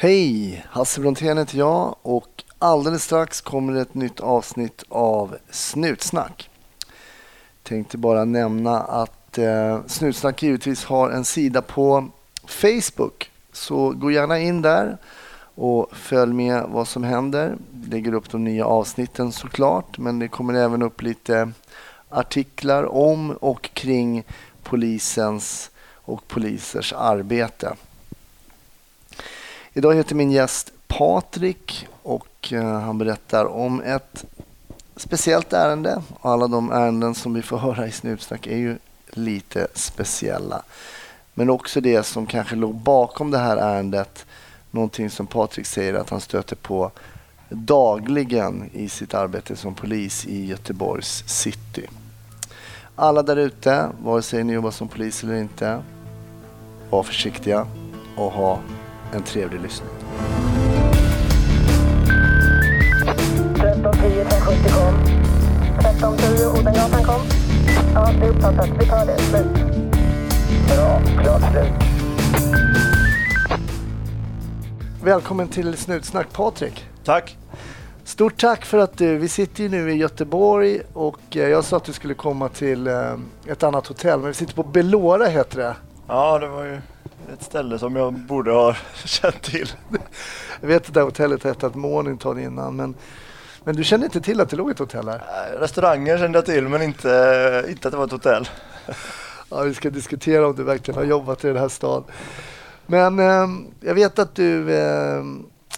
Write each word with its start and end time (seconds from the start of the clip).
Hej! 0.00 0.64
Hasse 0.70 1.00
Brontén 1.00 1.38
heter 1.38 1.58
jag 1.58 1.96
och 2.02 2.44
alldeles 2.58 3.04
strax 3.04 3.40
kommer 3.40 3.80
ett 3.80 3.94
nytt 3.94 4.20
avsnitt 4.20 4.84
av 4.88 5.36
Snutsnack. 5.50 6.50
Tänkte 7.62 7.98
bara 7.98 8.24
nämna 8.24 8.80
att 8.80 9.38
eh, 9.38 9.80
Snutsnack 9.86 10.42
givetvis 10.42 10.84
har 10.84 11.10
en 11.10 11.24
sida 11.24 11.62
på 11.62 12.08
Facebook. 12.46 13.30
Så 13.52 13.90
gå 13.90 14.10
gärna 14.10 14.38
in 14.38 14.62
där 14.62 14.98
och 15.54 15.88
följ 15.92 16.32
med 16.32 16.64
vad 16.68 16.88
som 16.88 17.04
händer. 17.04 17.56
Vi 17.70 17.90
lägger 17.90 18.14
upp 18.14 18.30
de 18.30 18.44
nya 18.44 18.66
avsnitten 18.66 19.32
såklart 19.32 19.98
men 19.98 20.18
det 20.18 20.28
kommer 20.28 20.54
även 20.54 20.82
upp 20.82 21.02
lite 21.02 21.52
artiklar 22.08 22.84
om 22.94 23.30
och 23.30 23.70
kring 23.74 24.24
polisens 24.62 25.70
och 25.94 26.28
polisers 26.28 26.92
arbete. 26.92 27.76
Idag 29.78 29.94
heter 29.94 30.14
min 30.14 30.30
gäst 30.30 30.72
Patrik 30.86 31.86
och 32.02 32.52
eh, 32.52 32.80
han 32.80 32.98
berättar 32.98 33.44
om 33.44 33.80
ett 33.80 34.24
speciellt 34.96 35.52
ärende. 35.52 36.02
Alla 36.20 36.48
de 36.48 36.72
ärenden 36.72 37.14
som 37.14 37.34
vi 37.34 37.42
får 37.42 37.58
höra 37.58 37.86
i 37.86 37.92
Snutsnack 37.92 38.46
är 38.46 38.56
ju 38.56 38.76
lite 39.10 39.68
speciella. 39.74 40.62
Men 41.34 41.50
också 41.50 41.80
det 41.80 42.02
som 42.02 42.26
kanske 42.26 42.56
låg 42.56 42.74
bakom 42.74 43.30
det 43.30 43.38
här 43.38 43.56
ärendet. 43.56 44.26
Någonting 44.70 45.10
som 45.10 45.26
Patrik 45.26 45.66
säger 45.66 45.94
att 45.94 46.10
han 46.10 46.20
stöter 46.20 46.56
på 46.56 46.90
dagligen 47.48 48.70
i 48.72 48.88
sitt 48.88 49.14
arbete 49.14 49.56
som 49.56 49.74
polis 49.74 50.26
i 50.26 50.46
Göteborgs 50.46 51.24
city. 51.26 51.86
Alla 52.94 53.22
där 53.22 53.36
ute, 53.36 53.88
vare 54.02 54.22
sig 54.22 54.44
ni 54.44 54.52
jobbar 54.52 54.70
som 54.70 54.88
polis 54.88 55.22
eller 55.22 55.34
inte, 55.34 55.82
var 56.90 57.02
försiktiga 57.02 57.66
och 58.16 58.32
ha 58.32 58.58
en 59.12 59.22
trevlig 59.22 59.60
lyssning. 59.60 59.90
1310 63.56 64.24
570 64.30 64.70
kom. 64.72 64.94
1310 65.78 66.60
Odengatan 66.60 67.04
kom. 67.04 67.20
Ja, 67.94 68.10
det 68.20 68.26
är 68.26 68.30
uppfattat. 68.30 68.68
Vi 68.80 68.86
tar 68.86 69.06
det. 69.06 69.18
Slut. 69.18 69.46
Bra. 70.68 71.00
Klart 71.22 71.42
slut. 71.52 71.72
Välkommen 75.02 75.48
till 75.48 75.76
Snutsnack 75.76 76.32
Patrik. 76.32 76.86
Tack. 77.04 77.36
Stort 78.04 78.40
tack 78.40 78.64
för 78.64 78.78
att 78.78 78.98
du, 78.98 79.16
vi 79.18 79.28
sitter 79.28 79.62
ju 79.62 79.68
nu 79.68 79.92
i 79.92 79.94
Göteborg 79.94 80.80
och 80.92 81.36
eh, 81.36 81.48
jag 81.48 81.64
sa 81.64 81.76
att 81.76 81.84
du 81.84 81.92
skulle 81.92 82.14
komma 82.14 82.48
till 82.48 82.86
eh, 82.86 83.14
ett 83.46 83.62
annat 83.62 83.86
hotell 83.86 84.18
men 84.18 84.28
vi 84.28 84.34
sitter 84.34 84.54
på 84.54 84.62
Belora 84.62 85.26
heter 85.26 85.58
det. 85.58 85.76
Ja, 86.06 86.38
det 86.38 86.48
var 86.48 86.64
ju 86.64 86.80
ett 87.32 87.42
ställe 87.42 87.78
som 87.78 87.96
jag 87.96 88.12
borde 88.12 88.50
ha 88.50 88.76
känt 89.04 89.42
till. 89.42 89.72
Jag 90.60 90.68
vet 90.68 90.88
att 90.88 90.94
det 90.94 91.00
här 91.00 91.04
hotellet 91.04 91.44
hette 91.44 91.66
ett 91.66 91.74
Mornington 91.74 92.38
innan 92.38 92.76
men, 92.76 92.94
men 93.64 93.76
du 93.76 93.84
kände 93.84 94.06
inte 94.06 94.20
till 94.20 94.40
att 94.40 94.50
det 94.50 94.56
låg 94.56 94.70
ett 94.70 94.78
hotell 94.78 95.08
här? 95.08 95.22
Restauranger 95.58 96.18
kände 96.18 96.38
jag 96.38 96.46
till 96.46 96.68
men 96.68 96.82
inte, 96.82 97.64
inte 97.68 97.88
att 97.88 97.92
det 97.92 97.98
var 97.98 98.04
ett 98.04 98.12
hotell. 98.12 98.48
Ja, 99.50 99.62
vi 99.62 99.74
ska 99.74 99.90
diskutera 99.90 100.46
om 100.46 100.56
du 100.56 100.62
verkligen 100.62 100.98
har 100.98 101.04
jobbat 101.04 101.44
i 101.44 101.48
den 101.48 101.56
här 101.56 101.68
staden. 101.68 102.04
Men 102.86 103.18
eh, 103.18 103.48
jag 103.80 103.94
vet 103.94 104.18
att 104.18 104.34
du 104.34 104.74
eh, 104.74 105.24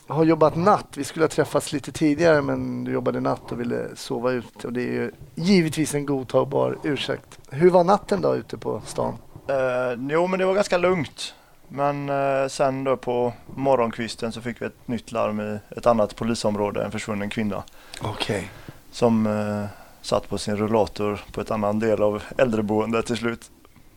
har 0.07 0.25
jobbat 0.25 0.57
natt. 0.57 0.87
Vi 0.97 1.05
skulle 1.05 1.25
ha 1.25 1.29
träffats 1.29 1.73
lite 1.73 1.93
tidigare 1.93 2.43
men 2.43 2.85
du 2.85 2.93
jobbade 2.93 3.21
natt 3.21 3.53
och 3.53 3.61
ville 3.61 3.97
sova 3.97 4.33
ute 4.33 4.67
och 4.67 4.73
det 4.73 4.83
är 4.83 4.93
ju 4.93 5.11
givetvis 5.35 5.95
en 5.95 6.07
godtagbar 6.07 6.79
ursäkt. 6.85 7.39
Hur 7.51 7.71
var 7.71 7.85
natten 7.85 8.21
då 8.21 8.37
ute 8.37 8.59
på 8.59 8.83
stan? 8.87 9.15
Eh, 9.51 9.99
jo, 10.11 10.27
men 10.27 10.39
det 10.39 10.45
var 10.45 10.55
ganska 10.55 10.79
lugnt. 10.79 11.35
Men 11.69 12.09
eh, 12.09 12.49
sen 12.49 12.85
då 12.85 12.97
på 12.97 13.33
morgonkvisten 13.57 14.33
så 14.33 14.41
fick 14.41 14.63
vi 14.63 14.67
ett 14.67 14.89
nytt 14.89 15.13
larm 15.13 15.41
i 15.41 15.59
ett 15.77 15.87
annat 15.87 16.17
polisområde, 16.17 16.85
en 16.85 16.91
försvunnen 16.91 17.31
kvinna 17.31 17.63
Okej. 18.03 18.51
som 18.91 19.27
eh, 19.27 19.65
satt 20.03 20.29
på 20.29 20.39
sin 20.39 20.57
rullator 20.57 21.21
på 21.33 21.41
ett 21.41 21.51
annan 21.51 21.79
del 21.79 22.03
av 22.03 22.23
äldreboendet 22.39 23.07
till 23.07 23.17
slut. 23.17 23.51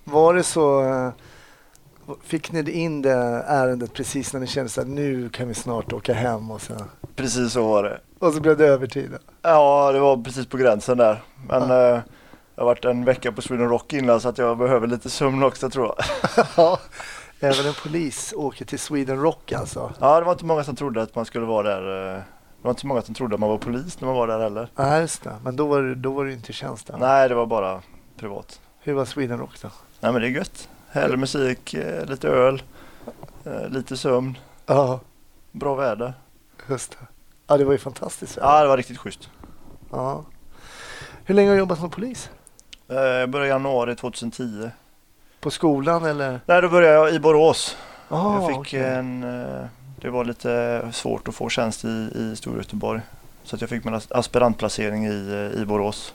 Var 0.04 0.34
det 0.34 0.44
så, 0.44 0.82
eh, 0.84 1.10
fick 2.24 2.52
ni 2.52 2.72
in 2.72 3.02
det 3.02 3.12
ärendet 3.48 3.94
precis 3.94 4.34
när 4.34 4.40
ni 4.40 4.48
kände 4.48 4.82
att 4.82 4.88
nu 4.88 5.30
kan 5.30 5.48
vi 5.48 5.54
snart 5.54 5.94
åka 5.94 6.14
hem 6.14 6.52
och 6.52 6.62
så, 6.62 6.74
Precis 7.16 7.54
så 7.54 7.68
var 7.68 7.84
det. 7.84 8.00
och 8.20 8.34
så 8.34 8.42
blev 8.42 8.58
det 8.58 8.68
övertid? 8.68 9.12
Ja, 9.42 9.92
det 9.92 10.00
var 10.00 10.18
precis 10.18 10.46
på 10.48 10.58
gränsen 10.58 10.98
där. 10.98 11.22
Men 11.50 11.62
eh, 11.72 12.00
jag 12.56 12.62
har 12.64 12.66
varit 12.66 12.86
en 12.86 13.06
vecka 13.06 13.32
på 13.32 13.42
Sweden 13.42 13.70
Rock 13.70 13.94
innan 13.94 14.22
så 14.22 14.30
att 14.30 14.38
jag 14.38 14.58
behöver 14.58 14.88
lite 14.88 15.10
sömn 15.10 15.44
också 15.44 15.70
tror 15.70 15.86
jag. 15.98 16.06
Ja, 16.58 16.80
även 17.40 17.66
en 17.68 17.74
polis 17.84 18.34
åker 18.38 18.66
till 18.66 18.80
Sweden 18.80 19.22
Rock 19.22 19.52
alltså? 19.52 19.94
Ja, 20.00 20.20
det 20.20 20.26
var 20.26 20.32
inte 20.34 20.46
många 20.46 20.64
som 20.64 20.76
trodde 20.76 21.02
att 21.02 21.16
man 21.16 21.26
skulle 21.26 21.46
vara 21.46 21.64
där. 21.80 22.12
eh, 22.16 22.18
Det 22.18 22.24
var 22.62 22.72
inte 22.72 22.88
många 22.88 23.02
som 23.02 23.16
trodde 23.16 23.34
att 23.34 23.40
man 23.40 23.50
var 23.50 23.58
polis 23.58 24.02
när 24.02 24.06
man 24.08 24.16
var 24.18 24.28
där 24.28 24.40
heller. 24.40 24.70
Ja, 24.76 25.00
just 25.00 25.24
det. 25.24 25.36
Men 25.44 25.56
då 25.56 25.68
var, 25.68 25.96
då 25.96 26.12
var 26.14 26.26
du 26.26 26.34
inte 26.34 26.52
i 26.52 26.56
än. 26.66 27.00
Nej, 27.00 27.30
det 27.30 27.36
var 27.36 27.46
bara 27.46 27.82
privat. 28.18 28.60
Hur 28.80 28.94
var 28.94 29.06
Sweden 29.06 29.40
Rock 29.40 29.62
då? 29.62 29.70
Nej, 30.00 30.12
men 30.14 30.22
det 30.22 30.28
är 30.28 30.32
gött. 30.32 30.70
Härlig 30.90 31.20
musik, 31.20 31.74
eh, 31.74 32.06
lite 32.06 32.28
öl, 32.30 32.64
eh, 33.46 33.68
lite 33.70 33.98
sömn, 33.98 34.38
Ja, 34.66 35.00
bra 35.52 35.76
väder. 35.76 36.14
just 36.70 36.92
det. 36.92 36.98
Ja, 37.48 37.58
det 37.58 37.66
var 37.66 37.72
ju 37.72 37.78
fantastiskt. 37.78 38.38
Ja, 38.42 38.62
det 38.62 38.68
var 38.68 38.78
riktigt 38.78 38.98
schysst. 38.98 39.30
Ja. 39.92 40.26
Hur 41.26 41.36
länge 41.36 41.50
har 41.50 41.54
du 41.56 41.60
jobbat 41.60 41.80
som 41.80 41.90
polis? 41.90 42.30
Eh, 42.98 43.04
Jag 43.20 43.30
började 43.30 43.48
i 43.48 43.50
januari 43.52 43.96
2010. 43.96 44.70
På 45.40 45.52
skolan 45.52 46.06
eller? 46.06 46.40
Nej, 46.46 46.62
då 46.62 46.70
började 46.70 46.94
jag 46.96 47.14
i 47.14 47.20
Borås. 47.20 47.78
Ah, 48.10 48.34
jag 48.42 48.48
fick 48.48 48.58
okej. 48.58 48.84
en... 48.84 49.24
eh, 49.24 49.66
Det 50.02 50.10
var 50.10 50.26
lite 50.26 50.82
svårt 50.94 51.28
att 51.28 51.36
få 51.36 51.50
tjänst 51.50 51.86
i, 51.86 52.10
i 52.16 52.36
Storgöteborg. 52.36 53.02
Så 53.44 53.56
att 53.56 53.62
jag 53.62 53.70
fick 53.70 53.84
min 53.84 53.94
as- 53.96 54.12
aspirantplacering 54.12 55.06
i, 55.06 55.50
eh, 55.56 55.62
i 55.62 55.66
Borås. 55.66 56.14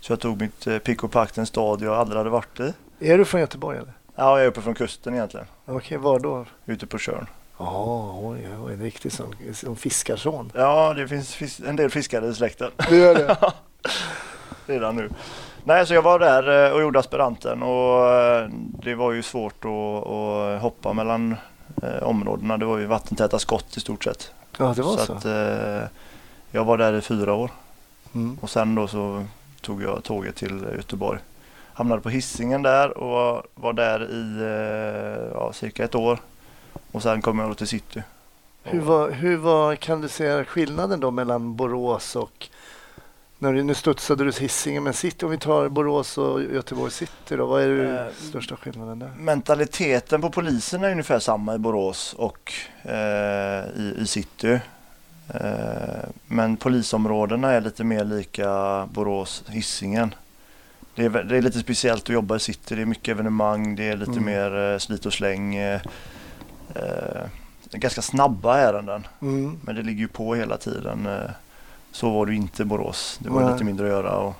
Så 0.00 0.12
jag 0.12 0.20
tog 0.20 0.40
mitt 0.40 0.66
eh, 0.66 0.78
pick 0.78 1.04
och 1.04 1.10
pack 1.10 1.32
till 1.32 1.40
en 1.40 1.46
stad 1.46 1.82
jag 1.82 1.94
aldrig 1.94 2.18
hade 2.18 2.30
varit 2.30 2.60
i. 2.60 2.72
Är 3.00 3.18
du 3.18 3.24
från 3.24 3.40
Göteborg 3.40 3.78
eller? 3.78 3.92
Ja, 4.16 4.36
jag 4.38 4.44
är 4.44 4.48
uppe 4.48 4.60
från 4.62 4.74
kusten 4.74 5.14
egentligen. 5.14 5.46
Okej, 5.66 5.98
var 5.98 6.18
då? 6.18 6.46
Ute 6.66 6.86
på 6.86 6.98
Tjörn. 6.98 7.26
Ja, 7.58 8.18
oj, 8.22 8.48
oj, 8.64 8.72
en 8.72 8.82
riktig 8.82 9.12
sån, 9.12 9.34
som 9.54 9.76
fiskarson. 9.76 10.52
Ja, 10.54 10.94
det 10.94 11.08
finns 11.08 11.34
fis- 11.36 11.68
en 11.68 11.76
del 11.76 11.90
fiskare 11.90 12.26
i 12.26 12.34
släkten 12.34 12.70
Du 12.88 12.96
gör 12.96 13.14
det? 13.14 13.36
redan 14.66 14.96
nu. 14.96 15.10
Nej, 15.64 15.86
så 15.86 15.94
jag 15.94 16.02
var 16.02 16.18
där 16.18 16.66
eh, 16.66 16.72
och 16.72 16.80
gjorde 16.82 16.98
aspiranten 16.98 17.62
och 17.62 18.08
eh, 18.12 18.48
det 18.82 18.94
var 18.94 19.12
ju 19.12 19.22
svårt 19.22 19.64
att, 19.64 20.06
att 20.06 20.62
hoppa 20.62 20.92
mellan 20.92 21.36
eh, 21.82 22.02
områdena. 22.02 22.56
Det 22.58 22.64
var 22.64 22.78
ju 22.78 22.86
vattentäta 22.86 23.38
skott 23.38 23.76
i 23.76 23.80
stort 23.80 24.04
sett. 24.04 24.32
Ja, 24.58 24.72
det 24.76 24.82
var 24.82 24.96
så. 24.96 25.12
att, 25.12 25.24
eh, 25.24 25.88
jag 26.50 26.64
var 26.64 26.78
där 26.78 26.92
i 26.92 27.00
fyra 27.00 27.34
år 27.34 27.50
Mm. 28.14 28.38
och 28.40 28.50
sen 28.50 28.74
då 28.74 28.88
så 28.88 29.24
tog 29.60 29.82
jag 29.82 30.04
tåget 30.04 30.36
till 30.36 30.66
Göteborg. 30.76 31.20
Hamnade 31.72 32.00
på 32.00 32.08
hissingen 32.10 32.62
där 32.62 32.98
och 32.98 33.42
var, 33.54 33.72
där 33.72 34.10
i 34.10 35.30
ja, 35.34 35.52
cirka 35.52 35.84
ett 35.84 35.94
år. 35.94 36.18
Och 36.92 37.02
sen 37.02 37.22
kom 37.22 37.38
jag 37.38 37.50
då 37.50 37.54
till 37.54 37.66
city. 37.66 38.02
Hur, 38.62 38.80
var, 38.80 39.10
hur 39.10 39.36
var, 39.36 39.74
kan 39.74 40.00
du 40.00 40.08
säga 40.08 40.44
skillnaden 40.44 41.00
då 41.00 41.10
mellan 41.10 41.56
Borås 41.56 42.16
och 42.16 42.48
när 43.42 43.52
du, 43.52 43.62
nu 43.62 43.74
studsade 43.74 44.24
du 44.24 44.32
Hisingen, 44.32 44.82
men 44.82 44.92
city, 44.92 45.24
om 45.24 45.30
vi 45.30 45.38
tar 45.38 45.68
Borås 45.68 46.18
och 46.18 46.42
Göteborg 46.42 46.90
city 46.92 47.36
då, 47.36 47.46
vad 47.46 47.62
är 47.62 47.68
den 47.68 47.96
Eh, 47.96 48.12
största 48.28 48.56
skillnaden 48.56 48.98
där? 48.98 49.10
Mentaliteten 49.18 50.20
på 50.20 50.30
polisen 50.30 50.84
är 50.84 50.90
ungefär 50.90 51.18
samma 51.18 51.54
i 51.54 51.58
Borås 51.58 52.14
och 52.18 52.52
eh, 52.82 53.64
i, 53.76 53.94
i 53.98 54.06
city. 54.06 54.60
Eh, 55.34 56.08
men 56.26 56.56
polisområdena 56.56 57.52
är 57.52 57.60
lite 57.60 57.84
mer 57.84 58.04
lika 58.04 58.86
Borås, 58.92 59.44
Hisingen. 59.48 60.14
Det 60.94 61.04
är, 61.04 61.10
det 61.10 61.36
är 61.36 61.42
lite 61.42 61.58
speciellt 61.58 62.02
att 62.02 62.08
jobba 62.08 62.36
i 62.36 62.40
city. 62.40 62.74
Det 62.74 62.82
är 62.82 62.86
mycket 62.86 63.08
evenemang, 63.12 63.76
det 63.76 63.88
är 63.88 63.96
lite 63.96 64.10
Mm. 64.12 64.24
mer 64.24 64.72
eh, 64.72 64.78
slit 64.78 65.06
och 65.06 65.12
släng. 65.12 65.54
Eh, 65.56 65.80
eh, 66.74 67.22
ganska 67.72 68.02
snabba 68.02 68.58
ärenden, 68.58 69.06
Mm. 69.22 69.58
men 69.64 69.74
det 69.74 69.82
ligger 69.82 70.00
ju 70.00 70.08
på 70.08 70.34
hela 70.34 70.56
tiden. 70.56 71.08
Så 71.92 72.10
var 72.10 72.26
det 72.26 72.34
inte 72.34 72.62
i 72.62 72.64
Borås. 72.64 73.18
Det 73.22 73.30
var 73.30 73.42
Nej. 73.42 73.52
lite 73.52 73.64
mindre 73.64 73.86
att 73.86 73.92
göra. 73.92 74.18
Och 74.18 74.34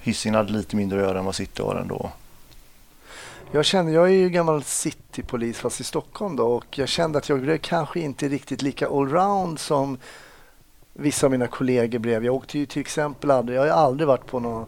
Hisingen 0.00 0.34
hade 0.34 0.52
lite 0.52 0.76
mindre 0.76 1.00
att 1.00 1.06
göra 1.06 1.18
än 1.18 1.24
vad 1.24 1.34
city 1.34 1.62
har 1.62 1.74
ändå. 1.74 2.10
Jag 3.52 3.64
kände, 3.64 3.92
jag 3.92 4.04
är 4.04 4.12
ju 4.12 4.30
gammal 4.30 4.62
citypolis 4.62 5.58
fast 5.58 5.80
i 5.80 5.84
Stockholm 5.84 6.36
då 6.36 6.46
och 6.46 6.78
jag 6.78 6.88
kände 6.88 7.18
att 7.18 7.28
jag 7.28 7.40
blev 7.40 7.58
kanske 7.58 8.00
inte 8.00 8.28
riktigt 8.28 8.62
lika 8.62 8.88
allround 8.88 9.58
som 9.58 9.98
vissa 10.92 11.26
av 11.26 11.30
mina 11.30 11.46
kollegor 11.46 11.98
blev. 11.98 12.24
Jag 12.24 12.34
åkte 12.34 12.58
ju 12.58 12.66
till 12.66 12.80
exempel 12.80 13.30
aldrig, 13.30 13.58
jag 13.58 13.62
har 13.62 13.68
aldrig 13.68 14.08
varit 14.08 14.26
på 14.26 14.40
någon 14.40 14.66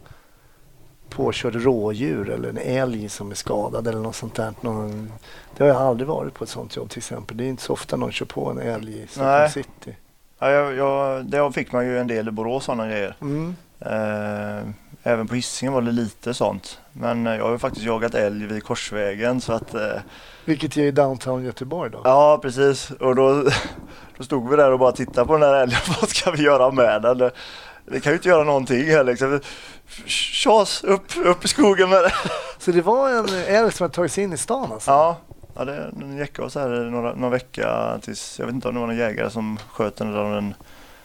påkörd 1.08 1.54
rådjur 1.54 2.30
eller 2.30 2.48
en 2.48 2.58
älg 2.58 3.08
som 3.08 3.30
är 3.30 3.34
skadad 3.34 3.86
eller 3.88 4.00
något 4.00 4.16
sånt 4.16 4.34
där. 4.34 4.54
Någon, 4.60 5.12
det 5.56 5.64
har 5.64 5.68
jag 5.68 5.82
aldrig 5.82 6.08
varit 6.08 6.34
på 6.34 6.44
ett 6.44 6.50
sånt 6.50 6.76
jobb 6.76 6.90
till 6.90 6.98
exempel. 6.98 7.36
Det 7.36 7.44
är 7.44 7.48
inte 7.48 7.62
så 7.62 7.72
ofta 7.72 7.96
någon 7.96 8.12
kör 8.12 8.26
på 8.26 8.50
en 8.50 8.58
älg 8.58 9.02
i 9.02 9.06
Stockholm 9.06 9.38
Nej. 9.38 9.50
city. 9.50 9.96
Ja, 10.38 10.50
jag, 10.50 10.76
jag, 10.76 11.24
det 11.24 11.52
fick 11.52 11.72
man 11.72 11.86
ju 11.86 11.98
en 11.98 12.06
del 12.06 12.28
i 12.28 12.30
Borås 12.30 12.64
sådana 12.64 12.88
grejer. 12.88 13.16
Mm. 13.20 13.56
Eh, 13.80 14.68
även 15.02 15.28
på 15.28 15.34
Hisingen 15.34 15.72
var 15.72 15.82
det 15.82 15.92
lite 15.92 16.34
sånt. 16.34 16.78
Men 16.92 17.26
eh, 17.26 17.36
jag 17.36 17.44
har 17.44 17.52
ju 17.52 17.58
faktiskt 17.58 17.86
jagat 17.86 18.14
älg 18.14 18.46
vid 18.46 18.64
Korsvägen 18.64 19.40
så 19.40 19.52
att 19.52 19.74
eh, 19.74 20.00
Vilket 20.44 20.76
är 20.76 20.82
i 20.82 20.90
downtown 20.90 21.44
Göteborg 21.44 21.90
då? 21.90 22.00
Ja, 22.04 22.38
precis. 22.42 22.90
Och 22.90 23.14
då, 23.14 23.42
då 24.18 24.24
stod 24.24 24.50
vi 24.50 24.56
där 24.56 24.72
och 24.72 24.78
bara 24.78 24.92
tittade 24.92 25.26
på 25.26 25.32
den 25.32 25.42
här 25.42 25.54
älgen. 25.54 25.78
Vad 26.00 26.08
ska 26.08 26.30
vi 26.30 26.42
göra 26.42 26.70
med 26.70 27.02
den? 27.02 27.18
Det, 27.18 27.30
det 27.84 28.00
kan 28.00 28.12
ju 28.12 28.16
inte 28.16 28.28
göra 28.28 28.44
någonting 28.44 28.84
här 28.84 29.04
liksom. 29.04 29.40
Tjas, 30.06 30.84
upp, 30.84 31.04
upp 31.24 31.44
i 31.44 31.48
skogen 31.48 31.90
med 31.90 32.02
den. 32.02 32.10
Så 32.58 32.70
det 32.70 32.82
var 32.82 33.10
en 33.10 33.28
älg 33.46 33.72
som 33.72 33.84
hade 33.84 33.94
tagit 33.94 34.12
sig 34.12 34.24
in 34.24 34.32
i 34.32 34.36
stan 34.36 34.72
alltså? 34.72 34.90
Ja, 34.90 35.16
ja 35.56 35.64
det, 35.64 35.90
den 35.92 36.16
gick 36.16 36.38
oss 36.38 36.54
här 36.54 36.68
några, 36.68 37.14
någon 37.14 37.30
vecka 37.30 37.98
tills, 38.02 38.38
jag 38.38 38.46
vet 38.46 38.54
inte 38.54 38.68
om 38.68 38.74
det 38.74 38.80
var 38.80 38.86
någon 38.86 38.96
jägare 38.96 39.30
som 39.30 39.58
sköt 39.70 39.96
den 39.96 40.08
eller 40.08 40.24
om 40.24 40.32
den 40.32 40.54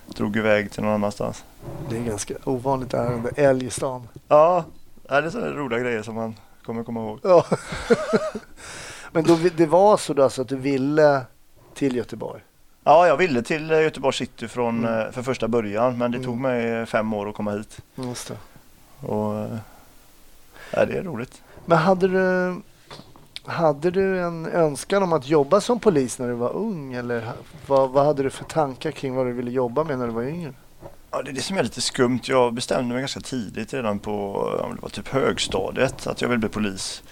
drog 0.07 0.37
iväg 0.37 0.71
till 0.71 0.83
någon 0.83 0.93
annanstans. 0.93 1.43
Det 1.89 1.97
är 1.97 2.01
ganska 2.03 2.33
ovanligt 2.43 2.93
ärende, 2.93 3.29
älg 3.35 3.65
i 3.65 3.69
stan. 3.69 4.07
Ja, 4.27 4.63
det 5.07 5.15
är 5.15 5.29
sådana 5.29 5.51
roliga 5.51 5.79
grejer 5.79 6.01
som 6.03 6.15
man 6.15 6.35
kommer 6.65 6.83
komma 6.83 6.99
ihåg. 6.99 7.19
Ja. 7.23 7.45
Men 9.11 9.23
då, 9.23 9.37
det 9.57 9.65
var 9.65 9.97
så 9.97 10.13
då 10.13 10.23
alltså 10.23 10.41
att 10.41 10.47
du 10.49 10.55
ville 10.55 11.21
till 11.73 11.95
Göteborg? 11.95 12.41
Ja, 12.83 13.07
jag 13.07 13.17
ville 13.17 13.41
till 13.41 13.71
eh, 13.71 13.81
Göteborg 13.81 14.13
city 14.15 14.47
från, 14.47 14.85
Mm. 14.85 14.99
eh, 15.07 15.11
för 15.11 15.21
första 15.21 15.47
början 15.47 15.97
men 15.97 16.11
det 16.11 16.17
tog 16.19 16.37
Mm. 16.37 16.41
mig 16.41 16.85
fem 16.85 17.13
år 17.13 17.29
att 17.29 17.35
komma 17.35 17.51
hit. 17.51 17.77
Just 17.95 18.27
det. 18.27 18.37
Och, 19.07 19.35
eh, 19.39 19.57
ja, 20.71 20.85
det 20.85 20.97
är 20.97 21.03
roligt. 21.03 21.41
Men 21.65 21.77
hade 21.77 22.07
du, 22.07 22.55
hade 23.45 23.91
du 23.91 24.21
en 24.21 24.45
önskan 24.45 25.03
om 25.03 25.13
att 25.13 25.27
jobba 25.27 25.61
som 25.61 25.79
polis 25.79 26.19
när 26.19 26.27
du 26.27 26.33
var 26.33 26.55
ung? 26.55 26.93
Eller 26.93 27.31
vad, 27.67 27.89
vad 27.89 28.05
hade 28.05 28.23
du 28.23 28.29
för 28.29 28.43
tankar 28.43 28.91
kring 28.91 29.15
vad 29.15 29.25
du 29.25 29.33
ville 29.33 29.51
jobba 29.51 29.83
med 29.83 29.99
när 29.99 30.07
du 30.07 30.13
var 30.13 30.23
yngre? 30.23 30.53
Ja, 31.11 31.21
det 31.21 31.31
är 31.31 31.33
det 31.33 31.41
som 31.41 31.57
är 31.57 31.63
lite 31.63 31.81
skumt. 31.81 32.19
Jag 32.23 32.53
bestämde 32.53 32.93
mig 32.93 33.01
ganska 33.01 33.19
tidigt 33.19 33.73
redan 33.73 33.99
på 33.99 34.33
om 34.63 34.75
det 34.75 34.81
var 34.81 34.89
typ 34.89 35.07
högstadiet 35.07 36.07
att 36.07 36.21
jag 36.21 36.29
ville 36.29 36.39
bli 36.39 36.49
polis. 36.49 37.03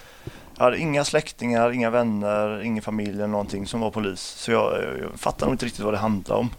Jag 0.58 0.64
hade 0.64 0.78
inga 0.78 1.04
släktingar, 1.04 1.72
inga 1.72 1.90
vänner, 1.90 2.62
ingen 2.62 2.84
familj 2.84 3.14
eller 3.14 3.28
någonting 3.28 3.68
som 3.68 3.80
var 3.80 3.92
polis. 3.92 4.22
Så 4.22 4.52
jag, 4.52 4.74
jag 5.02 5.20
fattade 5.20 5.46
nog 5.46 5.54
inte 5.54 5.66
riktigt 5.66 5.86
vad 5.86 5.94
det 5.94 5.98
handlade 5.98 6.40
om. 6.40 6.50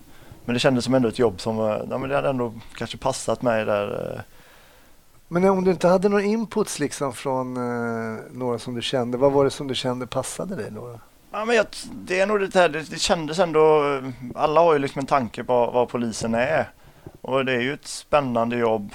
Men 0.45 0.55
det 0.55 0.61
kändes 0.61 0.85
som 0.85 0.95
ändå 0.95 1.09
ett 1.09 1.19
jobb 1.19 1.41
som 1.41 1.57
ja, 1.91 1.99
men 1.99 2.09
det 2.09 2.15
hade 2.15 2.29
ändå 2.29 2.55
kanske 2.75 2.97
passat 2.97 3.43
mig 3.43 3.65
där. 3.65 4.15
Eh, 4.15 4.21
men 5.33 5.45
om 5.45 5.65
du 5.65 5.71
inte 5.71 5.89
hade 5.89 6.09
någon 6.09 6.25
inputs 6.25 6.79
liksom 6.79 7.13
från 7.13 7.57
eh, 7.57 8.21
några 8.33 8.59
som 8.59 8.75
du 8.75 8.83
kände, 8.83 9.19
vad 9.19 9.33
var 9.33 9.45
det 9.45 9.51
som 9.51 9.67
du 9.67 9.75
kände 9.75 10.07
passade 10.07 10.57
dig 10.57 10.71
då? 10.71 11.01
Ja, 11.31 11.45
men 11.45 11.57
jag, 11.57 11.67
det 11.93 12.21
är 12.21 12.27
nog 12.27 12.41
det 12.41 12.55
här, 12.55 12.69
det, 12.69 12.91
det 12.91 12.99
kändes 12.99 13.39
ändå, 13.39 13.83
alla 14.35 14.61
har 14.61 14.73
ju 14.73 14.79
liksom 14.79 14.99
en 14.99 15.07
tanke 15.07 15.45
på 15.45 15.71
vad 15.71 15.89
polisen 15.89 16.35
är. 16.35 16.71
Och 17.21 17.45
det 17.45 17.53
är 17.53 17.61
ju 17.61 17.75
ett 17.75 17.87
spännande 17.87 18.57
jobb 18.57 18.95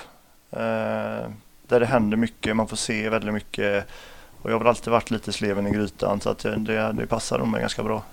eh, 0.51 1.29
där 1.67 1.79
det 1.79 1.85
händer 1.85 2.17
mycket, 2.17 2.55
man 2.55 2.67
får 2.67 2.77
se 2.77 3.09
väldigt 3.09 3.33
mycket. 3.33 3.85
Och 4.41 4.49
jag 4.49 4.55
har 4.55 4.59
väl 4.59 4.67
alltid 4.67 4.91
varit 4.91 5.11
lite 5.11 5.31
sleven 5.31 5.67
i 5.67 5.71
grytan 5.71 6.21
så 6.21 6.29
att 6.29 6.39
det, 6.39 6.91
det 6.93 7.07
passar 7.07 7.39
nog 7.39 7.47
mig 7.47 7.61
ganska 7.61 7.83
bra. 7.83 8.03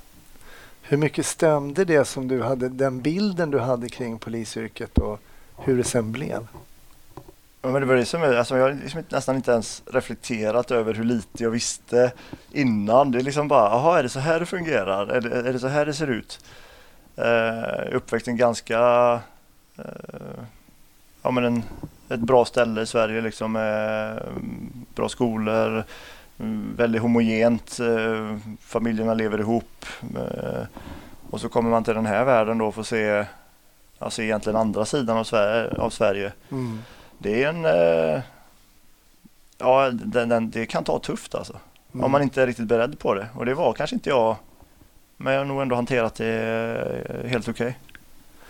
Hur 0.83 0.97
mycket 0.97 1.27
stämde 1.27 1.85
det 1.85 2.05
som 2.05 2.29
du 2.29 2.43
hade, 2.43 2.69
den 2.69 3.01
bilden 3.01 3.51
du 3.51 3.59
hade 3.59 3.89
kring 3.89 4.19
polisyrket 4.19 4.99
och 4.99 5.21
hur 5.57 5.77
det 5.77 5.85
sen 5.85 6.13
blev? 6.13 6.47
Men 7.63 7.73
det 7.75 7.87
var 7.87 7.95
det 7.95 8.05
som 8.05 8.23
är, 8.23 8.37
alltså 8.37 8.57
jag 8.57 8.65
har 8.65 8.75
liksom 8.75 9.05
nästan 9.09 9.37
inte 9.37 9.53
ens 9.53 9.83
reflekterat 9.87 10.71
över 10.71 10.95
hur 10.95 11.05
lite 11.05 11.43
jag 11.43 11.51
visste 11.51 12.13
innan. 12.53 13.11
Det 13.11 13.19
är 13.19 13.23
liksom 13.23 13.49
bara, 13.49 13.71
jaha 13.71 13.99
är 13.99 14.03
det 14.03 14.09
så 14.09 14.21
här 14.21 14.41
det 14.41 14.47
fungerar? 14.47 15.07
Är 15.07 15.21
det, 15.21 15.49
är 15.49 15.53
det 15.53 15.59
så 15.59 15.69
här 15.69 15.87
det 15.87 15.95
ser 15.95 16.07
ut? 16.07 16.45
Eh, 17.17 17.25
jag 17.85 17.93
uppväxt 17.93 18.29
en 18.29 18.37
ganska, 18.37 18.81
eh, 19.79 20.43
ja 21.23 21.31
men 21.31 21.45
en, 21.45 21.63
ett 22.09 22.21
bra 22.21 22.45
ställe 22.45 22.83
i 22.83 22.87
Sverige 22.87 23.21
liksom 23.21 23.53
med 23.53 24.13
mm, 24.13 24.87
bra 24.95 25.09
skolor, 25.09 25.85
mm, 26.39 26.75
väldigt 26.77 27.03
homogent, 27.03 27.79
eh, 27.81 28.37
familjerna 28.61 29.15
lever 29.15 29.41
ihop. 29.41 29.87
Eh, 30.17 30.65
och 31.31 31.41
så 31.41 31.49
kommer 31.49 31.71
man 31.71 31.85
till 31.85 31.95
den 31.95 32.07
här 32.07 32.25
världen 32.25 32.59
då 32.59 32.67
och 32.67 32.75
får 32.75 32.83
se, 32.83 33.25
alltså 33.99 34.23
egentligen 34.23 34.57
andra 34.57 34.85
sidan 34.85 35.19
av 35.19 35.25
Sverige. 35.25 35.71
Av 35.79 35.91
Sverige. 35.91 36.33
Mm. 36.51 36.79
Det 37.23 37.43
är 37.43 37.49
en... 37.49 37.65
Eh, 37.65 38.23
ja, 39.59 39.91
den, 39.91 40.29
den, 40.29 40.51
det 40.51 40.67
kan 40.67 40.85
ta 40.85 40.99
tufft 40.99 41.35
alltså. 41.35 41.59
Mm. 41.93 42.05
Om 42.05 42.11
man 42.11 42.23
inte 42.23 42.43
är 42.43 42.47
riktigt 42.47 42.67
beredd 42.67 42.99
på 42.99 43.15
det. 43.15 43.29
Och 43.35 43.47
det 43.47 43.55
var 43.55 43.73
kanske 43.73 43.97
inte 43.97 44.11
jag. 44.11 44.37
Men 45.17 45.33
jag 45.33 45.41
har 45.41 45.45
nog 45.45 45.63
ändå 45.63 45.77
hanterat 45.77 46.15
det 46.15 46.35
eh, 47.09 47.31
helt 47.31 47.49
okej. 47.49 47.79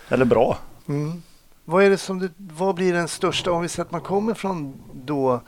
Eller 0.09 0.25
bra. 0.25 0.57
Mm. 0.87 1.23
Vad, 1.65 1.83
är 1.83 1.89
det 1.89 1.97
som 1.97 2.19
du, 2.19 2.29
vad 2.37 2.75
blir 2.75 2.93
den 2.93 3.07
största, 3.07 3.51
om 3.51 3.61
vi 3.61 3.69
säger 3.69 3.85
att 3.85 3.91
man 3.91 4.01
kommer 4.01 4.33
från 4.33 4.73
då 4.93 5.41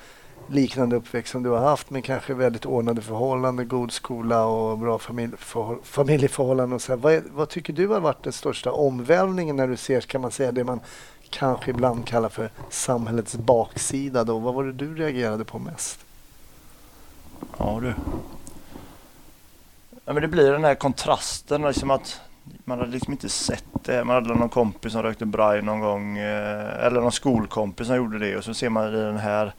liknande 0.47 0.95
uppväxt 0.95 1.31
som 1.31 1.43
du 1.43 1.49
har 1.49 1.59
haft 1.59 1.89
med 1.89 2.03
kanske 2.03 2.33
väldigt 2.33 2.65
ordnade 2.65 3.01
förhållanden, 3.01 3.67
god 3.67 3.91
skola 3.91 4.45
och 4.45 4.77
bra 4.77 4.99
familjeförhåll, 4.99 5.77
familjeförhållanden. 5.83 6.75
Och 6.75 6.81
så. 6.81 6.95
Vad, 6.95 7.13
är, 7.13 7.23
vad 7.31 7.49
tycker 7.49 7.73
du 7.73 7.87
har 7.87 7.99
varit 7.99 8.23
den 8.23 8.33
största 8.33 8.71
omvälvningen 8.71 9.55
när 9.55 9.67
du 9.67 9.77
ser, 9.77 10.01
kan 10.01 10.21
man 10.21 10.31
säga, 10.31 10.51
det 10.51 10.63
man 10.63 10.79
kanske 11.37 11.71
ibland 11.71 12.07
kallar 12.07 12.29
för 12.29 12.49
samhällets 12.69 13.35
baksida 13.35 14.23
då? 14.23 14.39
Vad 14.39 14.53
var 14.53 14.63
det 14.63 14.71
du 14.71 14.95
reagerade 14.95 15.45
på 15.45 15.59
mest? 15.59 16.05
Ja 17.57 17.79
du. 17.81 17.93
Ja, 20.05 20.13
men 20.13 20.21
det 20.21 20.27
blir 20.27 20.51
den 20.51 20.63
här 20.63 20.75
kontrasten 20.75 21.61
liksom 21.61 21.91
att 21.91 22.21
man 22.63 22.79
hade 22.79 22.91
liksom 22.91 23.13
inte 23.13 23.29
sett 23.29 23.65
det. 23.83 24.03
Man 24.03 24.15
hade 24.15 24.35
någon 24.35 24.49
kompis 24.49 24.91
som 24.91 25.03
rökte 25.03 25.25
braj 25.25 25.61
någon 25.61 25.79
gång 25.79 26.17
eh, 26.17 26.85
eller 26.85 27.01
någon 27.01 27.11
skolkompis 27.11 27.87
som 27.87 27.95
gjorde 27.95 28.19
det 28.19 28.37
och 28.37 28.43
så 28.43 28.53
ser 28.53 28.69
man 28.69 28.87
i 28.87 28.97
den 28.97 29.17
här 29.17 29.53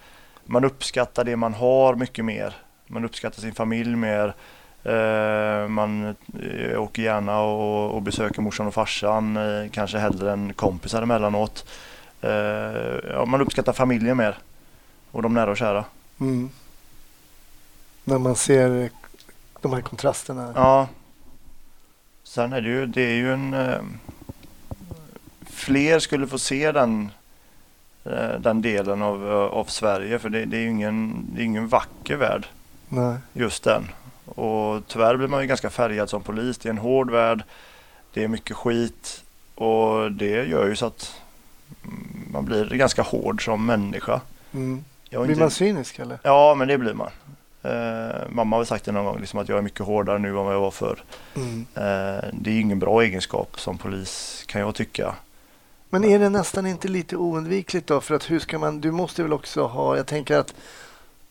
man 0.45 0.65
uppskattar 0.65 1.25
det 1.25 1.37
man 1.37 1.55
har 1.55 1.95
mycket 1.95 2.25
mer. 2.25 2.55
Man 2.87 3.05
uppskattar 3.05 3.41
sin 3.41 3.55
familj 3.55 3.97
mer. 3.97 4.35
Eh, 4.87 5.69
man 5.69 6.17
eh, 6.43 6.83
åker 6.83 7.03
gärna 7.03 7.41
och, 7.41 8.03
besöker 8.03 8.43
morsan 8.43 8.67
och 8.67 8.75
farsan, 8.75 9.37
eh, 9.37 9.71
kanske 9.71 9.99
hellre 9.99 10.33
än 10.33 10.53
kompisar 10.53 11.03
emellanåt. 11.03 11.67
Man 13.27 13.41
uppskattar 13.41 13.73
familjen 13.73 14.17
mer 14.17 14.39
och 15.11 15.23
de 15.23 15.35
nära 15.35 15.51
och 15.51 15.57
kära. 15.57 15.85
Mm. 16.21 16.51
När 18.05 18.19
man 18.19 18.37
ser 18.37 18.91
de 19.61 19.73
här 19.73 19.81
kontrasterna. 19.81 20.53
Ja. 20.55 20.89
Sen 22.25 22.53
är 22.53 22.61
det 22.61 22.69
ju, 22.69 22.87
det 22.87 23.03
är 23.03 23.15
ju 23.15 23.33
en... 23.33 23.57
Fler 25.47 25.99
skulle 25.99 26.27
få 26.27 26.39
se 26.39 26.73
den, 26.73 27.11
den 28.39 28.63
delen 28.63 29.03
av, 29.03 29.31
av 29.33 29.65
Sverige 29.65 30.19
för 30.19 30.29
det, 30.29 30.45
det 30.45 30.57
är 30.57 30.61
ju 30.61 30.71
ingen, 30.71 31.27
det 31.35 31.41
är 31.41 31.45
ingen 31.45 31.69
vacker 31.69 32.17
värld, 32.17 32.47
Nej. 32.89 33.17
just 33.33 33.65
den. 33.65 33.89
Och 34.27 34.83
tyvärr 34.87 35.17
blir 35.17 35.29
man 35.29 35.41
ju 35.41 35.47
ganska 35.47 35.71
färgad 35.71 36.11
som 36.11 36.23
polis. 36.23 36.59
Det 36.59 36.69
är 36.69 36.71
en 36.71 36.79
hård 36.79 37.11
värld, 37.11 37.43
det 38.13 38.25
är 38.25 38.29
mycket 38.29 38.57
skit 38.57 39.23
och 39.55 40.13
det 40.13 40.45
gör 40.45 40.67
ju 40.67 40.77
så 40.77 40.87
att 40.87 41.15
man 42.31 42.45
blir 42.45 42.65
ganska 42.71 43.03
hård 43.03 43.45
som 43.45 43.67
människa. 43.67 44.21
Mm. 44.55 44.85
Blir 45.11 45.25
inte- 45.25 45.41
man 45.41 45.51
cynisk 45.51 45.99
eller? 45.99 46.19
Ja, 46.23 46.55
men 46.55 46.69
det 46.69 46.79
blir 46.79 46.95
man. 46.95 47.11
Eh, 47.63 48.17
mamma 48.29 48.57
har 48.57 48.61
väl 48.61 48.67
sagt 48.67 48.85
det 48.85 48.93
någon 48.93 49.05
gång, 49.05 49.21
liksom 49.21 49.39
att 49.39 49.49
jag 49.49 49.59
är 49.59 49.63
mycket 49.63 49.87
hårdare 49.87 50.19
nu 50.19 50.29
än 50.29 50.35
vad 50.35 50.55
jag 50.55 50.61
var 50.61 50.71
förr. 50.71 51.03
Mm. 51.37 51.67
Eh, 51.75 52.25
det 52.33 52.51
är 52.51 52.61
ingen 52.61 52.79
bra 52.79 53.03
egenskap 53.03 53.61
som 53.61 53.79
polis 53.79 54.45
kan 54.47 54.61
jag 54.61 54.75
tycka. 54.75 55.15
Men 55.91 56.05
är 56.05 56.19
det 56.19 56.29
nästan 56.29 56.67
inte 56.67 56.89
lite 56.89 57.17
oundvikligt 57.17 57.87
då? 57.87 58.01
För 58.01 58.15
att 58.15 58.31
hur 58.31 58.39
ska 58.39 58.59
man, 58.59 58.81
du 58.81 58.91
måste 58.91 59.23
väl 59.23 59.33
också 59.33 59.67
ha, 59.67 59.97
jag 59.97 60.07
tänker 60.07 60.39
att 60.39 60.55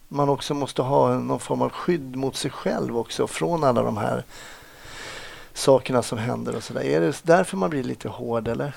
man 0.08 0.30
också 0.30 0.54
måste 0.54 0.82
ha 0.82 1.18
någon 1.18 1.40
form 1.40 1.62
av 1.62 1.70
skydd 1.70 2.16
mot 2.16 2.36
sig 2.36 2.52
själv 2.52 2.98
också 2.98 3.28
från 3.28 3.64
alla 3.64 3.82
de 3.82 3.98
här 3.98 4.24
sakerna 5.54 6.04
som 6.04 6.18
händer 6.18 6.56
och 6.56 6.64
sådär. 6.64 6.82
Är 6.82 7.02
det 7.02 7.22
därför 7.24 7.58
man 7.58 7.70
blir 7.70 7.84
lite 7.84 8.10
hård 8.10 8.48
eller? 8.48 8.76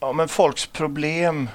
Ja, 0.00 0.12
men 0.12 0.28
folks 0.28 0.66
problem. 0.66 1.48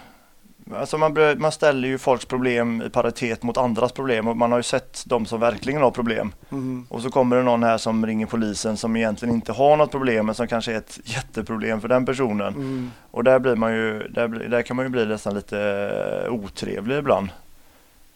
Alltså 0.73 0.97
man, 0.97 1.15
man 1.37 1.51
ställer 1.51 1.87
ju 1.87 1.97
folks 1.97 2.25
problem 2.25 2.81
i 2.81 2.89
paritet 2.89 3.43
mot 3.43 3.57
andras 3.57 3.91
problem 3.91 4.27
och 4.27 4.37
man 4.37 4.51
har 4.51 4.59
ju 4.59 4.63
sett 4.63 5.03
de 5.05 5.25
som 5.25 5.39
verkligen 5.39 5.81
har 5.81 5.91
problem. 5.91 6.33
Mm. 6.51 6.85
Och 6.89 7.01
så 7.01 7.09
kommer 7.09 7.35
det 7.35 7.43
någon 7.43 7.63
här 7.63 7.77
som 7.77 8.05
ringer 8.05 8.25
polisen 8.25 8.77
som 8.77 8.95
egentligen 8.95 9.35
inte 9.35 9.51
har 9.51 9.77
något 9.77 9.91
problem 9.91 10.25
men 10.25 10.35
som 10.35 10.47
kanske 10.47 10.73
är 10.73 10.77
ett 10.77 10.99
jätteproblem 11.03 11.81
för 11.81 11.87
den 11.87 12.05
personen. 12.05 12.53
Mm. 12.53 12.91
Och 13.11 13.23
där 13.23 13.39
blir 13.39 13.55
man 13.55 13.73
ju, 13.73 14.07
där, 14.07 14.27
där 14.27 14.61
kan 14.61 14.75
man 14.75 14.85
ju 14.85 14.89
bli 14.89 15.05
nästan 15.05 15.33
lite 15.33 16.27
otrevlig 16.29 16.97
ibland. 16.97 17.29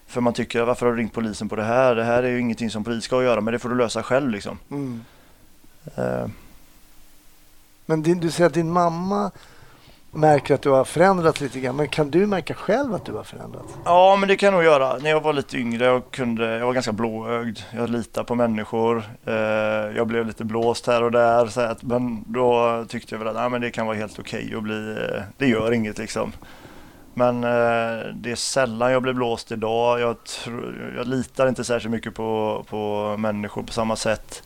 För 0.10 0.22
man 0.22 0.34
tycker, 0.34 0.62
varför 0.63 0.86
har 0.86 0.94
du 0.94 1.00
ringt 1.00 1.13
polisen 1.13 1.50
på 1.50 1.56
det 1.56 1.63
här? 1.63 1.96
Det 1.96 2.04
här 2.04 2.24
är 2.24 2.28
ju 2.30 2.39
ingenting 2.39 2.70
som 2.70 2.84
polis 2.84 3.04
ska 3.04 3.24
göra 3.24 3.42
men 3.42 3.51
det 3.54 3.60
får 3.60 3.70
du 3.70 3.75
lösa 3.75 4.04
själv 4.04 4.30
liksom. 4.30 4.58
Mm. 4.72 5.01
Eh, 5.96 6.28
Men 7.86 8.04
din, 8.04 8.20
du 8.20 8.32
säger 8.32 8.48
att 8.48 8.54
din 8.54 8.72
mamma 8.72 9.32
märker 10.12 10.54
att 10.54 10.62
du 10.62 10.70
har 10.70 10.84
förändrats 10.86 11.42
lite 11.42 11.60
grann. 11.60 11.75
Men 11.75 11.88
kan 11.88 12.12
du 12.12 12.25
märka 12.28 12.54
själv 12.54 12.94
att 12.94 13.06
du 13.06 13.12
har 13.12 13.24
förändrats? 13.24 13.74
Ja, 13.86 14.16
men 14.20 14.30
det 14.30 14.36
kan 14.36 14.48
jag 14.48 14.54
nog 14.54 14.63
göra. 14.63 14.98
När 14.98 15.10
jag 15.10 15.22
var 15.22 15.34
lite 15.34 15.58
yngre 15.58 15.86
jag 15.86 16.12
kunde, 16.12 16.58
jag 16.58 16.66
var 16.66 16.74
ganska 16.74 16.92
blåögd. 16.92 17.60
Jag 17.72 17.89
litar 17.89 18.24
på 18.24 18.36
människor. 18.36 19.04
Eh, 19.25 19.34
jag 19.98 20.08
blev 20.08 20.28
lite 20.28 20.44
blåst 20.46 20.88
här 20.88 21.04
och 21.04 21.12
där. 21.12 21.46
Så 21.48 21.62
att, 21.62 21.84
men 21.84 22.24
då 22.28 22.86
tyckte 22.88 23.16
jag 23.16 23.20
väl 23.20 23.28
att 23.28 23.36
nej, 23.36 23.50
men 23.50 23.62
det 23.62 23.72
kan 23.72 23.86
vara 23.88 23.98
helt 23.98 24.20
okej 24.20 24.54
att 24.56 24.63
bli, 24.63 24.92
eh, 24.92 25.22
det 25.38 25.48
gör 25.48 25.72
inget 25.72 25.98
liksom. 25.98 26.32
Men 27.13 27.44
eh, 27.44 28.13
det 28.13 28.32
är 28.32 28.36
sällan 28.36 28.92
jag 28.92 29.01
blir 29.01 29.13
blåst 29.13 29.51
idag. 29.51 30.00
Jag, 30.00 30.16
jag 30.96 31.08
litar 31.08 31.48
inte 31.48 31.63
särskilt 31.63 31.92
mycket 31.92 32.13
på, 32.13 32.66
på 32.70 33.16
människor 33.18 33.63
på 33.63 33.74
samma 33.74 33.96
sätt. 33.96 34.44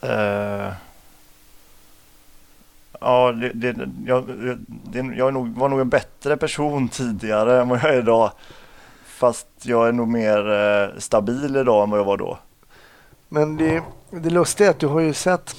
Eh, 0.00 0.72
ja, 3.00 3.32
det, 3.32 3.52
det, 3.54 3.88
jag, 4.06 4.24
det, 4.66 4.98
jag 5.16 5.34
nog, 5.34 5.48
var 5.48 5.68
nog 5.68 5.80
en 5.80 5.88
bättre 5.88 6.36
person 6.36 6.88
tidigare 6.88 7.60
än 7.60 7.68
vad 7.68 7.78
jag 7.78 7.94
är 7.94 7.98
idag. 7.98 8.32
Fast 9.06 9.46
jag 9.62 9.88
är 9.88 9.92
nog 9.92 10.08
mer 10.08 10.50
eh, 10.50 10.98
stabil 10.98 11.56
idag 11.56 11.84
än 11.84 11.90
vad 11.90 12.00
jag 12.00 12.04
var 12.04 12.16
då. 12.16 12.38
Men 13.28 13.56
det, 13.56 13.82
det 14.10 14.30
lustiga 14.30 14.66
är 14.66 14.70
att 14.70 14.78
du 14.78 14.86
har 14.86 15.00
ju 15.00 15.14
sett 15.14 15.56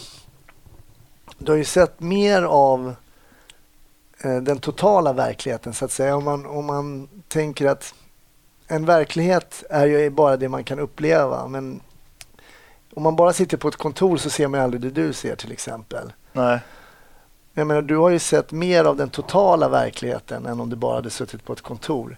du 1.38 1.52
har 1.52 1.58
ju 1.58 1.66
sett 1.66 2.00
mer 2.00 2.44
av 2.44 2.96
den 4.24 4.60
totala 4.60 5.14
verkligheten 5.14 5.74
så 5.74 5.86
att 5.86 5.92
säga. 5.92 6.16
Om 6.16 6.24
man, 6.24 6.46
om 6.46 6.66
man 6.66 7.08
tänker 7.28 7.68
att 7.68 7.94
en 8.68 8.86
verklighet 8.86 9.64
är 9.70 9.86
ju 9.86 10.10
bara 10.10 10.38
det 10.38 10.50
man 10.50 10.64
kan 10.64 10.80
uppleva. 10.80 11.48
Men 11.48 11.80
om 12.94 13.04
man 13.04 13.16
bara 13.16 13.34
sitter 13.34 13.58
på 13.58 13.68
ett 13.68 13.76
kontor 13.76 14.18
så 14.18 14.30
ser 14.30 14.48
man 14.48 14.60
aldrig 14.60 14.82
det 14.82 14.90
du 14.90 15.14
ser 15.14 15.36
till 15.36 15.52
exempel. 15.52 16.14
Nej. 16.34 16.60
Jag 17.54 17.68
menar, 17.68 17.82
du 17.82 17.98
har 17.98 18.10
ju 18.10 18.20
sett 18.20 18.52
mer 18.52 18.86
av 18.86 18.98
den 18.98 19.10
totala 19.10 19.70
verkligheten 19.70 20.46
än 20.46 20.60
om 20.60 20.70
du 20.70 20.76
bara 20.76 20.96
hade 20.96 21.10
suttit 21.10 21.46
på 21.46 21.54
ett 21.54 21.62
kontor. 21.62 22.18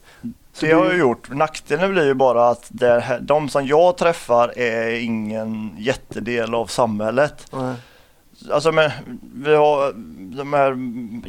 Så 0.54 0.66
det 0.66 0.72
har 0.72 0.86
jag 0.86 0.98
gjort. 0.98 1.30
Nackdelen 1.30 1.92
blir 1.92 2.06
ju 2.06 2.13
bara 2.13 2.50
att 2.50 2.66
det 2.70 3.00
här, 3.00 3.20
de 3.20 3.50
som 3.50 3.68
jag 3.68 3.98
träffar 3.98 4.58
är 4.58 5.00
ingen 5.00 5.75
jättedel 5.77 6.56
av 6.56 6.66
samhället. 6.66 7.46
Nej. 7.51 7.75
Alltså 8.51 8.72
men, 8.72 8.91
vi 9.34 9.56
har 9.56 9.94
de 10.38 10.53
här 10.53 10.77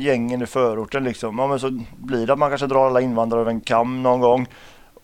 gängen 0.00 0.42
i 0.42 0.46
förorten 0.46 1.04
liksom. 1.04 1.38
Ja, 1.38 1.46
men 1.46 1.60
så 1.60 1.80
blir 1.96 2.26
det 2.26 2.32
att 2.32 2.38
man 2.38 2.48
kanske 2.48 2.66
drar 2.66 2.86
alla 2.86 3.00
invandrare 3.00 3.40
över 3.40 3.50
en 3.50 3.60
kam 3.60 4.02
någon 4.02 4.20
gång. 4.20 4.46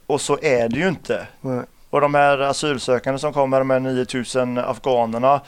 Och 0.07 0.21
så 0.21 0.39
är 0.43 0.69
det 0.69 0.77
ju 0.77 0.89
inte. 0.89 1.27
Nej. 1.41 1.63
Och 1.91 2.01
de 2.01 2.15
här 2.15 2.39
asylsökande 2.39 3.19
som 3.19 3.33
kommer, 3.33 3.59
de 3.59 3.71
här 3.71 3.81
9000 3.81 4.59
afghanerna. 4.59 5.41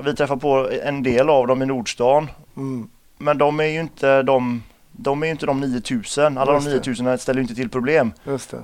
Vi 0.00 0.14
träffar 0.14 0.36
på 0.36 0.70
en 0.82 1.02
del 1.02 1.30
av 1.30 1.46
dem 1.46 1.62
i 1.62 1.66
Nordstan. 1.66 2.30
Mm. 2.56 2.88
Men 3.18 3.38
de 3.38 3.60
är 3.60 3.64
ju 3.64 3.80
inte 3.80 4.22
de, 4.22 4.62
de, 4.92 5.22
är 5.22 5.26
ju 5.26 5.32
inte 5.32 5.46
de 5.46 5.60
9000. 5.60 6.38
Alla 6.38 6.54
Just 6.54 6.66
de 6.66 6.70
det. 6.70 6.76
9000 6.76 7.18
ställer 7.18 7.38
ju 7.38 7.42
inte 7.42 7.54
till 7.54 7.70
problem. 7.70 8.12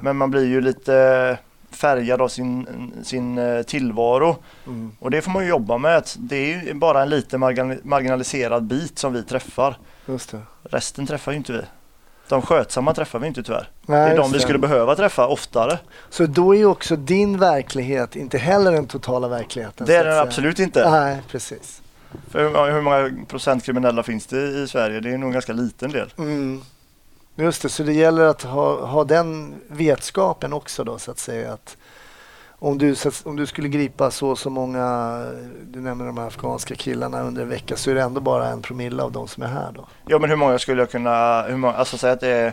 Men 0.01 0.17
man 0.17 0.31
blir 0.31 0.47
ju 0.47 0.61
lite 0.61 1.39
färgad 1.73 2.23
av 2.23 2.29
sin, 2.29 2.67
sin 3.05 3.39
eh, 3.39 3.63
tillvaro. 3.63 4.37
Mm. 4.67 4.93
Och 4.99 5.11
det 5.11 5.23
får 5.23 5.31
man 5.31 5.43
ju 5.43 5.49
jobba 5.49 5.79
med. 5.79 6.03
Det 6.17 6.37
är 6.37 6.63
ju 6.63 6.75
bara 6.75 7.03
en 7.03 7.09
lite 7.09 7.37
margin- 7.39 7.81
marginaliserad 7.85 8.63
bit 8.65 8.99
som 8.99 9.13
vi 9.13 9.23
träffar. 9.23 9.79
Resten 10.63 11.07
träffar 11.07 11.33
ju 11.33 11.39
inte 11.39 11.53
vi. 11.53 11.61
De 12.29 12.43
skötsamma 12.43 12.95
träffar 12.95 13.19
vi 13.19 13.27
inte 13.27 13.43
tyvärr. 13.43 13.69
Nej, 13.87 14.09
det 14.09 14.15
är 14.15 14.17
de 14.17 14.33
vi 14.33 14.41
skulle 14.41 14.59
behöva 14.59 14.97
träffa 14.97 15.27
oftare. 15.27 15.79
Så 16.11 16.27
då 16.27 16.55
är 16.55 16.59
ju 16.59 16.67
också 16.67 16.97
din 16.97 17.39
verklighet 17.39 18.17
inte 18.17 18.39
heller 18.39 18.73
den 18.73 18.87
totala 18.87 19.29
verkligheten. 19.29 19.87
Det 19.87 19.97
är 19.97 20.05
den 20.05 20.19
absolut 20.19 20.59
inte. 20.59 20.91
Nej, 20.91 21.19
precis. 21.31 21.83
För 22.31 22.43
hur 22.43 22.51
många- 22.51 22.73
hur 22.73 22.81
många 22.83 23.11
procent 23.29 23.65
kriminella 23.65 24.03
finns 24.03 24.27
det 24.27 24.41
i 24.41 24.67
Sverige? 24.69 25.01
Det 25.01 25.11
är 25.11 25.19
nog 25.19 25.29
en 25.29 25.33
ganska 25.33 25.53
liten 25.53 25.91
del. 25.91 26.13
Mm. 26.19 26.63
Just 27.41 27.63
det, 27.63 27.69
så 27.69 27.83
det 27.83 27.93
gäller 27.93 28.25
att 28.25 28.43
ha, 28.43 28.87
ha 28.87 29.05
den 29.05 29.55
vetskapen 29.69 30.53
också 30.53 30.85
då 30.85 30.99
så 30.99 31.11
att 31.11 31.19
säga. 31.19 31.53
Att 31.53 31.77
om, 32.59 32.79
du, 32.79 32.93
att- 32.93 33.23
om 33.27 33.37
du 33.37 33.47
skulle 33.47 33.69
gripa 33.69 34.11
så 34.11 34.29
och 34.29 34.39
så 34.39 34.51
många, 34.51 35.17
du 35.71 35.81
nämner 35.81 36.05
de 36.07 36.19
här 36.19 36.27
afghanska 36.27 36.75
killarna 36.75 37.23
under 37.23 37.43
en 37.43 37.49
vecka 37.49 37.77
så 37.77 37.91
är 37.91 37.95
det 37.95 38.03
ändå 38.03 38.21
bara 38.21 38.49
en 38.49 38.63
promille 38.63 39.03
av 39.03 39.13
de 39.13 39.29
som 39.29 39.43
är 39.43 39.47
här 39.47 39.73
då. 39.75 39.87
Ja 40.07 40.19
men 40.19 40.31
hur 40.31 40.37
många 40.37 40.59
skulle 40.59 40.83
jag 40.83 40.91
kunna, 40.91 41.43
hur 41.43 41.57
många, 41.57 41.75
alltså 41.75 41.99
säga 41.99 42.13
att 42.13 42.21
det 42.21 42.29
är 42.29 42.53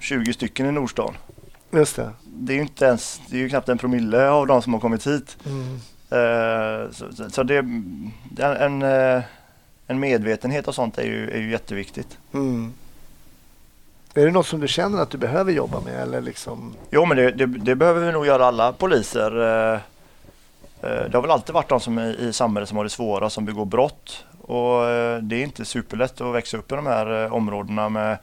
20 0.00 0.32
stycken 0.32 0.66
i 0.66 0.72
Nordstan. 0.72 1.14
Just 1.70 1.96
det. 1.96 2.10
Det 2.24 2.52
är 2.52 2.54
ju 2.56 2.62
inte 2.62 2.84
ens, 2.84 3.20
det 3.28 3.36
är 3.36 3.40
ju 3.40 3.48
knappt 3.48 3.68
en 3.68 3.78
promille 3.78 4.28
av 4.28 4.46
de 4.46 4.62
som 4.62 4.72
har 4.72 4.80
kommit 4.80 5.06
hit. 5.06 5.36
Mm. 5.46 5.80
Så, 6.92 7.12
så- 7.12 7.30
så 7.30 7.42
det, 7.42 7.56
en, 7.58 8.12
en, 8.38 8.82
eh, 8.82 9.22
en 9.86 10.00
medvetenhet 10.00 10.68
och 10.68 10.74
sånt 10.74 10.98
är 10.98 11.02
ju, 11.04 11.30
är 11.30 11.38
ju 11.38 11.50
jätteviktigt. 11.50 12.18
Mm. 12.34 12.72
Är 14.14 14.26
det 14.26 14.30
något 14.32 14.46
som 14.46 14.60
du 14.60 14.68
känner 14.68 15.02
att 15.02 15.10
du 15.10 15.18
behöver 15.18 15.52
jobba 15.52 15.80
med 15.80 16.02
eller 16.02 16.20
liksom? 16.20 16.74
Jo 16.90 17.04
men 17.04 17.16
det, 17.16 17.30
det, 17.30 17.46
det 17.46 17.74
behöver 17.74 18.06
vi 18.06 18.12
nog 18.12 18.26
göra 18.26 18.46
alla 18.46 18.72
poliser. 18.72 19.40
Eh, 19.40 19.74
eh, 20.80 21.04
Det 21.10 21.14
har 21.14 21.22
väl 21.22 21.30
alltid 21.30 21.54
varit 21.54 21.68
de 21.68 21.80
som 21.80 21.98
är 21.98 22.20
i 22.20 22.32
samhället 22.32 22.68
som 22.68 22.76
har 22.76 22.84
det 22.84 22.90
svåra 22.90 23.30
som 23.30 23.44
begår 23.44 23.64
brott. 23.64 24.24
Och 24.40 24.84
eh, 24.84 25.18
det 25.18 25.36
är 25.36 25.42
inte 25.42 25.64
superlätt 25.64 26.20
att 26.20 26.34
växa 26.34 26.56
upp 26.56 26.72
i 26.72 26.74
de 26.74 26.86
här 26.86 27.32
områdena 27.32 27.88
med, 27.88 28.18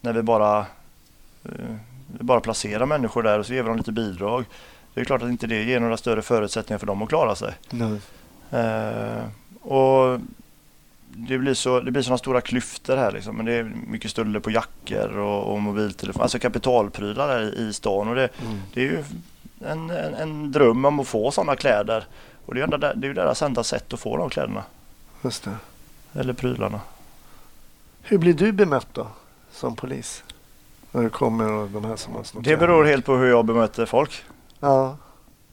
när 0.00 0.12
vi 0.12 0.22
bara, 0.22 0.66
vi 2.06 2.24
bara 2.24 2.40
placerar 2.40 2.86
människor 2.86 3.22
där 3.22 3.38
och 3.38 3.46
så 3.46 3.54
ger 3.54 3.62
vi 3.62 3.68
dem 3.68 3.76
lite 3.76 3.92
bidrag. 3.92 4.44
Det 4.94 5.00
är 5.00 5.04
klart 5.04 5.22
att 5.22 5.28
inte 5.28 5.46
det 5.46 5.62
ger 5.62 5.80
några 5.80 5.96
större 5.96 6.22
förutsättningar 6.22 6.78
för 6.78 6.86
dem 6.86 7.02
att 7.02 7.08
klara 7.08 7.34
sig. 7.34 7.54
Nej. 7.70 8.00
Och 9.60 10.20
det 11.16 11.38
blir 11.38 11.54
så 11.54 11.80
det 11.80 11.90
blir 11.90 12.02
sådana 12.02 12.18
stora 12.18 12.40
klyftor 12.40 12.96
här 12.96 13.12
liksom. 13.12 13.36
Men 13.36 13.46
det 13.46 13.52
är 13.52 13.64
mycket 13.86 14.10
stölder 14.10 14.40
på 14.40 14.50
jackor 14.50 15.18
och, 15.18 15.52
och 15.52 15.60
mobiltelefoner. 15.62 16.22
Alltså 16.22 16.38
kapitalprylar 16.38 17.28
här 17.28 17.40
i, 17.42 17.68
i 17.68 17.72
stan. 17.72 18.08
Och 18.08 18.14
det, 18.14 18.28
Mm. 18.46 18.58
det 18.74 18.80
är 18.80 18.84
ju 18.84 19.04
en, 19.64 19.90
en, 19.90 20.14
en 20.14 20.52
dröm 20.52 20.84
om 20.84 21.00
att 21.00 21.06
få 21.06 21.30
sådana 21.30 21.56
kläder. 21.56 22.04
Och 22.46 22.54
det 22.54 22.60
är 22.60 22.66
ju 22.66 22.76
det 22.76 23.06
är 23.08 23.14
deras 23.14 23.42
enda 23.42 23.64
sätt 23.64 23.92
att 23.92 24.00
få 24.00 24.16
de 24.16 24.30
kläderna. 24.30 24.62
Just 25.22 25.44
det. 25.44 25.56
Eller 26.20 26.32
prylarna. 26.32 26.80
Hur 28.02 28.18
blir 28.18 28.34
du 28.34 28.52
bemött 28.52 28.88
då 28.92 29.06
som 29.50 29.76
polis? 29.76 30.24
När 30.92 31.02
du 31.02 31.08
kommer 31.10 31.52
och 31.52 31.68
de 31.68 31.84
här 31.84 31.96
som 31.96 32.14
har 32.14 32.22
snott 32.24 32.44
Det 32.44 32.56
beror 32.56 32.84
helt 32.84 33.04
på 33.04 33.16
hur 33.16 33.26
jag 33.28 33.44
bemöter 33.44 33.86
folk. 33.86 34.22
Ja, 34.60 34.96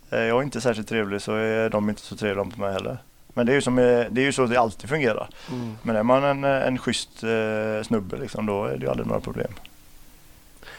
Är 0.10 0.24
jag 0.26 0.44
inte 0.44 0.62
särskilt 0.62 0.88
trevlig 0.90 1.22
så 1.22 1.34
är 1.36 1.70
de 1.70 1.90
inte 1.90 2.02
så 2.02 2.16
trevliga 2.16 2.44
mot 2.44 2.58
mig 2.58 2.74
heller. 2.74 2.98
Men 3.34 3.46
det 3.46 3.52
är 3.52 3.56
ju, 3.56 3.62
som, 3.62 3.78
eh, 3.80 3.84
det 4.12 4.22
är 4.22 4.26
ju 4.26 4.32
så 4.34 4.46
det 4.46 4.58
alltid 4.58 4.90
fungerar. 4.90 5.30
mm. 5.52 5.78
Men 5.84 5.96
är 5.96 6.04
man 6.04 6.24
en, 6.24 6.44
en 6.44 6.78
schysst 6.78 7.24
eh, 7.24 7.84
snubbe 7.84 8.18
liksom, 8.18 8.46
då 8.46 8.66
är 8.66 8.78
det 8.78 8.86
ju 8.86 8.90
aldrig 8.90 9.08
några 9.08 9.22
problem. 9.22 9.52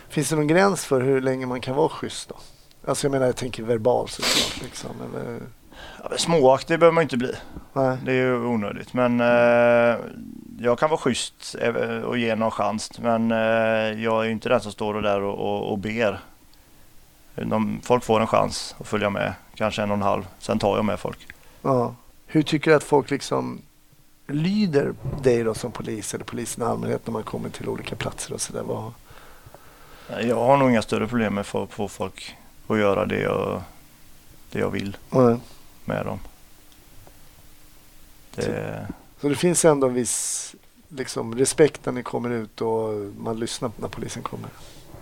Finns 0.08 0.28
det 0.28 0.36
någon 0.36 0.46
gräns 0.46 0.84
för 0.84 1.00
hur 1.00 1.20
länge 1.20 1.46
man 1.46 1.60
kan 1.60 1.76
vara 1.76 1.88
schysst 1.88 2.28
då? 2.28 2.36
Alltså 2.86 3.06
jag 3.06 3.12
menar, 3.12 3.26
jag 3.26 3.36
tänker 3.36 3.62
verbal 3.62 4.08
såklart. 4.08 4.62
Liksom, 4.62 4.90
eller, 5.14 5.40
Ja, 6.02 6.10
Småaktig 6.16 6.78
behöver 6.78 6.94
man 6.94 7.02
inte 7.02 7.16
bli. 7.16 7.32
nej. 7.72 7.98
Det 8.04 8.12
är 8.12 8.16
ju 8.16 8.46
onödigt. 8.46 8.92
Men 8.92 9.20
eh, 9.20 9.96
jag 10.60 10.78
kan 10.78 10.90
vara 10.90 11.00
schysst 11.00 11.56
eh, 11.60 11.74
och 12.02 12.18
ge 12.18 12.34
någon 12.34 12.50
chans. 12.50 12.90
Men 12.98 13.32
eh, 13.32 14.02
jag 14.02 14.20
är 14.20 14.24
ju 14.24 14.30
inte 14.30 14.48
den 14.48 14.60
som 14.60 14.72
står 14.72 15.02
där 15.02 15.22
och, 15.22 15.38
och, 15.38 15.72
och 15.72 15.78
ber. 15.78 16.20
De, 17.34 17.80
folk 17.82 18.04
får 18.04 18.20
en 18.20 18.26
chans 18.26 18.74
att 18.80 18.86
följa 18.86 19.10
med. 19.10 19.32
Kanske 19.54 19.82
en 19.82 19.90
och 19.90 19.96
en 19.96 20.02
halv. 20.02 20.26
Sen 20.38 20.58
tar 20.58 20.76
jag 20.76 20.84
med 20.84 21.00
folk. 21.00 21.26
Ja. 21.62 21.94
Hur 22.34 22.42
tycker 22.42 22.70
du 22.70 22.76
att 22.76 22.84
folk 22.84 23.10
liksom 23.10 23.62
lyder 24.26 24.94
dig 25.22 25.44
då 25.44 25.54
som 25.54 25.72
polis 25.72 26.14
eller 26.14 26.24
polisen 26.24 26.62
i 26.62 26.66
allmänhet 26.66 27.06
när 27.06 27.12
man 27.12 27.22
kommer 27.22 27.48
till 27.48 27.68
olika 27.68 27.96
platser 27.96 28.34
och 28.34 28.40
sådär? 28.40 28.64
Jag 30.22 30.36
har 30.36 30.56
nog 30.56 30.70
inga 30.70 30.82
större 30.82 31.06
problem 31.08 31.34
med 31.34 31.40
att 31.40 31.70
få, 31.70 31.88
folk 31.88 32.36
att 32.66 32.78
göra 32.78 33.06
det 33.06 33.20
jag, 33.20 33.62
det 34.50 34.58
jag 34.58 34.70
vill 34.70 34.96
Nej. 35.10 35.36
med 35.84 36.06
dem. 36.06 36.18
Det, 38.34 38.86
Så 39.20 39.28
det 39.28 39.36
finns 39.36 39.64
ändå 39.64 39.86
en 39.86 39.94
viss 39.94 40.54
liksom, 40.88 41.34
respekt 41.34 41.86
när 41.86 41.92
ni 41.92 42.02
kommer 42.02 42.30
ut 42.30 42.60
och 42.60 42.88
man 43.18 43.38
lyssnar 43.38 43.70
när 43.76 43.88
polisen 43.88 44.22
kommer. 44.22 44.48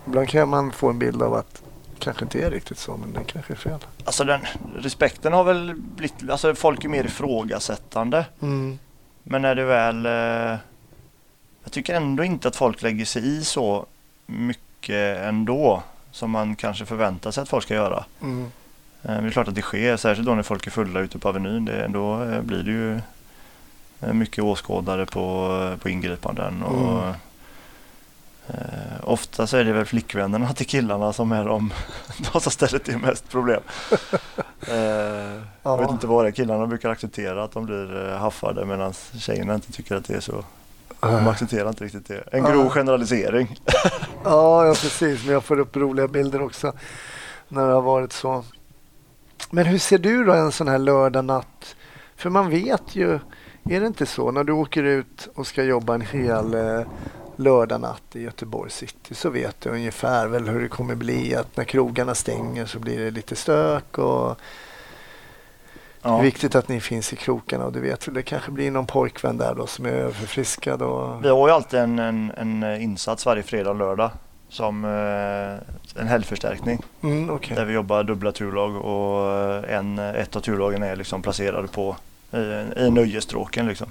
Ibland 0.07 0.29
kan 0.29 0.49
man 0.49 0.71
få 0.71 0.89
en 0.89 0.99
bild 0.99 1.21
av 1.21 1.33
att 1.33 1.62
kanske 2.03 2.25
inte 2.25 2.41
är 2.41 2.51
riktigt 2.51 2.77
så, 2.77 2.97
men 2.97 3.13
det 3.13 3.23
kanske 3.27 3.53
är 3.53 3.57
fel. 3.57 3.79
alltså 4.05 4.23
den, 4.23 4.41
respekten 4.77 5.33
har 5.33 5.43
väl 5.43 5.73
blivit, 5.75 6.29
alltså 6.29 6.55
folk 6.55 6.83
är 6.85 6.89
mer 6.89 7.03
ifrågasättande. 7.05 8.25
Mm. 8.41 8.79
Men 9.23 9.41
när 9.41 9.55
det 9.55 9.63
väl... 9.65 10.05
Eh, 10.05 10.59
jag 11.63 11.71
tycker 11.71 11.95
ändå 11.95 12.23
inte 12.23 12.47
att 12.47 12.55
folk 12.55 12.81
lägger 12.81 13.05
sig 13.05 13.37
i 13.37 13.43
så 13.43 13.85
mycket 14.25 15.17
ändå 15.17 15.83
som 16.11 16.31
man 16.31 16.55
kanske 16.55 16.85
förväntar 16.85 17.31
sig 17.31 17.41
att 17.41 17.49
folk 17.49 17.63
ska 17.63 17.73
göra. 17.73 18.05
Mm. 18.21 18.51
Eh, 19.03 19.21
det 19.21 19.27
är 19.27 19.31
klart 19.31 19.47
att 19.47 19.55
det 19.55 19.61
sker, 19.61 19.97
särskilt 19.97 20.27
då 20.27 20.35
när 20.35 20.43
folk 20.43 20.67
är 20.67 20.71
fulla 20.71 20.99
ute 20.99 21.19
på 21.19 21.29
Avenyn. 21.29 21.65
Det, 21.65 21.87
då 21.87 22.23
eh, 22.23 22.41
blir 22.41 22.63
det 22.63 22.71
ju 22.71 22.99
eh, 24.01 24.13
mycket 24.13 24.43
åskådare 24.43 25.05
på, 25.05 25.77
på 25.81 25.89
ingripanden. 25.89 26.63
Och, 26.63 27.03
Mm. 27.03 27.13
Eh, 28.47 28.55
ofta 29.03 29.47
så 29.47 29.57
är 29.57 29.63
det 29.63 29.73
väl 29.73 29.85
flickvännerna 29.85 30.53
till 30.53 30.65
killarna 30.67 31.13
som 31.13 31.31
är 31.31 31.45
de, 31.45 31.73
de 32.33 32.41
som 32.41 32.51
ställer 32.51 32.79
till 32.79 32.97
mest 32.97 33.29
problem. 33.29 33.61
eh, 34.67 34.75
Jag 35.63 35.77
vet 35.77 35.87
Ja. 35.87 35.89
inte 35.91 36.07
vad 36.07 36.25
det 36.25 36.29
är. 36.29 36.31
Killarna 36.31 36.67
brukar 36.67 36.89
acceptera 36.89 37.43
att 37.43 37.51
de 37.51 37.65
blir 37.65 38.09
eh, 38.11 38.17
haffade 38.17 38.65
medan 38.65 38.93
tjejerna 39.17 39.53
inte 39.55 39.71
tycker 39.71 39.95
att 39.95 40.05
det 40.05 40.13
är 40.15 40.19
så. 40.19 40.43
De 40.99 41.27
accepterar 41.27 41.69
inte 41.69 41.83
riktigt 41.83 42.07
det. 42.07 42.23
En 42.31 42.43
grov 42.43 42.65
Ja. 42.65 42.69
generalisering. 42.69 43.59
Ja, 44.23 44.65
ja, 44.65 44.71
precis. 44.73 45.23
Men 45.25 45.33
jag 45.33 45.43
får 45.43 45.59
upp 45.59 45.75
roliga 45.75 46.07
bilder 46.07 46.41
också 46.41 46.73
när 47.47 47.67
det 47.67 47.73
har 47.73 47.81
varit 47.81 48.13
så. 48.13 48.43
Men 49.51 49.65
hur 49.65 49.77
ser 49.77 49.97
du 49.97 50.23
då 50.25 50.33
en 50.33 50.51
sån 50.51 50.67
här 50.67 50.77
lördag 50.77 51.25
natt? 51.25 51.75
För 52.15 52.29
man 52.29 52.49
vet 52.49 52.95
ju, 52.95 53.19
är 53.69 53.79
det 53.81 53.87
inte 53.87 54.05
så 54.05 54.31
när 54.31 54.43
du 54.43 54.53
åker 54.53 54.83
ut 54.83 55.27
och 55.35 55.47
ska 55.47 55.63
jobba 55.63 55.93
en 55.95 56.01
hel 56.01 56.53
eh, 56.53 56.81
lördag 57.39 57.81
natt 57.81 58.15
i 58.15 58.21
Göteborg 58.21 58.71
city 58.71 59.15
så 59.15 59.29
vet 59.29 59.61
du 59.61 59.69
ungefär 59.69 60.27
väl 60.27 60.47
hur 60.49 60.61
det 60.61 60.67
kommer 60.67 60.95
bli 60.95 61.35
att 61.35 61.57
när 61.57 61.63
krogarna 61.63 62.15
stänger 62.15 62.65
så 62.65 62.79
blir 62.79 62.99
det 62.99 63.11
lite 63.11 63.35
stök 63.35 63.97
och 63.97 64.27
det 66.01 66.09
är 66.09 66.11
Ja. 66.11 66.19
viktigt 66.21 66.55
att 66.55 66.67
ni 66.67 66.79
finns 66.81 67.13
i 67.13 67.15
krokarna 67.15 67.65
och 67.65 67.71
du 67.71 67.79
vet 67.79 68.07
det 68.13 68.23
kanske 68.23 68.51
blir 68.51 68.71
någon 68.71 68.85
pojkvän 68.85 69.37
där 69.37 69.55
då 69.55 69.67
som 69.67 69.85
är 69.85 69.89
överförfriskad 69.89 70.81
och 70.81 71.25
Vi 71.25 71.29
har 71.29 71.47
ju 71.47 71.53
alltid 71.53 71.79
en, 71.79 71.99
en, 71.99 72.31
en 72.37 72.81
insats 72.81 73.25
varje 73.25 73.43
fredag 73.43 73.69
och 73.69 73.75
lördag 73.75 74.11
som 74.49 74.85
eh, 74.85 76.01
en 76.01 76.07
helgförstärkning 76.07 76.81
mm, 77.01 77.29
okej. 77.29 77.55
där 77.55 77.65
vi 77.65 77.73
jobbar 77.73 78.03
dubbla 78.03 78.31
turlag 78.31 78.75
och 78.75 79.31
eh, 79.31 79.77
en, 79.77 79.99
ett 79.99 80.35
av 80.35 80.39
turlagen 80.39 80.83
är 80.83 80.95
liksom 80.95 81.21
placerade 81.21 81.67
på 81.67 81.95
i, 82.33 82.71
i 82.77 82.89
nöjesstråken 82.91 83.67
liksom. 83.67 83.87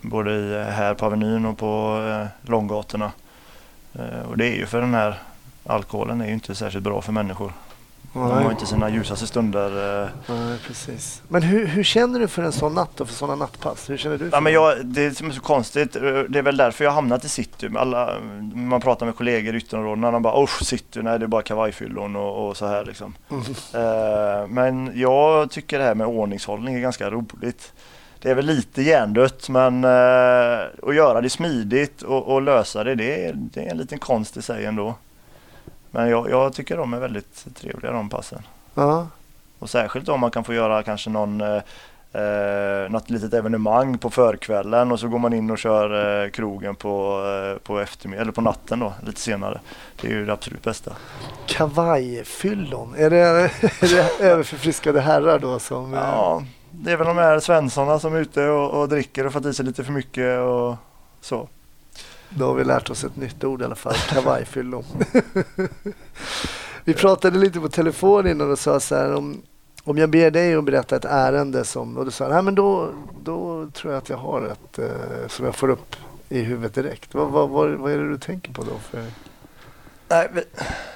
Både 0.00 0.32
i, 0.32 0.64
här 0.70 0.94
på 0.94 1.06
Avenyn 1.06 1.46
och 1.46 1.58
på 1.58 2.02
eh, 2.08 2.50
långgatorna. 2.50 3.12
Eh, 3.92 4.28
och 4.28 4.36
det 4.36 4.46
är 4.46 4.56
ju 4.56 4.66
för 4.66 4.80
den 4.80 4.94
här 4.94 5.18
alkoholen 5.66 6.20
är 6.20 6.26
ju 6.26 6.32
inte 6.32 6.54
särskilt 6.54 6.84
bra 6.84 7.02
för 7.02 7.12
människor. 7.12 7.52
De 8.12 8.18
har 8.18 8.40
Nej, 8.40 8.50
inte 8.50 8.66
sina 8.66 8.90
ljusaste 8.90 9.26
stunder. 9.26 10.02
Eh. 10.02 10.08
nej, 10.26 10.58
precis. 10.66 11.22
Men 11.28 11.42
hur, 11.42 11.66
hur 11.66 11.82
känner 11.82 12.20
du 12.20 12.28
för 12.28 12.42
en 12.42 12.52
sån 12.52 12.74
natt 12.74 13.00
och 13.00 13.08
för 13.08 13.14
sådana 13.14 13.36
nattpass? 13.36 13.90
Hur 13.90 13.96
känner 13.96 14.18
du? 14.18 14.30
För 14.30 14.36
Ja, 14.36 14.40
men 14.40 14.52
jag, 14.52 14.86
det 14.86 15.16
som 15.16 15.28
är 15.28 15.32
så 15.32 15.40
konstigt, 15.40 15.96
eh, 15.96 16.02
det 16.02 16.38
är 16.38 16.42
väl 16.42 16.56
därför 16.56 16.84
jag 16.84 16.90
har 16.90 16.94
hamnat 16.94 17.24
i 17.24 17.28
city. 17.28 17.70
Alla, 17.76 18.20
man 18.54 18.80
pratar 18.80 19.06
med 19.06 19.16
kollegor 19.16 19.54
i 19.54 19.58
ytterområdena, 19.58 20.10
de 20.10 20.22
bara 20.22 20.42
usch 20.42 20.64
city, 20.66 21.02
nej 21.02 21.18
det 21.18 21.24
är 21.24 21.26
bara 21.26 21.42
kavajfyllon 21.42 22.16
och, 22.16 22.48
och 22.48 22.56
så 22.56 22.66
här 22.66 22.84
liksom. 22.84 23.14
Mm. 23.30 23.42
Eh, 23.74 24.46
men 24.48 24.92
jag 24.94 25.50
tycker 25.50 25.78
det 25.78 25.84
här 25.84 25.94
med 25.94 26.06
ordningshållning 26.06 26.74
är 26.74 26.80
ganska 26.80 27.10
roligt. 27.10 27.72
Det 28.22 28.30
är 28.30 28.34
väl 28.34 28.46
lite 28.46 28.82
hjärndött 28.82 29.48
men 29.48 29.84
eh, 29.84 30.60
att 30.82 30.94
göra 30.94 31.20
det 31.20 31.30
smidigt 31.30 32.02
och, 32.02 32.34
och 32.34 32.42
lösa 32.42 32.84
det, 32.84 32.94
det 32.94 33.26
är, 33.26 33.32
det 33.34 33.66
är 33.66 33.70
en 33.70 33.78
liten 33.78 33.98
konst 33.98 34.36
i 34.36 34.42
sig 34.42 34.64
ändå. 34.64 34.94
Men 35.90 36.08
jag, 36.08 36.30
jag 36.30 36.52
tycker 36.52 36.76
de 36.76 36.94
är 36.94 36.98
väldigt 37.00 37.46
trevliga 37.54 37.92
de 37.92 38.08
passen. 38.08 38.42
Ja. 38.74 39.06
Och 39.58 39.70
särskilt 39.70 40.08
om 40.08 40.20
man 40.20 40.30
kan 40.30 40.44
få 40.44 40.54
göra 40.54 40.82
kanske 40.82 41.10
någon 41.10 41.40
eh, 41.40 41.62
eh, 42.12 42.90
något 42.90 43.10
litet 43.10 43.34
evenemang 43.34 43.98
på 43.98 44.10
förkvällen 44.10 44.92
och 44.92 45.00
så 45.00 45.08
går 45.08 45.18
man 45.18 45.32
in 45.32 45.50
och 45.50 45.58
kör 45.58 46.22
eh, 46.24 46.30
krogen 46.30 46.74
på, 46.74 47.22
eh, 47.54 47.58
på 47.66 47.80
eftermiddag 47.80 48.22
eller 48.22 48.32
på 48.32 48.40
natten 48.40 48.78
då 48.78 48.92
lite 49.06 49.20
senare. 49.20 49.60
Det 50.00 50.08
är 50.08 50.12
ju 50.12 50.26
det 50.26 50.32
absolut 50.32 50.62
bästa. 50.62 50.92
Kavajfyllon, 51.46 52.94
är 52.96 53.10
det, 53.10 53.16
är 53.62 53.94
det 53.96 54.24
överförfriskade 54.24 55.00
herrar 55.00 55.38
då 55.38 55.58
som... 55.58 55.94
eh, 55.94 56.00
Ja, 56.00 56.42
det 56.70 56.92
är 56.92 56.96
väl 56.96 57.06
de 57.06 57.16
här 57.16 57.40
svenssarna 57.40 57.98
som 57.98 58.14
är 58.14 58.20
ute 58.20 58.48
och, 58.48 58.80
och 58.80 58.88
dricker 58.88 59.26
och 59.26 59.32
fått 59.32 59.46
i 59.46 59.54
sig 59.54 59.64
lite 59.64 59.84
för 59.84 59.92
mycket 59.92 60.40
och 60.40 60.76
så. 61.20 61.48
Då 62.30 62.46
har 62.46 62.54
vi 62.54 62.64
lärt 62.64 62.90
oss 62.90 63.04
ett 63.04 63.16
nytt 63.16 63.44
ord 63.44 63.62
i 63.62 63.64
alla 63.64 63.74
fall, 63.74 63.94
Kavajfyllo. 63.94 64.84
vi 66.84 66.94
pratade 66.94 67.38
lite 67.38 67.60
på 67.60 67.68
telefon 67.68 68.26
innan 68.26 68.50
och 68.50 68.58
sa 68.58 68.80
så 68.80 68.94
här 68.94 69.14
om, 69.14 69.42
om 69.84 69.98
jag 69.98 70.10
ber 70.10 70.30
dig 70.30 70.54
att 70.54 70.64
berätta 70.64 70.96
ett 70.96 71.04
ärende 71.04 71.64
som, 71.64 71.96
och 71.96 72.04
du 72.04 72.10
sa 72.10 72.28
nej 72.28 72.42
men 72.42 72.54
då, 72.54 72.88
då 73.22 73.68
tror 73.70 73.92
jag 73.92 73.98
att 73.98 74.08
jag 74.08 74.16
har 74.16 74.46
ett 74.46 74.78
eh, 74.78 75.28
som 75.28 75.44
jag 75.44 75.54
får 75.54 75.70
upp 75.70 75.96
i 76.28 76.42
huvudet 76.42 76.74
direkt. 76.74 77.14
Vad, 77.14 77.30
vad, 77.30 77.48
vad, 77.48 77.70
vad 77.70 77.92
är 77.92 77.98
det 77.98 78.08
du 78.08 78.18
tänker 78.18 78.52
på 78.52 78.62
då? 78.62 78.78
För? 78.78 79.04
Nej, 80.08 80.28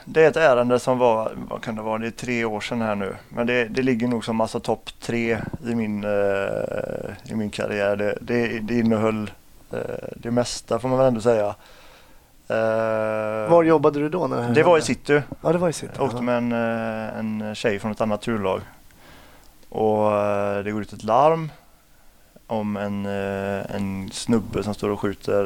det 0.05 0.25
är 0.25 0.29
ett 0.29 0.37
ärende 0.37 0.79
som 0.79 0.99
var, 0.99 1.33
vad 1.51 1.63
kan 1.63 1.77
det 1.77 1.83
vara, 1.83 1.99
det 1.99 2.07
är 2.07 2.11
tre 2.11 2.45
år 2.45 2.61
sedan 2.61 2.81
här 2.81 2.95
nu. 2.95 3.17
Men 3.29 3.47
det, 3.47 3.65
det 3.65 3.83
ligger 3.83 4.09
nog 4.09 4.25
som 4.25 4.37
massa 4.37 4.61
topp 4.61 4.91
tre 5.01 5.39
i 5.67 5.75
min, 5.75 6.05
eh, 6.05 7.33
i 7.33 7.35
min 7.35 7.51
karriär. 7.51 7.97
Det, 7.97 8.19
det, 8.21 8.59
det 8.59 8.79
innehöll 8.79 9.31
det 10.17 10.31
mesta 10.31 10.79
får 10.79 10.89
man 10.89 10.99
väl 10.99 11.07
ändå 11.07 11.21
säga. 11.21 11.55
Eh, 12.49 13.51
Var 13.51 13.63
jobbade 13.63 13.99
du 14.01 14.09
då? 14.09 14.27
När 14.27 14.51
det 14.55 14.63
var 14.63 14.79
i 14.79 14.83
city. 14.83 15.23
Ja, 15.43 15.53
det 15.53 15.59
var 15.59 15.69
i 15.69 15.73
city. 15.73 15.93
Jag 15.97 16.05
åkte 16.05 16.23
med 16.23 16.37
en, 16.37 16.53
eh, 16.53 17.19
en 17.19 17.55
tjej 17.55 17.79
från 17.79 17.93
ett 17.93 18.01
annat 18.01 18.23
turlag. 18.23 18.61
Och 19.69 20.13
eh, 20.13 20.65
det 20.65 20.71
går 20.73 20.83
ut 20.83 20.93
ett 20.93 21.05
larm 21.05 21.51
om 22.47 22.77
en, 22.77 23.07
eh, 23.07 23.77
en 23.77 24.11
snubbe 24.13 24.63
som 24.63 24.75
står 24.75 24.91
och 24.91 25.01
skjuter 25.01 25.45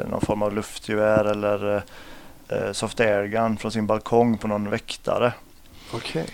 eh, 0.00 0.08
någon 0.08 0.20
form 0.20 0.42
av 0.42 0.52
luftgevär 0.54 1.24
eller 1.24 1.82
eh, 2.48 2.72
soft 2.72 3.00
airgun 3.00 3.56
från 3.56 3.72
sin 3.72 3.86
balkong 3.86 4.38
på 4.38 4.48
någon 4.48 4.70
väktare. 4.70 5.32
Okej. 5.94 6.26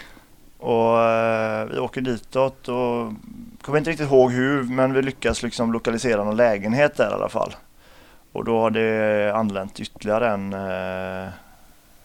Och 0.59 1.01
eh, 1.01 1.67
vi 1.67 1.79
åker 1.79 2.01
ditåt 2.01 2.69
och 2.69 3.13
kommer 3.63 3.79
inte 3.79 3.91
riktigt 3.91 4.11
ihåg 4.11 4.33
hur 4.33 4.63
men 4.63 4.93
vi 4.93 5.03
lyckas 5.03 5.43
liksom 5.43 5.73
lokalisera 5.73 6.25
någon 6.25 6.37
lägenhet 6.37 6.97
där 6.97 7.11
i 7.11 7.15
alla 7.15 7.29
fall. 7.29 7.57
Och 8.33 8.45
då 8.45 8.61
har 8.61 8.71
det 8.71 9.33
anlänt 9.35 9.81
ytterligare 9.81 10.29
en, 10.29 10.53
eh, 10.53 11.33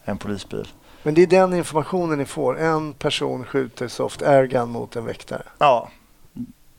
en 0.04 0.18
polisbil. 0.18 0.68
Men 1.02 1.14
det 1.14 1.22
är 1.22 1.26
den 1.26 1.54
informationen 1.54 2.18
ni 2.18 2.24
får. 2.24 2.60
En 2.60 2.92
person 2.92 3.44
skjuter 3.44 3.88
soft 3.88 4.22
airgun 4.22 4.68
mot 4.68 4.96
en 4.96 5.04
väktare. 5.04 5.42
Ja, 5.58 5.88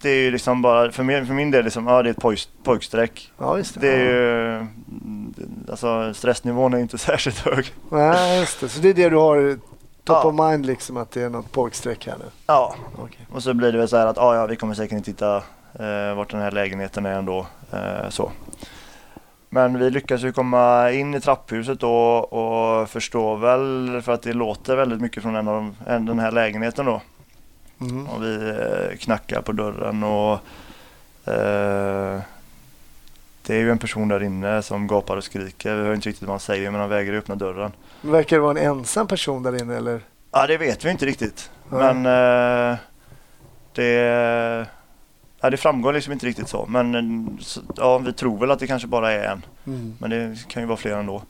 det 0.01 0.09
är 0.09 0.21
ju 0.21 0.31
liksom 0.31 0.61
bara 0.61 0.91
för 0.91 1.03
min, 1.03 1.27
för 1.27 1.33
min 1.33 1.51
del 1.51 1.63
liksom, 1.63 1.87
ja 1.87 2.03
det 2.03 2.09
är 2.09 2.11
ett 2.11 2.21
pojk, 2.21 2.49
pojkstreck. 2.63 3.31
Ja, 3.37 3.57
just 3.57 3.73
det. 3.73 3.79
Det 3.79 3.93
är 3.93 3.99
ju, 3.99 4.55
mm, 4.55 5.33
alltså 5.69 6.13
stressnivån 6.13 6.73
är 6.73 6.77
inte 6.77 6.97
särskilt 7.09 7.39
hög. 7.39 7.73
Nej, 7.89 8.39
just 8.39 8.59
det. 8.59 8.69
Så 8.69 8.81
det 8.81 8.89
är 8.89 8.93
det 8.93 9.09
du 9.09 9.15
har 9.15 9.59
top 10.03 10.17
Ja. 10.23 10.29
of 10.29 10.49
mind 10.51 10.65
liksom 10.65 10.97
att 10.97 11.11
det 11.11 11.21
är 11.21 11.29
något 11.29 11.51
pojkstreck 11.51 12.07
här 12.07 12.15
nu? 12.19 12.25
Ja, 12.47 12.75
Okej. 12.97 13.27
och 13.33 13.43
så 13.43 13.53
blir 13.53 13.71
det 13.71 13.77
väl 13.77 13.87
så 13.87 13.97
här 13.97 14.07
att 14.07 14.17
ja, 14.17 14.35
ja 14.35 14.45
vi 14.45 14.55
kommer 14.55 14.73
säkert 14.73 14.97
inte 14.97 15.11
hitta 15.11 15.35
eh, 15.79 16.15
vart 16.15 16.31
den 16.31 16.41
här 16.41 16.51
lägenheten 16.51 17.05
är 17.05 17.13
ändå. 17.13 17.45
Eh, 17.71 18.09
så. 18.09 18.31
Men 19.49 19.79
vi 19.79 19.89
lyckas 19.89 20.21
ju 20.21 20.31
komma 20.33 20.91
in 20.91 21.13
i 21.13 21.21
trapphuset 21.21 21.79
då 21.79 21.95
och 22.17 22.89
förstår 22.89 23.37
väl 23.37 24.01
för 24.01 24.11
att 24.11 24.21
det 24.21 24.33
låter 24.33 24.75
väldigt 24.75 25.01
mycket 25.01 25.23
från 25.23 25.35
en 25.35 25.47
av 25.47 25.55
de, 25.55 25.75
en, 25.91 26.05
den 26.05 26.19
här 26.19 26.31
lägenheten 26.31 26.85
då. 26.85 27.01
Mm. 27.81 28.07
Och 28.07 28.23
vi 28.23 28.49
eh, 28.49 28.97
knackar 28.97 29.41
på 29.41 29.51
dörren 29.51 30.03
och 30.03 30.39
eh, 31.33 32.19
det 33.45 33.55
är 33.55 33.59
ju 33.59 33.71
en 33.71 33.77
person 33.77 34.07
där 34.07 34.23
inne 34.23 34.61
som 34.61 34.87
gapar 34.87 35.17
och 35.17 35.23
skriker. 35.23 35.75
Vi 35.75 35.83
hör 35.83 35.93
inte 35.93 36.09
riktigt 36.09 36.27
vad 36.27 36.33
han 36.33 36.39
säger 36.39 36.71
men 36.71 36.79
han 36.79 36.89
vägrar 36.89 37.17
öppna 37.17 37.35
dörren. 37.35 37.71
Verkar 38.01 38.35
det 38.35 38.41
vara 38.41 38.59
en 38.59 38.77
ensam 38.77 39.07
person 39.07 39.43
där 39.43 39.61
inne 39.61 39.77
eller? 39.77 40.01
Ja 40.31 40.47
det 40.47 40.57
vet 40.57 40.85
vi 40.85 40.89
inte 40.89 41.05
riktigt. 41.05 41.51
Nej. 41.69 41.93
Men 41.93 42.05
eh, 42.05 42.77
det, 43.73 44.67
ja, 45.41 45.49
det 45.49 45.57
framgår 45.57 45.93
liksom 45.93 46.13
inte 46.13 46.25
riktigt 46.25 46.47
så. 46.47 46.65
Men 46.65 46.95
eh, 46.95 47.35
ja, 47.75 47.97
vi 47.97 48.13
tror 48.13 48.39
väl 48.39 48.51
att 48.51 48.59
det 48.59 48.67
kanske 48.67 48.87
bara 48.87 49.11
är 49.11 49.23
en. 49.23 49.45
Mm. 49.67 49.95
Men 49.99 50.09
det 50.09 50.47
kan 50.47 50.63
ju 50.63 50.67
vara 50.67 50.77
fler 50.77 50.97
ändå. 50.97 51.21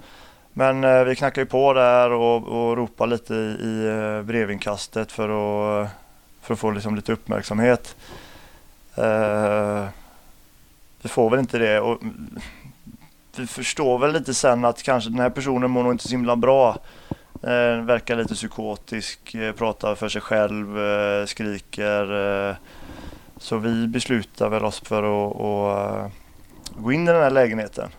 Men 0.53 0.83
eh, 0.83 1.03
vi 1.03 1.15
knackar 1.15 1.41
ju 1.41 1.45
på 1.45 1.73
där 1.73 2.11
och, 2.11 2.47
och 2.47 2.77
ropar 2.77 3.07
lite 3.07 3.33
i, 3.33 3.57
i 3.61 3.87
eh, 3.87 4.21
brevinkastet 4.21 5.11
för 5.11 5.29
att, 5.29 5.89
för 6.41 6.53
att 6.53 6.59
få 6.59 6.71
liksom 6.71 6.95
lite 6.95 7.13
uppmärksamhet. 7.13 7.95
Eh, 8.95 9.85
vi 11.03 11.09
får 11.09 11.29
väl 11.29 11.39
inte 11.39 11.57
det. 11.57 11.79
Och, 11.79 11.99
vi 13.37 13.47
förstår 13.47 13.99
väl 13.99 14.13
lite 14.13 14.33
sen 14.33 14.65
att 14.65 14.83
kanske 14.83 15.09
den 15.09 15.19
här 15.19 15.29
personen 15.29 15.71
mår 15.71 15.83
nog 15.83 15.91
inte 15.91 16.03
så 16.03 16.09
himla 16.11 16.35
bra. 16.35 16.77
Eh, 17.43 17.81
verkar 17.85 18.15
lite 18.15 18.33
psykotisk, 18.33 19.35
eh, 19.35 19.51
pratar 19.51 19.95
för 19.95 20.09
sig 20.09 20.21
själv, 20.21 20.79
eh, 20.79 21.25
skriker. 21.25 22.13
Eh, 22.49 22.55
så 23.37 23.57
vi 23.57 23.87
beslutar 23.87 24.49
väl 24.49 24.65
oss 24.65 24.79
för 24.79 25.03
att, 25.03 25.35
att 25.41 25.97
eh, 25.97 26.11
gå 26.83 26.91
in 26.91 27.03
i 27.03 27.11
den 27.11 27.21
här 27.21 27.29
lägenheten. 27.31 27.89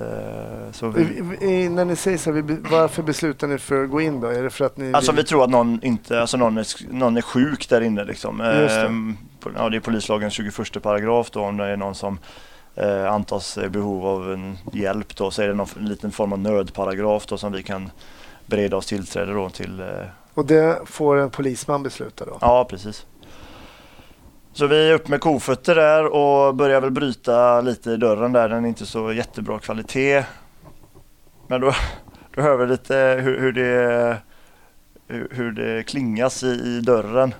Eh, 0.00 0.88
vi, 0.90 1.36
I- 1.40 1.68
När 1.68 1.84
ni 1.84 1.96
säger 1.96 2.18
så, 2.18 2.32
här, 2.32 2.42
vi 2.42 2.56
varför 2.70 3.02
beslutar 3.02 3.46
ni 3.46 3.58
för 3.58 3.84
att 3.84 3.90
gå 3.90 4.00
in 4.00 4.20
då? 4.20 4.26
Är 4.28 4.42
det 4.42 4.50
för 4.50 4.64
att 4.64 4.76
ni 4.76 4.92
alltså 4.92 5.12
vi 5.12 5.16
vill... 5.16 5.26
tror 5.26 5.44
att 5.44 5.50
någon, 5.50 5.82
inte, 5.82 6.20
alltså 6.20 6.36
någon, 6.36 6.58
är, 6.58 6.92
någon 6.92 7.16
är 7.16 7.22
sjuk 7.22 7.68
där 7.68 7.80
inne. 7.80 8.04
Liksom. 8.04 8.40
Ja, 9.56 9.68
det 9.68 9.76
är 9.76 9.80
polislagens 9.80 10.32
21 10.34 10.82
paragraf 10.82 11.30
då 11.30 11.40
om 11.44 11.56
det 11.56 11.64
är 11.64 11.76
någon 11.76 11.94
som 11.94 12.18
eh, 12.74 13.12
antas 13.12 13.58
i 13.58 13.68
behov 13.68 14.06
av 14.06 14.32
en 14.32 14.58
hjälp 14.72 15.16
då 15.16 15.30
så 15.30 15.42
är 15.42 15.48
det 15.48 15.54
någon 15.54 15.68
liten 15.76 16.10
form 16.12 16.32
av 16.32 16.38
nödparagraf 16.38 17.26
då 17.26 17.38
som 17.38 17.52
vi 17.52 17.62
kan 17.62 17.90
bereda 18.46 18.76
oss 18.76 18.86
tillträde 18.86 19.32
då 19.32 19.50
till. 19.50 19.80
Eh, 19.80 19.86
Och 20.34 20.46
det 20.46 20.78
får 20.86 21.16
en 21.16 21.30
polisman 21.30 21.82
besluta 21.82 22.24
då? 22.24 22.38
ja 22.40 22.64
precis. 22.70 23.06
Så 24.52 24.66
vi 24.66 24.90
är 24.90 24.94
upp 24.94 25.08
med 25.08 25.20
kofötter 25.20 25.74
där 25.74 26.06
och 26.06 26.54
börjar 26.54 26.80
väl 26.80 26.90
bryta 26.90 27.60
lite 27.60 27.90
i 27.90 27.96
dörren 27.96 28.32
där. 28.32 28.48
Den 28.48 28.64
är 28.64 28.68
inte 28.68 28.86
så 28.86 29.12
jättebra 29.12 29.58
kvalitet. 29.58 30.24
Men 31.46 31.60
då, 31.60 31.72
då 32.34 32.42
hör 32.42 32.56
vi 32.56 32.66
lite 32.66 33.20
hur, 33.22 33.40
hur, 33.40 33.52
det, 33.52 34.16
hur, 35.08 35.28
hur 35.30 35.52
det 35.52 35.82
klingas 35.82 36.42
i, 36.42 36.46
i 36.46 36.80
dörren. 36.80 37.34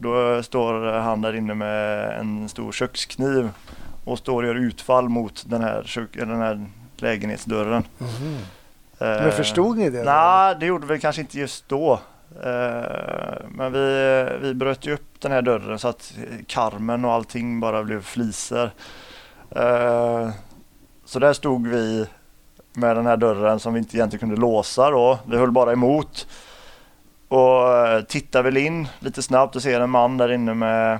Då 0.00 0.42
står 0.42 0.92
han 0.92 1.20
där 1.22 1.36
inne 1.36 1.54
med 1.54 2.10
en 2.20 2.48
stor 2.48 2.72
kökskniv 2.72 3.50
och 4.04 4.18
står 4.18 4.42
och 4.42 4.48
gör 4.48 4.54
utfall 4.54 5.08
mot 5.08 5.44
den 5.46 5.62
här, 5.62 5.82
kök, 5.84 6.08
den 6.12 6.36
här 6.40 6.66
lägenhetsdörren. 6.96 7.82
Eh, 8.98 9.06
Men 9.08 9.32
förstod 9.32 9.76
ni 9.78 9.90
det? 9.90 10.02
Nej, 10.04 10.56
det 10.60 10.66
gjorde 10.66 10.86
vi 10.86 11.00
kanske 11.00 11.20
inte 11.22 11.38
just 11.38 11.68
då. 11.68 12.00
Eh, 12.44 13.36
Men 13.48 13.72
vi, 13.72 14.26
vi 14.42 14.54
bröt 14.54 14.86
ju 14.86 14.94
upp 14.94 15.20
den 15.20 15.32
här 15.32 15.42
dörren 15.42 15.78
så 15.78 15.88
att 15.88 16.12
karmen 16.46 17.04
och 17.04 17.12
allting 17.12 17.60
bara 17.60 17.82
blev 17.84 18.02
fliser. 18.02 18.70
Eh, 19.50 20.30
Så 21.04 21.18
där 21.18 21.32
stod 21.32 21.66
vi 21.66 22.06
med 22.72 22.96
den 22.96 23.06
här 23.06 23.16
dörren 23.16 23.60
som 23.60 23.72
vi 23.74 23.78
inte 23.78 23.96
egentligen 23.96 24.20
kunde 24.28 24.40
låsa 24.40 24.90
då. 24.90 25.18
Vi 25.26 25.36
höll 25.36 25.50
bara 25.52 25.72
emot. 25.72 26.26
Och 27.28 27.76
eh, 27.76 28.02
tittar 28.02 28.42
väl 28.42 28.56
in 28.56 28.88
lite 29.00 29.22
snabbt 29.22 29.56
och 29.56 29.62
ser 29.62 29.80
en 29.80 29.90
man 29.90 30.16
där 30.16 30.32
inne 30.32 30.54
med 30.54 30.98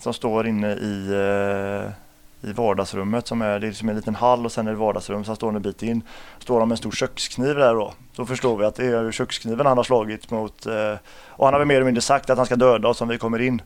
som 0.00 0.14
står 0.14 0.46
inne 0.46 0.72
i, 0.72 1.08
eh, 1.12 2.50
i 2.50 2.52
vardagsrummet 2.52 3.26
som 3.26 3.42
är, 3.42 3.60
det 3.60 3.66
är 3.66 3.72
som 3.72 3.88
en 3.88 3.96
liten 3.96 4.14
hall 4.14 4.44
och 4.44 4.52
sen 4.52 4.66
är 4.66 4.70
det 4.70 4.76
vardagsrum 4.76 5.24
så 5.24 5.30
han 5.30 5.36
står 5.36 5.56
en 5.56 5.62
bit 5.62 5.82
in. 5.82 6.02
Står 6.38 6.58
han 6.58 6.68
med 6.68 6.74
en 6.74 6.78
stor 6.78 6.90
kökskniv 6.90 7.54
där 7.54 7.74
då. 7.74 7.92
Då 8.16 8.26
förstår 8.26 8.56
vi 8.56 8.64
att 8.64 8.74
det 8.74 8.86
är 8.86 9.12
kökskniven 9.12 9.66
han 9.66 9.76
har 9.76 9.84
slagit 9.84 10.30
mot 10.30 10.66
eh, 10.66 10.94
och 11.26 11.44
han 11.44 11.54
har 11.54 11.58
väl 11.58 11.68
mer 11.68 11.74
eller 11.74 11.84
mindre 11.84 12.02
sagt 12.02 12.30
att 12.30 12.36
han 12.36 12.46
ska 12.46 12.56
döda 12.56 12.88
oss 12.88 13.00
om 13.00 13.08
vi 13.08 13.18
kommer 13.18 13.40
in. 13.40 13.62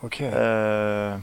Okej. 0.00 0.28
Eh, 0.28 1.18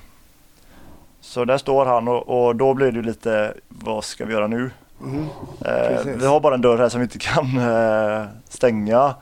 så 1.22 1.46
där 1.46 1.58
står 1.58 1.86
han 1.86 2.08
och, 2.08 2.48
och 2.48 2.56
då 2.56 2.74
blir 2.74 2.92
det 2.92 3.02
lite, 3.02 3.54
vad 3.68 4.04
ska 4.04 4.26
vi 4.26 4.34
göra 4.34 4.48
nu? 4.48 4.72
Mm. 5.04 5.26
Eh, 5.66 6.06
vi 6.06 6.26
har 6.26 6.40
bara 6.40 6.56
en 6.56 6.62
dörr 6.62 6.78
här 6.78 6.90
som 6.90 7.00
vi 7.00 7.04
inte 7.04 7.20
kan 7.20 7.58
eh, 7.58 8.26
stänga. 8.50 9.16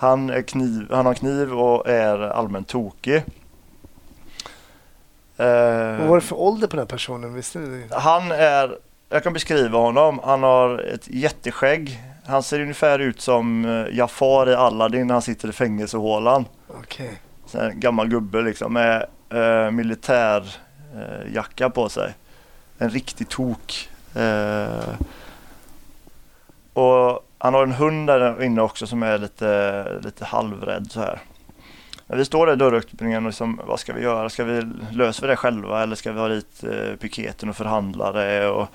Han, 0.00 0.30
är 0.30 0.42
kniv, 0.42 0.86
han 0.90 1.06
har 1.06 1.14
kniv 1.14 1.52
och 1.54 1.88
är 1.88 2.18
allmänt 2.20 2.68
tokig. 2.68 3.16
Eh, 5.36 5.98
Vad 5.98 6.08
var 6.08 6.14
det 6.16 6.20
för 6.26 6.36
ålder 6.40 6.66
på 6.66 6.76
den 6.76 6.78
här 6.82 6.86
personen? 6.86 7.34
Visste 7.34 7.58
ni 7.58 7.86
det? 7.88 7.94
han 7.96 8.32
är, 8.32 8.78
jag 9.08 9.22
kan 9.22 9.32
beskriva 9.32 9.78
honom, 9.78 10.20
han 10.24 10.42
har 10.42 10.78
ett 10.78 11.08
jätteskägg. 11.08 12.00
Han 12.26 12.42
ser 12.42 12.60
ungefär 12.60 12.98
ut 12.98 13.20
som 13.20 13.64
eh, 13.64 13.96
Jafar 13.96 14.50
i 14.50 14.54
Aladdin 14.54 15.06
när 15.06 15.14
han 15.14 15.22
sitter 15.22 15.48
i 15.48 15.52
fängelsehålan. 15.52 16.44
Okej. 16.68 17.20
Sån 17.46 17.60
här 17.60 17.70
gammal 17.70 18.08
gubbe 18.08 18.42
liksom 18.42 18.72
med 18.72 19.06
militär 19.72 20.56
eh, 20.94 21.32
jacka 21.34 21.70
på 21.70 21.88
sig. 21.88 22.14
En 22.78 22.90
riktig 22.90 23.28
tok. 23.28 23.88
Eh, 24.14 24.94
och 26.72 27.26
han 27.42 27.54
har 27.54 27.62
en 27.62 27.72
hund 27.72 28.06
där 28.06 28.42
inne 28.42 28.62
också 28.62 28.86
som 28.86 29.02
är 29.02 29.18
lite, 29.18 30.00
lite 30.04 30.24
halvrädd 30.24 30.90
så 30.90 31.00
här. 31.00 31.20
Men 32.06 32.18
vi 32.18 32.24
står 32.24 32.46
där 32.46 32.52
i 32.52 32.56
dörröppningen 32.56 33.24
och 33.24 33.28
liksom, 33.30 33.60
vad 33.66 33.80
ska 33.80 33.92
vi 33.92 34.02
göra? 34.02 34.30
Ska 34.30 34.44
vi 34.44 34.62
lösa 34.92 35.26
det 35.26 35.36
själva 35.36 35.82
eller 35.82 35.96
ska 35.96 36.12
vi 36.12 36.20
ha 36.20 36.28
dit 36.28 36.64
eh, 36.64 36.96
piketen 36.96 37.48
och 37.48 37.56
förhandlare? 37.56 38.48
Och 38.48 38.68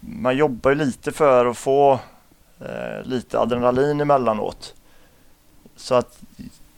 man 0.00 0.36
jobbar 0.36 0.70
ju 0.70 0.76
lite 0.76 1.12
för 1.12 1.46
att 1.46 1.58
få 1.58 2.00
eh, 2.60 3.04
lite 3.04 3.38
adrenalin 3.38 4.00
emellanåt. 4.00 4.74
Så 5.76 5.94
att 5.94 6.20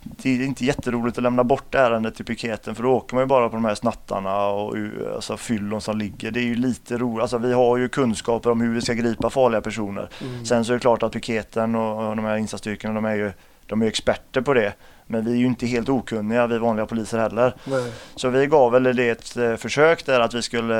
det 0.04 0.30
är 0.30 0.44
inte 0.44 0.64
jätteroligt 0.64 1.18
att 1.18 1.22
lämna 1.22 1.44
bort 1.44 1.74
ärendet 1.74 2.14
till 2.14 2.24
piketen 2.24 2.74
för 2.74 2.82
då 2.82 2.92
åker 2.92 3.14
man 3.14 3.22
ju 3.22 3.26
bara 3.26 3.48
på 3.48 3.56
de 3.56 3.64
här 3.64 3.74
snattarna 3.74 4.46
och 4.46 4.76
alltså 5.14 5.36
fyllon 5.36 5.80
som 5.80 5.98
ligger. 5.98 6.30
Det 6.30 6.40
är 6.40 6.44
ju 6.44 6.54
lite 6.54 6.98
roligt. 6.98 7.22
Alltså 7.22 7.38
vi 7.38 7.52
har 7.52 7.76
ju 7.76 7.88
kunskaper 7.88 8.50
om 8.50 8.60
hur 8.60 8.74
vi 8.74 8.80
ska 8.80 8.92
gripa 8.92 9.30
farliga 9.30 9.60
personer. 9.60 10.08
Mm. 10.20 10.44
Sen 10.44 10.64
så 10.64 10.72
är 10.72 10.74
det 10.74 10.80
klart 10.80 11.02
att 11.02 11.12
piketen 11.12 11.74
och 11.74 11.94
och 11.94 12.16
de 12.16 12.24
här 12.24 12.36
insatsstyrkorna 12.36 12.94
de 12.94 13.04
är 13.04 13.14
ju 13.14 13.32
de 13.66 13.82
är 13.82 13.86
experter 13.86 14.40
på 14.40 14.54
det. 14.54 14.72
Men 15.06 15.24
vi 15.24 15.32
är 15.32 15.36
ju 15.36 15.46
inte 15.46 15.66
helt 15.66 15.88
okunniga, 15.88 16.46
vi 16.46 16.58
vanliga 16.58 16.86
poliser 16.86 17.18
heller. 17.18 17.54
Nej. 17.64 17.92
Så 18.16 18.28
vi 18.28 18.46
gav 18.46 18.72
väl 18.72 18.96
det 18.96 19.08
ett 19.08 19.36
eh, 19.36 19.56
försök 19.56 20.06
där 20.06 20.20
att 20.20 20.34
vi 20.34 20.42
skulle, 20.42 20.74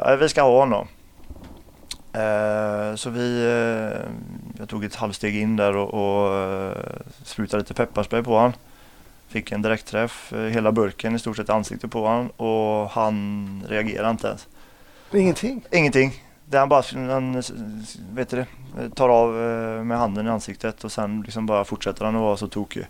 ja, 0.00 0.16
vi 0.16 0.28
ska 0.28 0.42
ha 0.42 0.58
honom. 0.60 0.88
Eh, 2.14 2.94
så 2.94 3.10
vi, 3.10 3.44
eh, 3.44 4.10
jag 4.58 4.68
tog 4.68 4.84
ett 4.84 4.94
halvsteg 4.94 5.36
in 5.36 5.56
där 5.56 5.76
och, 5.76 5.94
och 5.94 6.34
eh, 6.36 6.76
sprutade 7.22 7.62
lite 7.62 7.74
pepparspray 7.74 8.22
på 8.22 8.38
han. 8.38 8.52
Fick 9.28 9.52
en 9.52 9.62
direktträff, 9.62 10.32
hela 10.50 10.72
burken 10.72 11.14
i 11.14 11.18
stort 11.18 11.36
sett 11.36 11.50
ansiktet 11.50 11.90
på 11.90 12.06
han 12.06 12.30
och 12.30 12.90
han 12.90 13.64
reagerade 13.68 14.10
inte 14.10 14.28
ens. 14.28 14.48
Ingenting? 15.12 15.64
Ingenting. 15.70 16.22
Det 16.44 16.58
han 16.58 16.68
bara 16.68 16.82
han, 16.92 17.42
vet 18.12 18.28
du 18.28 18.36
det, 18.36 18.46
tar 18.94 19.08
av 19.08 19.34
med 19.86 19.98
handen 19.98 20.26
i 20.26 20.30
ansiktet 20.30 20.84
och 20.84 20.92
sen 20.92 21.22
liksom 21.22 21.46
bara 21.46 21.64
fortsätter 21.64 22.04
han 22.04 22.14
att 22.14 22.20
vara 22.20 22.36
så 22.36 22.48
tokig. 22.48 22.86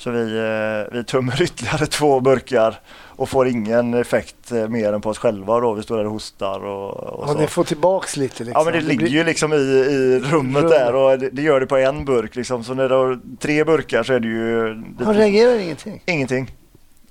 Så 0.00 0.10
vi, 0.10 0.38
eh, 0.38 0.94
vi 0.96 1.04
tömmer 1.04 1.42
ytterligare 1.42 1.86
två 1.86 2.20
burkar 2.20 2.80
och 3.06 3.28
får 3.28 3.48
ingen 3.48 3.94
effekt 3.94 4.52
eh, 4.52 4.68
mer 4.68 4.92
än 4.92 5.00
på 5.00 5.10
oss 5.10 5.18
själva 5.18 5.60
då. 5.60 5.72
Vi 5.72 5.82
står 5.82 5.96
där 5.96 6.04
och 6.06 6.12
hostar 6.12 6.60
och, 6.64 6.90
och 6.96 7.26
Har 7.26 7.34
så. 7.34 7.40
ni 7.40 7.46
fått 7.46 7.66
tillbaks 7.66 8.16
lite 8.16 8.44
liksom? 8.44 8.60
Ja 8.60 8.64
men 8.64 8.72
det 8.80 8.88
ligger 8.88 8.98
blir- 9.06 9.10
ju 9.10 9.24
liksom 9.24 9.52
i, 9.52 9.56
i 9.56 10.18
rummet 10.20 10.62
Rum. 10.62 10.70
där 10.70 10.94
och 10.94 11.18
det, 11.18 11.30
det 11.30 11.42
gör 11.42 11.60
det 11.60 11.66
på 11.66 11.76
en 11.76 12.04
burk 12.04 12.36
liksom. 12.36 12.64
Så 12.64 12.74
när 12.74 12.88
du 12.88 12.94
har 12.94 13.18
tre 13.40 13.64
burkar 13.64 14.02
så 14.02 14.12
är 14.12 14.20
det 14.20 14.28
ju 14.28 14.74
lite- 14.74 15.04
Han 15.04 15.14
reagerar 15.14 15.58
ingenting? 15.58 16.02
Ingenting. 16.06 16.50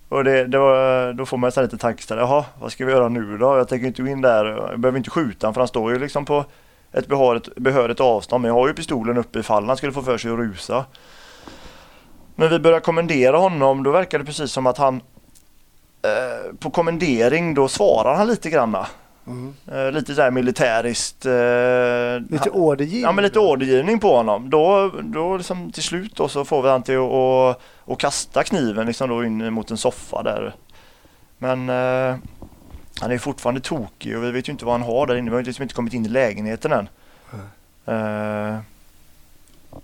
Och 0.09 0.23
det, 0.23 0.45
det 0.47 0.57
var, 0.59 1.13
då 1.13 1.25
får 1.25 1.37
man 1.37 1.51
så 1.51 1.61
lite 1.61 1.77
tankeställare. 1.77 2.25
Jaha, 2.25 2.45
vad 2.61 2.71
ska 2.71 2.85
vi 2.85 2.91
göra 2.91 3.09
nu 3.09 3.37
då? 3.37 3.57
Jag 3.57 3.67
tänker 3.67 3.87
inte 3.87 4.01
gå 4.01 4.07
in 4.07 4.21
där. 4.21 4.45
Jag 4.45 4.79
behöver 4.79 4.97
inte 4.97 5.09
skjuta 5.09 5.47
honom 5.47 5.53
för 5.53 5.61
han 5.61 5.67
står 5.67 5.93
ju 5.93 5.99
liksom 5.99 6.25
på 6.25 6.45
ett 6.91 7.07
behörigt, 7.07 7.55
behörigt 7.55 7.99
avstånd. 7.99 8.41
Men 8.41 8.49
jag 8.49 8.55
har 8.55 8.67
ju 8.67 8.73
pistolen 8.73 9.17
uppe 9.17 9.39
ifall 9.39 9.65
han 9.67 9.77
skulle 9.77 9.91
få 9.93 10.01
för 10.01 10.17
sig 10.17 10.31
att 10.31 10.37
rusa. 10.39 10.85
Men 12.39 12.49
vi 12.49 12.59
börjar 12.59 12.79
kommendera 12.79 13.37
honom. 13.37 13.83
Då 13.83 13.91
verkar 13.91 14.19
det 14.19 14.25
precis 14.25 14.51
som 14.51 14.67
att 14.67 14.77
han 14.77 14.95
eh, 16.01 16.55
på 16.59 16.69
kommendering 16.69 17.53
då 17.53 17.67
svarar 17.67 18.15
han 18.15 18.27
lite 18.27 18.49
granna. 18.49 18.87
Mm. 19.27 19.53
Eh, 19.71 19.91
lite 19.91 20.15
så 20.15 20.21
här 20.21 20.31
militäriskt. 20.31 21.25
Eh, 21.25 22.33
Lite 22.33 22.49
ordergivning? 22.49 23.01
Ja 23.01 23.11
men 23.11 23.23
lite 23.23 23.39
ordergivning 23.39 23.99
på 23.99 24.15
honom. 24.15 24.49
Då, 24.49 24.91
då 25.03 25.37
liksom 25.37 25.71
till 25.71 25.83
slut 25.83 26.15
då 26.15 26.27
så 26.27 26.45
får 26.45 26.61
vi 26.61 26.69
han 26.69 26.83
till 26.83 26.99
att, 27.87 27.99
kasta 27.99 28.43
kniven 28.43 28.87
liksom 28.87 29.09
då 29.09 29.23
in 29.23 29.53
mot 29.53 29.71
en 29.71 29.77
soffa 29.77 30.23
där. 30.23 30.55
Men 31.37 31.69
eh, 31.69 32.17
han 33.01 33.11
är 33.11 33.17
fortfarande 33.17 33.61
tokig 33.61 34.17
och 34.17 34.23
vi 34.23 34.31
vet 34.31 34.49
ju 34.49 34.51
inte 34.51 34.65
vad 34.65 34.73
han 34.73 34.89
har 34.89 35.07
där 35.07 35.15
inne. 35.15 35.29
Vi 35.29 35.35
har 35.35 35.41
ju 35.41 35.45
liksom 35.45 35.63
inte 35.63 35.75
kommit 35.75 35.93
in 35.93 36.05
i 36.05 36.09
lägenheten 36.09 36.71
än. 36.71 36.89
Eh, 37.85 38.59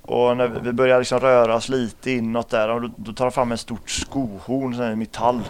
och 0.01 0.37
när 0.37 0.47
vi- 0.47 0.71
börjar 0.73 0.99
liksom 0.99 1.19
röra 1.19 1.55
oss 1.55 1.69
lite 1.69 2.11
inåt 2.11 2.49
där 2.49 2.69
och 2.69 2.81
då, 2.81 2.89
då 2.97 3.13
tar 3.13 3.25
han 3.25 3.31
fram 3.31 3.51
en 3.51 3.57
stort 3.57 3.89
skohorn, 3.89 4.75
sån 4.75 4.99
metall. 4.99 5.41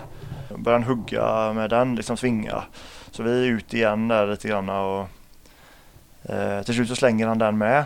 Då 0.50 0.58
börjar 0.58 0.80
han 0.80 0.88
hugga 0.88 1.54
med 1.54 1.70
den, 1.70 1.96
liksom 1.96 2.18
svinga. 2.18 2.64
Så 3.12 3.24
vi 3.24 3.32
är 3.48 3.52
ut 3.52 3.74
igen 3.74 4.08
där 4.08 4.28
lite 4.28 4.48
grann 4.48 4.70
och 4.70 5.08
eh, 6.24 6.62
till 6.64 6.74
slut 6.74 6.88
så 6.90 6.96
slänger 6.96 7.28
han 7.28 7.38
den 7.40 7.58
med. 7.58 7.86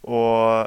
Och 0.00 0.66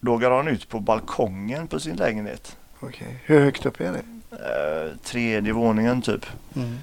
då 0.00 0.16
går 0.18 0.30
han 0.30 0.48
ut 0.48 0.68
på 0.68 0.80
balkongen 0.80 1.66
på 1.68 1.80
sin 1.80 1.96
lägenhet. 1.96 2.56
Okej. 2.80 3.20
Hur 3.24 3.40
högt 3.40 3.66
upp 3.66 3.80
är 3.80 3.92
ni? 3.92 3.98
Eh, 4.32 4.96
tredje 5.04 5.52
våningen 5.52 6.02
typ. 6.02 6.26
Mm. 6.56 6.78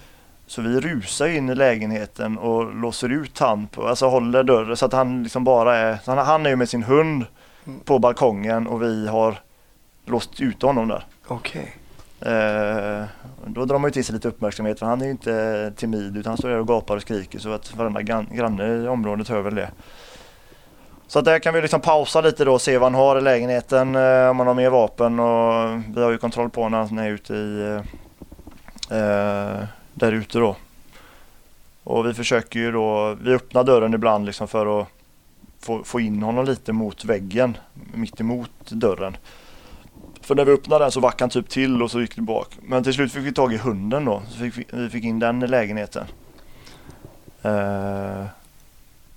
Så 0.47 0.61
vi 0.61 0.79
rusar 0.79 1.27
in 1.27 1.49
i 1.49 1.55
lägenheten 1.55 2.37
och 2.37 2.75
låser 2.75 3.09
ut 3.09 3.39
han, 3.39 3.67
på, 3.67 3.87
alltså 3.87 4.07
håller 4.07 4.43
dörren 4.43 4.77
så 4.77 4.85
att 4.85 4.93
han 4.93 5.23
liksom 5.23 5.43
bara 5.43 5.75
är, 5.77 5.97
han, 6.05 6.17
han 6.17 6.45
är 6.45 6.49
ju 6.49 6.55
med 6.55 6.69
sin 6.69 6.83
hund 6.83 7.25
Mm. 7.67 7.79
på 7.79 7.99
balkongen 7.99 8.67
och 8.67 8.81
vi 8.81 9.07
har 9.07 9.39
låst 10.05 10.41
ut 10.41 10.61
honom 10.61 10.87
där. 10.87 11.03
Okej. 11.27 11.75
Eh, 12.21 13.03
då 13.45 13.65
drar 13.65 13.77
man 13.79 13.87
ju 13.87 13.91
till 13.91 14.05
sig 14.05 14.15
lite 14.15 14.27
uppmärksamhet 14.27 14.79
för 14.79 14.85
han 14.85 15.01
är 15.01 15.05
ju 15.05 15.11
inte 15.11 15.73
timid 15.75 16.17
utan 16.17 16.29
han 16.29 16.37
står 16.37 16.49
där 16.49 16.59
och 16.59 16.67
gapar 16.67 16.95
och 16.95 17.01
skriker 17.01 17.39
så 17.39 17.51
att 17.53 17.75
varenda 17.75 18.01
gran, 18.01 18.27
granne 18.31 18.67
i 18.67 18.87
området 18.87 19.29
hör 19.29 19.41
väl 19.41 19.55
det. 19.55 19.69
Så 21.07 21.19
att 21.19 21.25
där 21.25 21.39
kan 21.39 21.53
vi 21.53 21.61
liksom 21.61 21.81
pausa 21.81 22.21
lite 22.21 22.45
då 22.45 22.53
och 22.53 22.61
se 22.61 22.77
vad 22.77 22.91
han 22.91 23.01
har 23.01 23.17
i 23.17 23.21
lägenheten, 23.21 23.95
eh, 23.95 24.29
om 24.29 24.39
han 24.39 24.47
har 24.47 24.53
mer 24.53 24.69
vapen 24.69 25.19
och 25.19 25.81
vi 25.95 26.03
har 26.03 26.11
ju 26.11 26.17
kontroll 26.17 26.49
på 26.49 26.69
när 26.69 26.77
han 26.77 26.97
är 26.97 27.09
ute 27.09 27.33
i 27.33 27.81
eh, 28.89 28.97
eh, 28.97 29.63
där 29.97 30.11
ute 30.11 30.39
då. 30.39 30.55
Och 31.83 32.05
vi 32.05 32.13
försöker 32.13 32.59
ju 32.59 32.71
då, 32.71 33.17
vi 33.21 33.33
öppnar 33.33 33.63
dörren 33.63 33.93
ibland 33.93 34.25
liksom 34.25 34.47
för 34.47 34.81
att 34.81 34.87
få, 35.59 35.83
få 35.83 35.99
in 35.99 36.23
honom 36.23 36.45
lite 36.45 36.73
mot 36.73 37.05
väggen, 37.05 37.57
mitt 37.93 38.21
emot 38.21 38.51
dörren. 38.69 39.17
För 40.21 40.35
när 40.35 40.45
vi 40.45 40.51
öppnade 40.51 40.83
den 40.83 40.91
så 40.91 40.99
vackade 40.99 41.23
han 41.23 41.29
typ 41.29 41.49
till 41.49 41.81
och 41.81 41.91
så 41.91 42.01
gick 42.01 42.15
det 42.15 42.21
bak. 42.21 42.57
Men 42.61 42.83
till 42.83 42.93
slut 42.93 43.11
fick 43.11 43.23
vi 43.23 43.33
tag 43.33 43.53
i 43.53 43.57
hunden 43.57 44.05
då. 44.05 44.21
Så 44.29 44.39
fick 44.39 44.57
vi, 44.57 44.65
vi 44.71 44.89
fick 44.89 45.03
in 45.03 45.19
den 45.19 45.43
i 45.43 45.47
lägenheten. 45.47 46.05
Uh, 47.45 48.25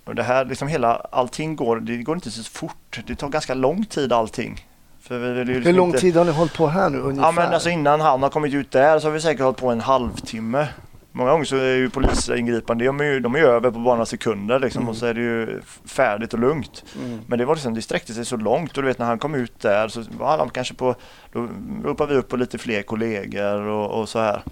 och 0.04 0.14
det 0.14 0.22
här 0.22 0.44
liksom 0.44 0.68
hela, 0.68 0.94
allting 0.94 1.56
går, 1.56 1.80
det 1.80 1.96
går 1.96 2.14
inte 2.14 2.30
så 2.30 2.42
fort. 2.42 3.00
Det 3.06 3.14
tar 3.14 3.28
ganska 3.28 3.54
lång 3.54 3.84
tid 3.84 4.12
allting. 4.12 4.66
För 5.10 5.18
vi 5.18 5.32
vill 5.32 5.48
ju 5.48 5.54
Hur 5.54 5.60
liksom 5.60 5.76
lång 5.76 5.88
inte, 5.88 6.00
tid 6.00 6.16
har 6.16 6.24
ni 6.24 6.30
hållit 6.30 6.54
på 6.54 6.66
här 6.66 6.90
nu 6.90 6.98
ungefär? 6.98 7.28
Ja 7.28 7.32
men 7.32 7.54
alltså 7.54 7.70
innan 7.70 8.00
han 8.00 8.22
har 8.22 8.30
kommit 8.30 8.54
ut 8.54 8.70
där 8.70 8.98
så 8.98 9.06
har 9.06 9.12
vi 9.12 9.20
säkert 9.20 9.42
hållit 9.42 9.56
på 9.56 9.68
en 9.70 9.80
halvtimme. 9.80 10.68
Många 11.12 11.30
gånger 11.30 11.44
så 11.44 11.56
är 11.56 11.76
ju 11.76 11.90
polisingripande, 11.90 12.84
de 12.84 13.00
är 13.00 13.04
ju, 13.04 13.20
de 13.20 13.34
är 13.34 13.38
ju 13.38 13.44
över 13.46 13.70
på 13.70 13.78
bara 13.78 13.94
några 13.94 14.06
sekunder 14.06 14.58
liksom 14.58 14.82
Mm. 14.82 14.88
och 14.88 14.96
så 14.96 15.06
är 15.06 15.14
det 15.14 15.20
ju 15.20 15.60
färdigt 15.84 16.32
och 16.32 16.38
lugnt. 16.38 16.84
Mm. 16.98 17.20
Men 17.26 17.38
det 17.38 17.44
var 17.44 17.54
liksom, 17.54 17.74
det 17.74 17.82
sträckte 17.82 18.14
sig 18.14 18.24
så 18.24 18.36
långt 18.36 18.76
och 18.76 18.82
du 18.82 18.88
vet 18.88 18.98
när 18.98 19.06
han 19.06 19.18
kom 19.18 19.34
ut 19.34 19.60
där 19.60 19.88
så 19.88 20.04
var 20.18 20.38
han 20.38 20.50
kanske 20.50 20.74
på, 20.74 20.94
då 21.32 21.48
ropade 21.84 22.12
vi 22.12 22.18
upp 22.18 22.28
på 22.28 22.36
lite 22.36 22.58
fler 22.58 22.82
kollegor 22.82 23.60
och, 23.60 24.00
och 24.00 24.08
så 24.08 24.18
här. 24.18 24.42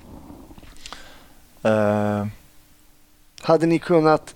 Eh, 1.62 2.26
Hade 3.42 3.66
ni 3.66 3.78
kunnat... 3.78 4.34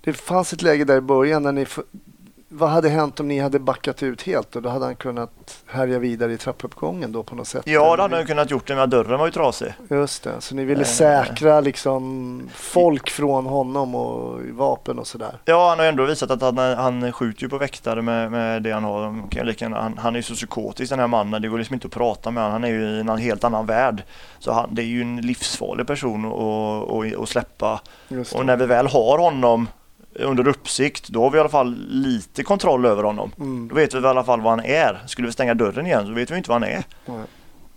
Det 0.00 0.12
fanns 0.12 0.52
ett 0.52 0.62
läge 0.62 0.84
där 0.84 0.96
i 0.96 1.00
början 1.00 1.42
när 1.42 1.52
ni 1.52 1.66
vad 2.56 2.70
hade 2.70 2.88
hänt 2.88 3.20
om 3.20 3.28
ni 3.28 3.38
hade 3.38 3.58
backat 3.58 4.02
ut 4.02 4.22
helt? 4.22 4.56
Och 4.56 4.62
då 4.62 4.68
hade 4.68 4.84
han 4.84 4.96
kunnat 4.96 5.30
härja 5.66 5.98
vidare 5.98 6.32
i 6.32 6.36
trappuppgången 6.38 7.12
då 7.12 7.22
på 7.22 7.34
något 7.34 7.48
sätt? 7.48 7.62
Ja, 7.66 7.96
det 7.96 8.02
hade 8.02 8.16
han 8.16 8.26
kunnat 8.26 8.50
gjort 8.50 8.66
det, 8.66 8.74
men 8.76 8.90
dörren 8.90 9.18
var 9.18 9.26
ju 9.26 9.32
trasig. 9.32 9.74
Just 9.90 10.22
det, 10.22 10.30
så 10.38 10.54
ni 10.54 10.64
ville 10.64 10.80
Eh. 10.80 10.86
säkra 10.86 11.60
liksom 11.60 12.48
folk 12.54 13.10
från 13.10 13.46
honom 13.46 13.94
och 13.94 14.40
vapen 14.50 14.98
och 14.98 15.06
sådär? 15.06 15.38
Ja, 15.44 15.68
han 15.68 15.78
har 15.78 15.86
ändå 15.86 16.04
visat 16.04 16.30
att 16.30 16.42
han, 16.42 16.58
han 16.58 17.12
skjuter 17.12 17.42
ju 17.42 17.48
på 17.48 17.58
väktare 17.58 18.02
med, 18.02 18.30
med 18.30 18.62
det 18.62 18.70
han 18.70 18.84
har. 18.84 19.02
Han, 19.74 19.98
han 19.98 20.14
är 20.14 20.18
ju 20.18 20.22
så 20.22 20.34
psykotisk 20.34 20.90
den 20.90 20.98
här 20.98 21.06
mannen. 21.06 21.42
Det 21.42 21.48
går 21.48 21.58
liksom 21.58 21.74
inte 21.74 21.86
att 21.86 21.92
prata 21.92 22.30
med 22.30 22.42
honom. 22.42 22.52
Han 22.52 22.64
är 22.64 22.68
ju 22.68 22.84
i 22.84 23.00
en 23.00 23.08
helt 23.08 23.44
annan 23.44 23.66
värld. 23.66 24.02
Så 24.38 24.52
han, 24.52 24.74
det 24.74 24.82
är 24.82 24.86
ju 24.86 25.02
en 25.02 25.16
livsfarlig 25.16 25.86
person 25.86 26.24
att, 27.22 27.28
släppa. 27.28 27.80
Och 28.34 28.46
när 28.46 28.56
vi 28.56 28.66
väl 28.66 28.86
har 28.86 29.18
honom 29.18 29.68
under 30.14 30.48
uppsikt, 30.48 31.08
då 31.08 31.22
har 31.22 31.30
vi 31.30 31.36
i 31.36 31.40
alla 31.40 31.48
fall 31.48 31.86
lite 31.88 32.42
kontroll 32.42 32.86
över 32.86 33.02
honom. 33.02 33.32
Mm. 33.38 33.68
Då 33.68 33.74
vet 33.74 33.94
vi 33.94 33.98
i 33.98 34.06
alla 34.06 34.24
fall 34.24 34.40
vad 34.40 34.52
han 34.52 34.64
är. 34.64 35.02
Skulle 35.06 35.26
vi 35.26 35.32
stänga 35.32 35.54
dörren 35.54 35.86
igen 35.86 36.06
så 36.06 36.12
vet 36.12 36.30
vi 36.30 36.36
inte 36.36 36.50
vad 36.50 36.62
han 36.62 36.70
är. 36.70 36.84
Nej. 37.06 37.24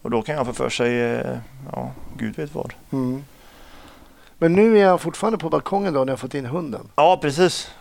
Och 0.01 0.11
då 0.11 0.21
kan 0.21 0.35
jag 0.35 0.45
få 0.45 0.53
för 0.53 0.69
sig, 0.69 1.01
eh, 1.01 1.37
ja, 1.71 1.91
gud 2.17 2.37
vet 2.37 2.55
vad. 2.55 2.73
Mm. 2.91 3.23
Men 4.37 4.53
nu 4.53 4.79
är 4.79 4.87
han 4.87 4.99
fortfarande 4.99 5.37
på 5.37 5.49
balkongen 5.49 5.93
då 5.93 6.03
när 6.03 6.11
jag 6.11 6.19
fått 6.19 6.33
in 6.33 6.45
hunden? 6.45 6.81
Ja, 6.95 7.19
precis. 7.21 7.71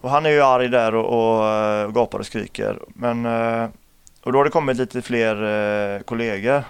Och 0.00 0.10
han 0.10 0.26
är 0.26 0.30
ju 0.30 0.42
arg 0.42 0.68
där 0.68 0.94
och, 0.94 1.38
och 1.38 1.48
eh, 1.48 1.90
gapar 1.90 2.18
och 2.18 2.26
skriker. 2.26 2.78
Men, 2.88 3.26
eh, 3.26 3.68
och 4.22 4.32
då 4.32 4.38
har 4.38 4.44
det 4.44 4.50
kommit 4.50 4.76
lite 4.76 5.02
fler 5.02 5.42
eh, 5.96 6.00
kollegor. 6.00 6.64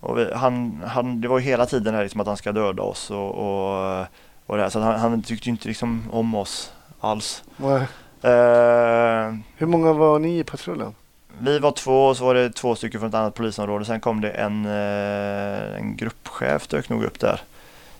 Och 0.00 0.18
vi, 0.18 0.32
han, 0.34 0.82
han, 0.86 1.20
det 1.20 1.28
var 1.28 1.38
ju 1.38 1.44
hela 1.44 1.66
tiden 1.66 1.94
här 1.94 2.02
liksom 2.02 2.20
att 2.20 2.26
han 2.26 2.36
ska 2.36 2.52
döda 2.52 2.82
oss 2.82 3.10
och, 3.10 3.30
och, 3.30 4.06
och 4.48 4.56
det 4.56 4.62
här. 4.62 4.70
Så 4.70 4.80
han, 4.80 5.00
han 5.00 5.22
tyckte 5.22 5.48
inte 5.48 5.68
liksom 5.68 6.02
om 6.10 6.34
oss 6.34 6.72
alls. 7.00 7.42
Nej. 7.56 7.82
Eh, 8.22 9.34
Hur 9.56 9.66
många 9.66 9.92
var 9.92 10.18
ni 10.18 10.38
i 10.38 10.44
patrullen? 10.44 10.94
vi 11.40 11.58
var 11.58 11.70
två 11.72 12.06
och 12.06 12.16
så 12.16 12.24
var 12.24 12.34
det 12.34 12.50
två 12.50 12.74
stycken 12.74 13.00
från 13.00 13.08
ett 13.08 13.14
annat 13.14 13.34
polisområde. 13.34 13.84
Sen 13.84 14.00
kom 14.00 14.20
det 14.20 14.30
en, 14.30 14.64
eh, 14.66 15.76
en 15.78 15.96
gruppchef 15.96 16.68
dök 16.68 16.88
nog 16.88 17.04
upp 17.04 17.20
där 17.20 17.40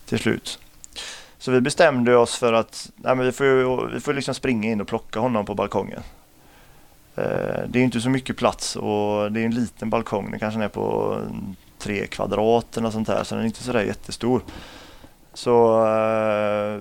till 0.05 0.19
slut. 0.19 0.59
Så 1.37 1.51
vi 1.51 1.61
bestämde 1.61 2.17
oss 2.17 2.35
för 2.37 2.53
att 2.53 2.89
nej, 2.95 3.15
men 3.15 3.25
vi 3.25 3.31
får, 3.31 3.87
vi 3.93 3.99
får 3.99 4.13
liksom 4.13 4.33
springa 4.33 4.71
in 4.71 4.81
och 4.81 4.87
plocka 4.87 5.19
honom 5.19 5.45
på 5.45 5.55
balkongen. 5.55 6.01
Eh, 7.15 7.59
det 7.67 7.79
är 7.79 7.83
inte 7.83 8.01
så 8.01 8.09
mycket 8.09 8.37
plats 8.37 8.75
och 8.75 9.31
det 9.31 9.41
är 9.41 9.45
en 9.45 9.55
liten 9.55 9.89
balkong. 9.89 10.31
Den 10.31 10.39
kanske 10.39 10.63
är 10.63 10.67
på 10.67 11.17
tre 11.77 12.07
kvadrat 12.07 12.77
eller 12.77 12.89
sånt 12.89 13.07
där 13.07 13.23
så 13.23 13.35
den 13.35 13.43
är 13.43 13.47
inte 13.47 13.63
sådär 13.63 13.83
jättestor. 13.83 14.41
Så 15.39 15.85
eh, 15.85 16.79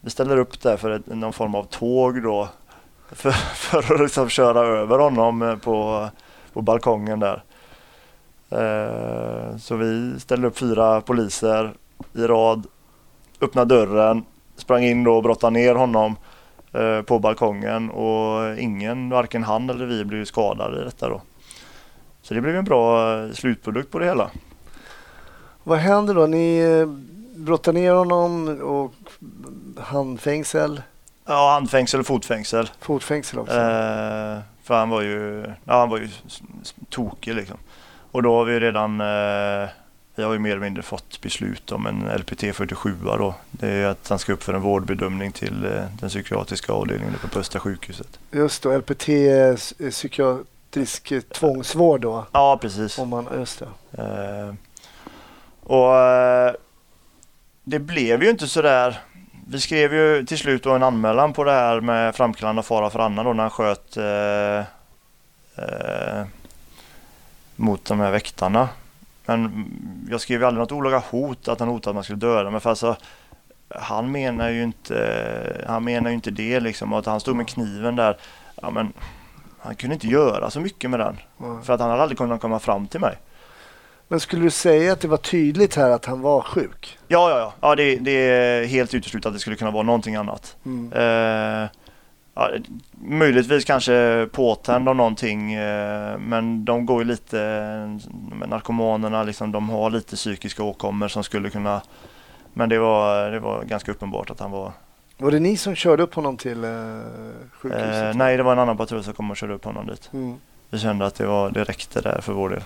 vi 0.00 0.10
ställer 0.10 0.36
upp 0.36 0.60
där 0.60 0.76
för 0.76 0.90
ett, 0.90 1.06
någon 1.06 1.32
form 1.32 1.54
av 1.54 1.64
tåg 1.64 2.22
då 2.22 2.48
för, 3.12 3.30
för 3.30 3.94
att 3.94 4.00
liksom 4.00 4.28
köra 4.28 4.60
över 4.60 4.98
honom 4.98 5.42
eh, 5.42 5.56
på, 5.56 6.08
på 6.52 6.62
balkongen 6.62 7.20
där. 7.20 7.42
Eh, 8.50 9.56
så 9.56 9.76
vi 9.76 10.20
ställde 10.20 10.46
upp 10.46 10.58
fyra 10.58 11.00
poliser 11.00 11.72
i 12.12 12.20
rad, 12.20 12.66
öppnade 13.40 13.74
dörren, 13.74 14.24
sprang 14.56 14.84
in 14.84 15.04
då 15.04 15.16
och 15.16 15.22
brottade 15.22 15.52
ner 15.52 15.74
honom 15.74 16.16
eh, 16.72 17.02
på 17.02 17.18
balkongen 17.18 17.90
och 17.90 18.58
ingen, 18.58 19.10
varken 19.10 19.42
han 19.42 19.70
eller 19.70 19.86
vi 19.86 20.04
blev 20.04 20.24
skadade 20.24 20.80
i 20.80 20.84
detta 20.84 21.08
då. 21.08 21.20
Så 22.22 22.34
det 22.34 22.40
blev 22.40 22.56
en 22.56 22.64
bra 22.64 23.18
eh, 23.18 23.32
slutprodukt 23.32 23.90
på 23.90 23.98
det 23.98 24.04
hela. 24.04 24.30
Vad 25.64 25.78
händer 25.78 26.14
då? 26.14 26.26
Ni 26.26 26.58
eh, 26.58 27.12
brottar 27.34 27.72
ner 27.72 27.92
honom 27.94 28.48
och 28.62 28.92
handfängsel, 29.82 30.82
Ja, 31.26 31.50
handfängsel 31.52 32.00
och 32.00 32.06
fotfängsel. 32.06 32.70
fotfängsel 32.80 33.38
också? 33.38 33.54
Eh, 33.54 34.38
för 34.62 34.74
han 34.74 34.88
var 34.90 35.02
ju, 35.02 35.44
ja, 35.64 35.78
han 35.78 35.88
var 35.90 35.98
ju 35.98 36.08
tokig 36.90 37.34
liksom. 37.34 37.56
Och 38.12 38.22
då 38.22 38.34
har 38.36 38.44
vi 38.44 38.60
redan, 38.60 39.00
eh, 39.00 39.68
vi 40.14 40.22
har 40.22 40.32
ju 40.32 40.38
mer 40.38 40.50
eller 40.50 40.60
mindre 40.60 40.82
fått 40.82 41.20
beslut 41.20 41.72
om 41.72 41.86
en 41.86 42.18
LPT 42.18 42.40
47 42.54 42.94
då. 43.04 43.34
Det 43.50 43.68
är 43.68 43.86
att 43.86 44.08
han 44.08 44.18
ska 44.18 44.32
upp 44.32 44.42
för 44.42 44.54
en 44.54 44.60
vårdbedömning 44.62 45.32
till 45.32 45.64
eh, 45.64 45.70
den 46.00 46.08
psykiatriska 46.08 46.72
avdelningen 46.72 47.14
på 47.32 47.38
Östra 47.38 47.60
sjukhuset. 47.60 48.18
Just 48.30 48.62
då, 48.62 48.76
LPT, 48.78 49.08
psykiatrisk 49.90 51.12
eh, 51.12 51.20
tvångsvård 51.20 52.00
då? 52.00 52.26
Ja, 52.32 52.58
precis. 52.62 52.98
Om 52.98 53.08
man, 53.08 53.26
just 53.38 53.62
det. 53.90 54.02
Eh, 54.02 54.54
och 55.62 55.96
eh, 55.96 56.54
det 57.64 57.78
blev 57.78 58.22
ju 58.22 58.30
inte 58.30 58.48
så 58.48 58.62
där. 58.62 59.00
Vi 59.46 59.60
skrev 59.60 59.94
ju 59.94 60.24
till 60.24 60.38
slut 60.38 60.66
en 60.66 60.82
anmälan 60.82 61.32
på 61.32 61.44
det 61.44 61.52
här 61.52 61.80
med 61.80 62.14
framkallande 62.14 62.58
av 62.58 62.62
fara 62.62 62.90
för 62.90 62.98
annan 62.98 63.24
då 63.24 63.32
när 63.32 63.42
han 63.42 63.50
sköt 63.50 63.96
eh, 63.96 64.58
eh, 65.64 66.26
mot 67.56 67.84
de 67.84 68.00
här 68.00 68.10
väktarna. 68.10 68.68
Men 69.26 69.66
jag 70.10 70.20
skrev 70.20 70.40
ju 70.40 70.46
aldrig 70.46 70.60
något 70.60 70.72
olaga 70.72 70.98
hot 70.98 71.48
att 71.48 71.60
han 71.60 71.68
hotade 71.68 71.90
att 71.90 71.94
man 71.94 72.04
skulle 72.04 72.18
döda 72.18 72.50
mig 72.50 72.60
för 72.60 72.70
alltså 72.70 72.96
han 73.74 74.12
menar 74.12 74.48
ju 74.48 74.62
inte, 74.62 75.64
han 75.66 75.84
menar 75.84 76.10
ju 76.10 76.14
inte 76.14 76.30
det 76.30 76.60
liksom 76.60 76.92
att 76.92 77.06
han 77.06 77.20
stod 77.20 77.36
med 77.36 77.48
kniven 77.48 77.96
där. 77.96 78.16
Ja 78.62 78.70
men 78.70 78.92
han 79.58 79.74
kunde 79.74 79.94
inte 79.94 80.06
göra 80.06 80.50
så 80.50 80.60
mycket 80.60 80.90
med 80.90 81.00
den 81.00 81.16
för 81.62 81.72
att 81.72 81.80
han 81.80 81.90
hade 81.90 82.02
aldrig 82.02 82.18
kunnat 82.18 82.40
komma 82.40 82.58
fram 82.58 82.86
till 82.86 83.00
mig. 83.00 83.16
Men 84.12 84.20
skulle 84.20 84.42
du 84.42 84.50
säga 84.50 84.92
att 84.92 85.00
det 85.00 85.08
var 85.08 85.16
tydligt 85.16 85.74
här 85.74 85.90
att 85.90 86.04
han 86.04 86.20
var 86.20 86.40
sjuk? 86.42 86.98
Ja, 87.08 87.30
ja, 87.30 87.38
ja. 87.38 87.52
ja 87.60 87.74
det, 87.74 87.96
det 87.96 88.10
är 88.10 88.64
helt 88.64 88.94
uteslutet 88.94 89.26
att 89.26 89.32
det 89.32 89.38
skulle 89.38 89.56
kunna 89.56 89.70
vara 89.70 89.82
någonting 89.82 90.14
annat. 90.16 90.56
Mm. 90.64 90.92
Eh, 90.92 91.68
ja, 92.34 92.50
möjligtvis 92.92 93.64
kanske 93.64 94.28
påtänd 94.32 94.88
av 94.88 94.96
någonting 94.96 95.52
eh, 95.52 96.18
men 96.18 96.64
de 96.64 96.86
går 96.86 97.02
ju 97.02 97.08
lite, 97.08 97.36
med 98.32 98.48
narkomanerna 98.48 99.22
liksom, 99.22 99.52
de 99.52 99.68
har 99.68 99.90
lite 99.90 100.16
psykiska 100.16 100.62
åkommor 100.62 101.08
som 101.08 101.24
skulle 101.24 101.50
kunna 101.50 101.82
men 102.52 102.68
det 102.68 102.78
var, 102.78 103.30
det 103.30 103.40
var 103.40 103.64
ganska 103.64 103.92
uppenbart 103.92 104.30
att 104.30 104.40
han 104.40 104.50
var 104.50 104.72
Var 105.18 105.30
det 105.30 105.40
ni 105.40 105.56
som 105.56 105.74
körde 105.74 106.02
upp 106.02 106.14
honom 106.14 106.36
till 106.36 106.64
eh, 106.64 106.70
sjukhuset? 107.52 108.02
eh, 108.02 108.16
Nej, 108.16 108.36
det 108.36 108.42
var 108.42 108.52
en 108.52 108.58
annan 108.58 108.76
patrull 108.76 109.04
som 109.04 109.14
kom 109.14 109.30
och 109.30 109.36
körde 109.36 109.54
upp 109.54 109.64
honom 109.64 109.86
dit. 109.86 110.10
Mm. 110.12 110.36
Vi 110.70 110.78
kände 110.78 111.06
att 111.06 111.14
det, 111.14 111.26
var, 111.26 111.50
det 111.50 111.64
räckte 111.64 112.00
där 112.00 112.20
för 112.20 112.32
vår 112.32 112.48
del. 112.48 112.62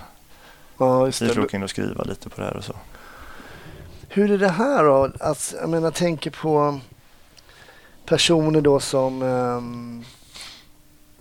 Ja, 0.77 1.05
just 1.05 1.21
Vi 1.21 1.27
det. 1.27 1.33
slog 1.33 1.53
in 1.53 1.63
och 1.63 1.69
skriva 1.69 2.03
lite 2.03 2.29
på 2.29 2.41
det 2.41 2.47
här 2.47 2.57
och 2.57 2.63
så. 2.63 2.73
Hur 4.09 4.31
är 4.31 4.37
det 4.37 4.49
här 4.49 4.83
då? 4.83 5.11
Alltså, 5.19 5.57
jag 5.57 5.69
menar, 5.69 5.91
tänker 5.91 6.31
på 6.31 6.79
personer 8.05 8.61
då 8.61 8.79
som, 8.79 9.21
ehm, 9.21 10.03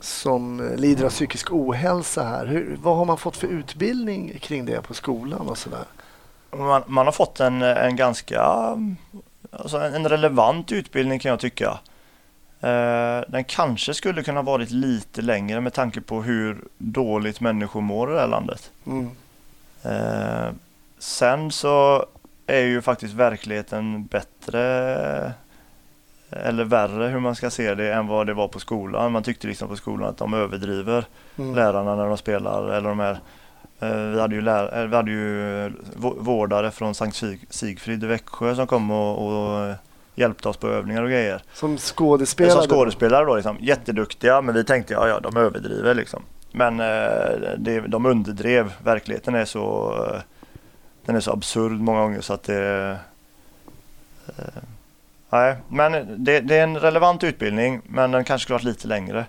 som 0.01 0.71
lider 0.77 1.05
av 1.05 1.11
psykisk 1.11 1.53
ohälsa 1.53 2.23
här. 2.23 2.47
Hur, 2.47 2.79
vad 2.83 2.97
har 2.97 3.05
man 3.05 3.19
fått 3.19 3.37
för 3.37 3.47
utbildning 3.47 4.39
kring 4.41 4.65
det 4.67 4.83
på 4.83 4.95
skolan 4.95 5.49
och 5.49 5.59
sådär? 5.59 5.85
Man, 6.57 6.83
man 6.87 7.07
har 7.07 7.13
fått 7.13 7.41
en, 7.41 7.63
en 7.63 7.97
ganska 7.97 8.43
alltså 9.51 9.79
en 9.79 9.95
en 9.95 10.09
relevant 10.09 10.73
utbildning 10.73 11.19
kan 11.19 11.31
jag 11.31 11.41
tycka. 11.41 11.79
Eh, 12.61 13.21
den 13.29 13.45
kanske 13.45 13.95
skulle 13.95 14.23
kunna 14.23 14.43
varit 14.43 14.71
lite 14.71 15.23
längre 15.23 15.61
med 15.61 15.73
tanke 15.73 16.01
på 16.01 16.23
hur 16.23 16.65
dåligt 16.79 17.41
människor 17.41 17.81
mår 17.81 18.11
i 18.11 18.15
det 18.15 18.21
här 18.21 18.27
landet. 18.29 18.71
Mm. 18.87 19.11
Eh, 19.87 20.53
sen 20.99 21.51
så 21.51 22.07
är 22.47 22.61
ju 22.61 22.83
faktiskt 22.83 23.15
verkligheten 23.15 24.05
bättre 24.07 25.33
eller 26.31 26.65
värre 26.65 27.09
hur 27.09 27.21
man 27.21 27.35
ska 27.35 27.51
se 27.51 27.75
det 27.75 27.93
än 27.93 28.07
vad 28.07 28.27
det 28.27 28.35
var 28.35 28.49
på 28.49 28.59
skolan. 28.59 29.13
Man 29.13 29.23
tyckte 29.23 29.47
liksom 29.47 29.69
på 29.69 29.77
skolan 29.77 30.09
att 30.09 30.19
de 30.19 30.35
överdriver 30.35 31.05
Mm. 31.39 31.55
lärarna 31.55 31.95
när 31.97 32.07
de 32.07 32.17
spelar. 32.17 32.69
Eller 32.69 32.89
de 32.89 32.99
här, 33.01 33.19
eh, 33.81 33.97
vi, 34.11 34.21
hade 34.21 34.35
ju 34.35 34.41
lär, 34.41 34.79
eh, 34.83 34.87
vi 34.89 34.97
hade 34.97 35.11
ju 35.11 35.69
vå- 35.97 36.17
vårdare 36.21 36.71
från 36.71 36.95
Sankt 36.95 37.17
Sig- 37.17 37.47
Sigfrid 37.51 38.05
i 38.05 38.07
Växjö 38.07 38.55
som 38.55 38.67
kom 38.67 38.91
och, 38.91 39.27
och 39.29 39.75
hjälpte 40.15 40.49
oss 40.49 40.57
på 40.57 40.69
övningar 40.69 41.03
och 41.03 41.09
grejer. 41.11 41.43
Som 41.53 41.79
skådespelare? 41.79 42.53
Som 42.53 42.63
skådespelare 42.77 43.25
då 43.25 43.35
liksom, 43.35 43.57
jätteduktiga 43.61 44.41
men 44.43 44.55
vi 44.55 44.65
tänkte 44.65 44.93
ja, 44.95 45.09
ja 45.09 45.21
de 45.21 45.37
överdriver 45.37 45.95
liksom. 45.95 46.23
Men 46.57 46.81
eh, 46.81 47.57
det, 47.59 47.81
de 47.81 48.07
underdrev, 48.07 48.73
verkligheten 48.85 49.35
är 49.35 49.45
så 49.45 49.95
eh, 50.05 50.21
den 51.05 51.17
är 51.17 51.21
så 51.21 51.33
absurd 51.33 51.73
många 51.73 52.01
gånger 52.01 52.21
så 52.21 52.33
att 52.33 52.43
det 52.43 52.99
eh, 54.27 54.45
Nej, 55.31 55.57
men 55.69 55.93
det, 56.25 56.41
det 56.41 56.57
är 56.57 56.63
en 56.63 56.77
relevant 56.77 57.25
utbildning 57.25 57.81
men 57.85 58.11
den 58.11 58.25
kanske 58.25 58.43
skulle 58.43 58.55
varit 58.55 58.65
lite 58.65 58.89
längre. 58.89 59.27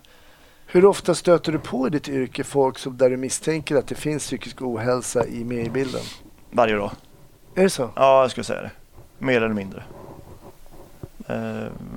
Hur 0.66 0.86
ofta 0.86 1.16
stöter 1.16 1.52
du 1.52 1.60
på 1.60 1.88
i 1.88 1.90
ditt 1.90 2.10
yrke 2.10 2.44
folk 2.44 2.78
som, 2.78 2.98
där 2.98 3.10
du 3.10 3.18
misstänker 3.18 3.76
att 3.76 3.88
det 3.88 3.96
finns 3.96 4.24
psykisk 4.24 4.62
ohälsa 4.62 5.26
i 5.26 5.44
med 5.44 5.66
i 5.66 5.70
bilden? 5.70 6.02
Varje 6.52 6.76
dag. 6.76 6.92
Är 7.56 7.64
det 7.64 7.70
så? 7.70 7.90
Ja, 7.96 8.22
jag 8.22 8.32
skulle 8.32 8.44
säga 8.44 8.62
det. 8.62 8.72
Mer 9.18 9.38
eller 9.38 9.54
mindre. 9.54 9.84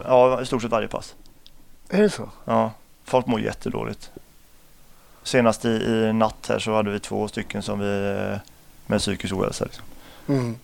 Ja, 0.04 0.42
i 0.42 0.46
stort 0.46 0.62
sett 0.62 0.70
varje 0.70 0.88
pass. 0.88 1.14
Är 1.88 2.02
det 2.02 2.10
så? 2.10 2.28
Ja, 2.44 2.72
folk 3.04 3.26
mår 3.26 3.40
jättedåligt. 3.40 4.10
Senast 5.30 5.64
i, 5.64 5.68
i 5.68 6.12
natt 6.12 6.46
här 6.48 6.58
så 6.58 6.74
hade 6.74 6.90
vi 6.90 7.00
två 7.00 7.28
stycken 7.28 7.62
som 7.62 7.78
vi 7.78 8.16
eh, 8.32 8.38
med 8.86 8.98
psykisk 9.00 9.34
ohälsa. 9.34 9.64
Liksom. 9.64 9.84
Mm. 10.28 10.56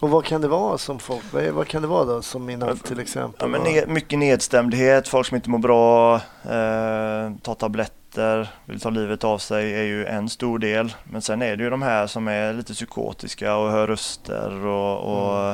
Och 0.00 0.10
vad 0.10 0.24
kan 0.24 0.40
det 0.40 0.48
vara 0.48 0.78
som 0.78 0.98
folk, 0.98 1.24
vad, 1.32 1.44
vad 1.44 1.68
kan 1.68 1.82
det 1.82 1.88
vara 1.88 2.04
då 2.04 2.22
som 2.22 2.50
i 2.50 2.56
natt 2.56 2.84
till 2.84 3.00
exempel? 3.00 3.50
Ja, 3.52 3.58
ne- 3.58 3.86
mycket 3.88 4.18
nedstämdhet, 4.18 5.08
folk 5.08 5.26
som 5.26 5.36
inte 5.36 5.50
mår 5.50 5.58
bra, 5.58 6.14
eh, 6.14 7.32
tar 7.42 7.54
tabletter, 7.54 8.48
vill 8.64 8.80
ta 8.80 8.90
livet 8.90 9.24
av 9.24 9.38
sig 9.38 9.74
är 9.74 9.82
ju 9.82 10.06
en 10.06 10.28
stor 10.28 10.58
del. 10.58 10.94
Men 11.04 11.22
sen 11.22 11.42
är 11.42 11.56
det 11.56 11.64
ju 11.64 11.70
de 11.70 11.82
här 11.82 12.06
som 12.06 12.28
är 12.28 12.52
lite 12.52 12.72
psykotiska 12.74 13.56
och 13.56 13.70
hör 13.70 13.86
röster 13.86 14.66
och, 14.66 14.98
och 14.98 15.50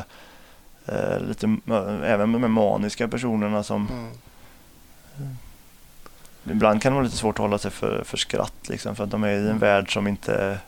eh, 0.86 1.20
lite, 1.28 1.46
m- 1.46 1.62
även 2.04 2.32
de 2.32 2.52
maniska 2.52 3.08
personerna 3.08 3.62
som 3.62 3.88
Mm. 5.18 5.36
Ibland 6.50 6.82
kan 6.82 6.92
det 6.92 6.94
vara 6.94 7.04
lite 7.04 7.16
svårt 7.16 7.34
att 7.34 7.42
hålla 7.42 7.58
sig 7.58 7.70
för, 7.70 8.04
för 8.04 8.16
skratt 8.16 8.68
liksom 8.68 8.96
för 8.96 9.04
att 9.04 9.10
de 9.10 9.24
är 9.24 9.28
i 9.28 9.48
en 9.50 9.58
värld 9.58 9.92
som 9.92 10.06
inte, 10.06 10.58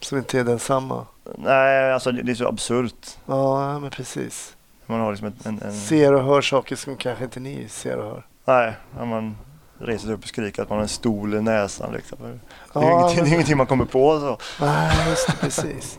Som 0.00 0.18
inte 0.18 0.38
är 0.40 0.44
densamma. 0.44 1.06
nej 1.36 1.92
alltså 1.92 2.12
det, 2.12 2.32
är 2.32 2.34
så 2.34 2.48
absurt. 2.48 3.06
Ja, 3.26 3.78
men 3.78 3.90
precis. 3.90 4.56
Man 4.86 5.00
har 5.00 5.10
liksom 5.12 5.26
en, 5.26 5.34
en, 5.44 5.62
en 5.62 5.74
Ser 5.80 6.12
och 6.12 6.24
hör 6.24 6.40
saker 6.42 6.76
som 6.76 6.96
kanske 6.96 7.24
inte 7.24 7.40
ni 7.40 7.68
ser 7.68 7.96
och 7.96 8.04
hör. 8.04 8.22
nej, 8.44 8.72
när 8.98 9.04
man 9.06 9.36
reser 9.78 10.06
sig 10.06 10.14
upp 10.14 10.22
och 10.22 10.28
skriker 10.28 10.62
att 10.62 10.68
man 10.68 10.78
har 10.78 10.82
en 10.82 10.88
stol 10.88 11.34
i 11.34 11.40
näsan 11.42 11.92
liksom. 11.92 12.18
Det 12.22 12.28
är, 12.28 12.38
Ja, 12.72 12.82
ingenting, 13.10 13.14
det 13.16 13.20
är 13.20 13.22
men- 13.24 13.32
ingenting 13.32 13.56
man 13.56 13.66
kommer 13.66 13.84
på 13.84 14.20
så. 14.20 14.38
Nej, 14.64 15.08
just 15.08 15.26
det, 15.26 15.32
precis. 15.40 15.98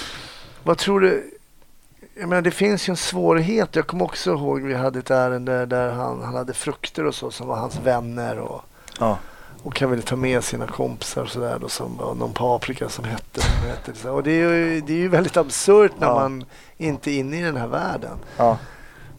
Vad 0.62 0.78
tror 0.78 1.00
du? 1.00 1.30
Jag 2.16 2.28
menar, 2.28 2.42
det 2.42 2.50
finns 2.50 2.88
ju 2.88 2.90
en 2.90 2.96
svårighet. 2.96 3.76
Jag 3.76 3.86
kommer 3.86 4.04
också 4.04 4.30
ihåg 4.30 4.62
vi 4.62 4.74
hade 4.74 4.98
ett 4.98 5.10
ärende 5.10 5.66
där 5.66 5.92
han, 5.92 6.22
han 6.22 6.34
hade 6.34 6.54
frukter 6.54 7.04
och 7.04 7.14
så 7.14 7.30
som 7.30 7.46
var 7.48 7.56
hans 7.56 7.76
vänner 7.80 8.38
och, 8.38 8.62
Ja. 9.00 9.18
och 9.62 9.80
han 9.80 9.90
ville 9.90 10.02
ta 10.02 10.16
med 10.16 10.44
sina 10.44 10.66
kompisar 10.66 11.22
och 11.22 11.30
sådär 11.30 11.58
någon 12.14 12.32
paprika 12.32 12.88
som 12.88 13.04
hette. 13.04 13.40
Som 13.40 13.68
hette 13.68 13.94
så. 13.94 14.12
Och 14.12 14.22
det 14.22 14.30
är, 14.30 14.52
ju, 14.52 14.80
det 14.80 14.92
är 14.92 14.96
ju 14.96 15.08
väldigt 15.08 15.36
absurt 15.36 15.92
när 15.98 16.06
Ja. 16.06 16.14
man 16.14 16.44
inte 16.76 17.10
är 17.10 17.18
inne 17.18 17.38
i 17.38 17.42
den 17.42 17.56
här 17.56 17.66
världen. 17.68 18.18
Ja. 18.36 18.58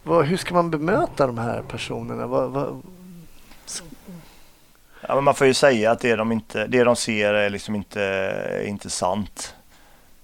Vad, 0.04 0.26
hur 0.26 0.38
ska 0.38 0.54
man 0.54 0.72
bemöta 0.72 1.28
de 1.28 1.38
här 1.38 1.62
personerna? 1.62 2.28
Vad, 2.28 2.52
vad, 2.52 2.82
Ja, 5.08 5.16
men 5.16 5.24
man 5.24 5.34
får 5.36 5.48
ju 5.48 5.54
säga 5.54 5.92
att 5.92 6.00
det 6.00 6.16
de, 6.16 6.32
inte, 6.32 6.68
det 6.68 6.84
de 6.84 6.96
ser 6.96 7.34
är 7.34 7.50
liksom 7.50 7.76
inte, 7.76 8.64
inte 8.68 8.90
sant. 8.90 9.56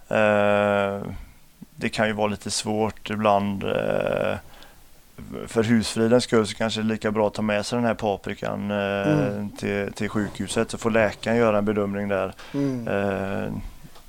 Eh, 0.07 1.01
det 1.81 1.89
kan 1.89 2.07
ju 2.07 2.13
vara 2.13 2.27
lite 2.27 2.51
svårt 2.51 3.09
ibland. 3.09 3.63
Eh, 3.63 4.35
för 5.47 5.63
husfridens 5.63 6.23
skull 6.23 6.47
så 6.47 6.55
kanske 6.55 6.81
det 6.81 6.85
är 6.85 6.87
lika 6.87 7.11
bra 7.11 7.27
att 7.27 7.33
ta 7.33 7.41
med 7.41 7.65
sig 7.65 7.75
den 7.77 7.85
här 7.85 7.93
paprikan 7.93 8.71
eh, 8.71 8.77
Mm. 9.11 9.49
till, 9.49 9.93
till 9.93 10.09
sjukhuset 10.09 10.71
så 10.71 10.77
får 10.77 10.91
läkaren 10.91 11.37
göra 11.37 11.57
en 11.57 11.65
bedömning 11.65 12.07
där. 12.07 12.33
mm. 12.53 12.87
Eh, 12.87 13.53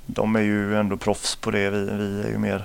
de 0.07 0.37
är 0.37 0.41
ju 0.41 0.77
ändå 0.77 0.97
proffs 0.97 1.37
på 1.37 1.51
det. 1.51 1.71
Vi, 1.71 1.85
vi 1.85 2.23
är 2.23 2.29
ju 2.29 2.39
mer 2.39 2.65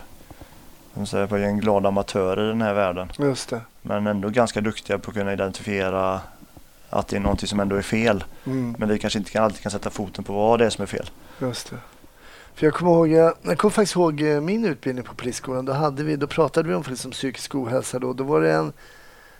säger, 1.05 1.37
en 1.37 1.59
glad 1.59 1.85
amatör 1.85 2.45
i 2.45 2.47
den 2.47 2.61
här 2.61 2.73
världen. 2.73 3.11
Just 3.19 3.49
det. 3.49 3.61
Men 3.81 4.07
ändå 4.07 4.29
ganska 4.29 4.61
duktiga 4.61 4.97
på 4.99 5.11
att 5.11 5.15
kunna 5.17 5.33
identifiera 5.33 6.21
att 6.89 7.07
det 7.07 7.15
är 7.15 7.19
någonting 7.19 7.47
som 7.47 7.59
ändå 7.59 7.75
är 7.75 7.81
fel. 7.81 8.23
Mm. 8.45 8.75
Men 8.79 8.89
vi 8.89 8.99
kanske 8.99 9.19
inte 9.19 9.31
kan, 9.31 9.43
alltid 9.43 9.61
kan 9.61 9.71
sätta 9.71 9.89
foten 9.89 10.23
på 10.23 10.33
vad 10.33 10.59
det 10.59 10.65
är 10.65 10.69
som 10.69 10.81
är 10.81 10.85
fel. 10.85 11.09
Just 11.41 11.69
det. 11.69 11.77
För 12.57 12.65
jag 12.65 12.73
kommer 12.73 12.91
ihåg, 12.91 13.07
jag, 13.07 13.57
kommer 13.57 13.71
faktiskt 13.71 13.95
ihåg 13.95 14.21
eh, 14.21 14.41
min 14.41 14.65
utbildning 14.65 15.05
på 15.05 15.13
polisskolan. 15.13 15.65
Då, 15.65 15.73
hade 15.73 16.03
vi, 16.03 16.15
då 16.15 16.27
pratade 16.27 16.69
vi 16.69 16.75
om 16.75 16.83
liksom 16.89 17.11
psykisk 17.11 17.55
ohälsa. 17.55 17.99
Då, 17.99 18.13
då 18.13 18.23
var 18.23 18.41
det 18.41 18.53
en, 18.53 18.73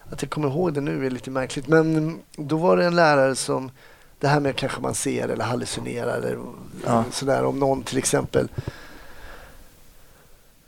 att 0.09 0.21
jag 0.21 0.31
kommer 0.31 0.47
ihåg 0.47 0.73
det 0.73 0.81
nu 0.81 1.05
är 1.05 1.09
lite 1.09 1.31
märkligt, 1.31 1.67
men 1.67 2.19
då 2.35 2.57
var 2.57 2.77
det 2.77 2.85
en 2.85 2.95
lärare 2.95 3.35
som, 3.35 3.71
det 4.19 4.27
här 4.27 4.39
med 4.39 4.55
kanske 4.55 4.81
man 4.81 4.95
ser 4.95 5.29
eller 5.29 5.43
hallucinerar 5.43 6.17
eller 6.17 6.37
Ja. 6.85 7.03
sådär. 7.11 7.43
Om 7.45 7.59
någon 7.59 7.83
till 7.83 7.97
exempel 7.97 8.47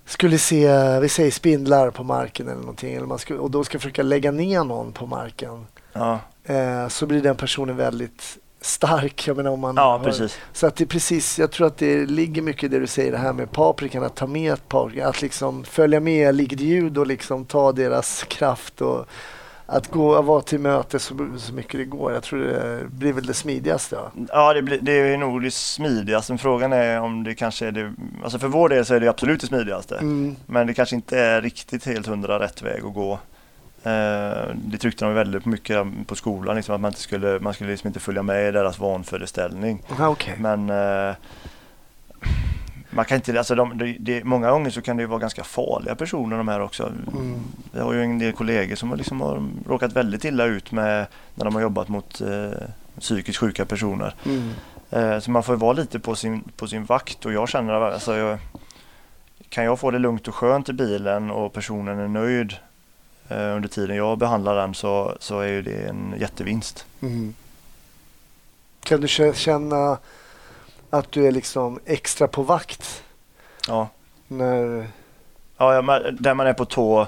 skulle 0.06 0.38
se, 0.38 1.00
vi 1.00 1.10
säger 1.10 1.32
spindlar 1.32 1.92
på 1.92 2.04
marken 2.04 2.48
eller 2.48 2.60
någonting 2.60 2.94
eller 2.94 3.08
man 3.08 3.20
skulle, 3.20 3.40
och 3.40 3.52
då 3.52 3.64
ska 3.64 3.80
försöka 3.80 4.04
lägga 4.04 4.32
ner 4.32 4.64
någon 4.64 4.92
på 4.92 5.06
marken. 5.06 5.66
Ja, 5.94 6.20
Eh, 6.44 6.88
så 6.88 7.06
blir 7.06 7.22
den 7.22 7.36
personen 7.36 7.76
väldigt 7.76 8.38
stark. 8.62 9.28
Jag 9.28 9.38
menar 9.38 9.52
om 9.52 9.60
man 9.60 9.76
ja 9.76 10.02
precis. 10.04 10.40
så 10.54 10.68
att 10.68 10.76
det 10.76 10.84
är 10.84 10.88
precis, 10.88 11.40
jag 11.40 11.52
tror 11.52 11.68
att 11.68 11.78
det 11.78 12.06
ligger 12.06 12.42
mycket 12.42 12.64
i 12.64 12.68
det 12.68 12.80
du 12.80 12.88
säger 12.88 13.12
det 13.12 13.18
här 13.18 13.34
med 13.34 13.52
paprikan, 13.52 14.04
att 14.04 14.16
ta 14.16 14.28
med 14.28 14.68
paprikan, 14.68 15.10
att 15.10 15.22
liksom 15.22 15.64
följa 15.64 16.00
med 16.00 16.36
liggdjur 16.36 17.00
och 17.00 17.08
liksom 17.08 17.46
ta 17.46 17.72
deras 17.72 18.24
kraft 18.24 18.82
och 18.82 19.06
att 19.72 19.88
gå 19.88 20.18
och 20.18 20.26
vara 20.26 20.42
till 20.42 20.60
möte 20.60 21.00
så, 21.00 21.28
så 21.38 21.54
mycket 21.54 21.80
det 21.80 21.86
går. 21.86 22.14
Jag 22.14 22.24
tror 22.24 22.40
det 22.40 22.90
blir 22.90 23.14
väl 23.14 23.26
det 23.26 23.34
smidigaste. 23.34 23.96
Ja. 23.96 24.12
Ja, 24.32 24.54
det, 24.54 24.62
blir, 24.62 24.80
det 24.82 24.92
är 24.92 25.18
nog 25.18 25.44
det 25.44 25.52
smidigaste. 25.52 26.32
Men 26.32 26.40
frågan 26.40 26.74
är 26.74 27.00
om 27.00 27.24
det 27.24 27.36
kanske 27.36 27.68
är 27.68 27.72
det... 27.72 27.94
Alltså 28.24 28.40
för 28.40 28.48
vår 28.48 28.70
del 28.70 28.86
så 28.86 28.96
är 28.96 29.00
det 29.00 29.10
absolut 29.10 29.42
det 29.42 29.48
smidigaste. 29.48 29.98
Mm, 29.98 30.36
Men 30.46 30.68
det 30.68 30.74
kanske 30.74 30.96
inte 30.96 31.20
är 31.20 31.42
riktigt 31.42 31.86
helt 31.86 32.08
hundra 32.08 32.40
rätt 32.40 32.62
väg 32.62 32.86
att 32.86 32.94
gå. 32.94 33.20
Eh, 33.84 34.56
det 34.56 34.78
tryckte 34.78 35.06
de 35.06 35.14
väldigt 35.14 35.46
mycket 35.46 35.88
på 36.08 36.16
skolan, 36.16 36.56
liksom, 36.56 36.76
att 36.76 36.82
man 36.82 36.90
inte 36.92 37.02
skulle, 37.02 37.40
man 37.40 37.54
skulle 37.54 37.70
liksom 37.72 37.88
inte 37.88 38.00
följa 38.00 38.24
med 38.24 38.48
i 38.48 38.52
deras 38.52 38.80
vanföreställning. 38.80 39.82
okej. 40.00 40.36
Men 40.40 40.70
eh, 40.70 41.16
man 42.90 43.06
kan 43.06 43.16
inte, 43.16 43.38
alltså 43.38 43.56
de, 43.56 43.78
det, 43.78 43.96
det, 44.00 44.24
många 44.24 44.52
gånger 44.52 44.70
så 44.70 44.82
kan 44.82 44.98
det 44.98 45.06
vara 45.06 45.20
ganska 45.20 45.44
farliga 45.44 45.96
personer 45.96 46.38
de 46.38 46.48
här 46.48 46.62
också. 46.62 46.84
Mm, 47.14 47.40
Jag 47.74 47.84
har 47.84 47.94
ju 47.94 48.04
en 48.04 48.20
del 48.20 48.34
kollegor 48.34 48.76
som 48.76 48.90
har, 48.90 48.98
liksom 48.98 49.22
har 49.22 49.44
råkat 49.68 49.94
väldigt 49.94 50.26
illa 50.26 50.46
ut 50.46 50.72
med 50.72 51.08
när 51.36 51.46
de 51.46 51.56
har 51.56 51.62
jobbat 51.62 51.88
mot 51.88 52.22
eh, 52.22 52.68
psykiskt 53.00 53.40
sjuka 53.40 53.66
personer. 53.66 54.14
mm, 54.26 54.50
Eh, 54.92 55.20
så 55.20 55.32
man 55.32 55.44
får 55.44 55.56
ju 55.56 55.60
vara 55.60 55.74
lite 55.74 56.00
på 56.00 56.16
sin, 56.16 56.44
på 56.58 56.68
sin 56.68 56.86
vakt 56.86 57.26
och 57.26 57.34
jag 57.34 57.50
känner 57.50 57.74
alltså 57.74 58.16
jag, 58.16 58.38
kan 59.50 59.64
jag 59.64 59.80
få 59.80 59.92
det 59.92 60.00
lugnt 60.00 60.28
och 60.28 60.36
skönt 60.36 60.70
i 60.70 60.74
bilen 60.74 61.32
och 61.32 61.54
personen 61.54 62.00
är 62.00 62.08
nöjd 62.08 62.54
under 63.38 63.70
tiden 63.70 63.96
jag 63.96 64.18
behandlar 64.18 64.56
den 64.56 64.74
så, 64.74 65.18
så 65.20 65.40
är 65.40 65.48
ju 65.48 65.62
det 65.62 65.88
en 65.90 66.16
jättevinst. 66.20 66.86
mm. 67.02 67.34
Kan 68.84 69.02
du 69.02 69.08
kä- 69.08 69.34
känna 69.34 69.98
att 70.90 71.12
du 71.12 71.28
är 71.28 71.32
liksom 71.32 71.80
extra 71.86 72.28
på 72.28 72.44
vakt 72.44 73.04
Ja, 73.68 73.90
när... 74.28 74.88
ja 75.58 75.82
där 76.20 76.34
man 76.34 76.48
är 76.48 76.54
på 76.54 76.66
tå 76.66 77.02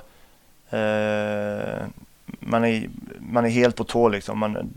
eh, 0.69 1.85
man, 2.39 2.65
är, 2.65 2.89
man 3.19 3.45
är 3.45 3.49
helt 3.49 3.75
på 3.75 3.83
tå 3.83 4.09
liksom. 4.09 4.39
Man, 4.39 4.73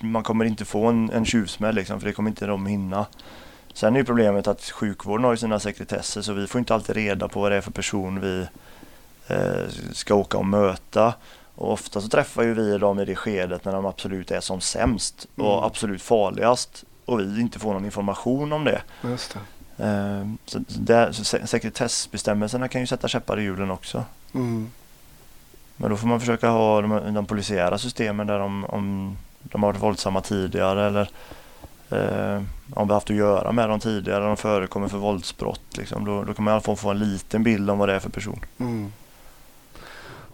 man 0.00 0.22
kommer 0.22 0.44
inte 0.44 0.64
få 0.64 0.86
en, 0.86 1.10
en 1.10 1.24
tjuvsmäll 1.24 1.74
liksom, 1.74 2.00
för 2.00 2.06
det 2.06 2.12
kommer 2.12 2.30
inte 2.30 2.46
de 2.46 2.66
hinna. 2.66 3.06
Sen 3.74 3.94
är 3.94 3.98
ju 3.98 4.04
problemet 4.04 4.46
att 4.46 4.62
sjukvården 4.62 5.24
har 5.24 5.30
ju 5.32 5.36
sina 5.36 5.60
sekretesser 5.60 6.22
så 6.22 6.32
vi 6.32 6.46
får 6.46 6.58
inte 6.58 6.74
alltid 6.74 6.96
reda 6.96 7.28
på 7.28 7.40
vad 7.40 7.52
det 7.52 7.56
är 7.56 7.60
för 7.60 7.70
person 7.70 8.20
vi 8.20 8.40
eh, 8.40 8.46
ska 9.92 10.14
åka 10.14 10.38
och 10.38 10.46
möta. 10.46 11.14
Och 11.54 11.72
ofta 11.72 12.00
så 12.00 12.08
träffar 12.08 12.42
ju 12.42 12.54
vi 12.54 12.78
dem 12.78 13.00
i 13.00 13.04
det 13.04 13.16
skedet 13.16 13.64
när 13.64 13.72
de 13.72 13.86
absolut 13.86 14.30
är 14.30 14.40
som 14.40 14.60
sämst 14.60 15.26
Mm. 15.36 15.50
och 15.50 15.66
absolut 15.66 16.02
farligast 16.02 16.84
och 17.04 17.20
vi 17.20 17.40
inte 17.40 17.58
får 17.58 17.72
någon 17.72 17.84
information 17.84 18.52
om 18.52 18.64
det. 18.64 18.82
Just 19.02 19.36
det. 19.76 19.84
Eh, 19.84 20.26
så 20.46 20.58
där, 20.68 21.12
så 21.12 21.24
se- 21.24 21.46
sekretessbestämmelserna 21.46 22.68
kan 22.68 22.80
ju 22.80 22.86
sätta 22.86 23.08
käppar 23.08 23.40
i 23.40 23.42
hjulen 23.42 23.70
också. 23.70 24.04
Mm, 24.34 24.70
Men 25.76 25.90
då 25.90 25.96
får 25.96 26.08
man 26.08 26.20
försöka 26.20 26.48
ha 26.48 26.80
de, 26.80 27.14
de 27.14 27.26
polisiära 27.26 27.78
systemen 27.78 28.26
där 28.26 28.38
de, 28.38 28.64
om 28.64 29.16
de 29.42 29.62
har 29.62 29.72
varit 29.72 29.82
våldsamma 29.82 30.20
tidigare 30.20 30.86
eller 30.86 31.10
eh, 31.90 32.42
om 32.74 32.88
vi 32.88 32.94
haft 32.94 33.10
att 33.10 33.16
göra 33.16 33.52
med 33.52 33.68
dem 33.68 33.80
tidigare, 33.80 34.24
de 34.24 34.36
förekommer 34.36 34.88
för 34.88 34.98
våldsbrott. 34.98 35.76
Liksom, 35.76 36.04
då, 36.04 36.24
då 36.24 36.34
kan 36.34 36.44
man 36.44 36.52
i 36.52 36.54
alla 36.54 36.60
fall 36.60 36.76
få 36.76 36.90
en 36.90 36.98
liten 36.98 37.42
bild 37.42 37.70
om 37.70 37.78
vad 37.78 37.88
det 37.88 37.94
är 37.94 37.98
för 38.00 38.10
person. 38.10 38.40
mm. 38.58 38.92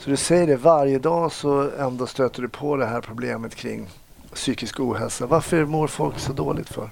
Så 0.04 0.10
du 0.10 0.16
säger 0.16 0.46
det, 0.46 0.56
varje 0.56 0.98
dag 0.98 1.32
så 1.32 1.70
ändå 1.78 2.06
stöter 2.06 2.42
du 2.42 2.48
på 2.48 2.76
det 2.76 2.86
här 2.86 3.00
problemet 3.00 3.54
kring 3.54 3.86
psykisk 4.34 4.80
ohälsa. 4.80 5.26
Varför 5.26 5.64
mår 5.64 5.86
folk 5.86 6.18
så 6.18 6.32
dåligt 6.32 6.68
för? 6.68 6.90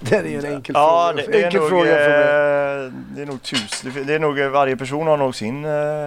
Det 0.00 0.14
är 0.16 0.24
ju 0.24 0.38
en 0.38 0.54
enkel 0.54 0.74
ja, 0.78 1.12
fråga. 1.14 1.26
det, 1.26 1.32
det, 1.32 1.40
är 1.42 1.44
enkel 1.46 1.60
nog, 1.60 1.68
fråga 1.68 1.84
för 1.96 2.08
mig. 2.08 2.86
eh, 2.86 2.92
det 3.16 3.22
är 3.22 3.26
nog 3.26 3.42
tusen. 3.42 4.06
Det 4.06 4.14
är 4.14 4.18
nog, 4.18 4.38
varje 4.38 4.76
person 4.76 5.06
har 5.06 5.16
nog 5.16 5.34
sin, 5.34 5.64
eh, 5.64 6.06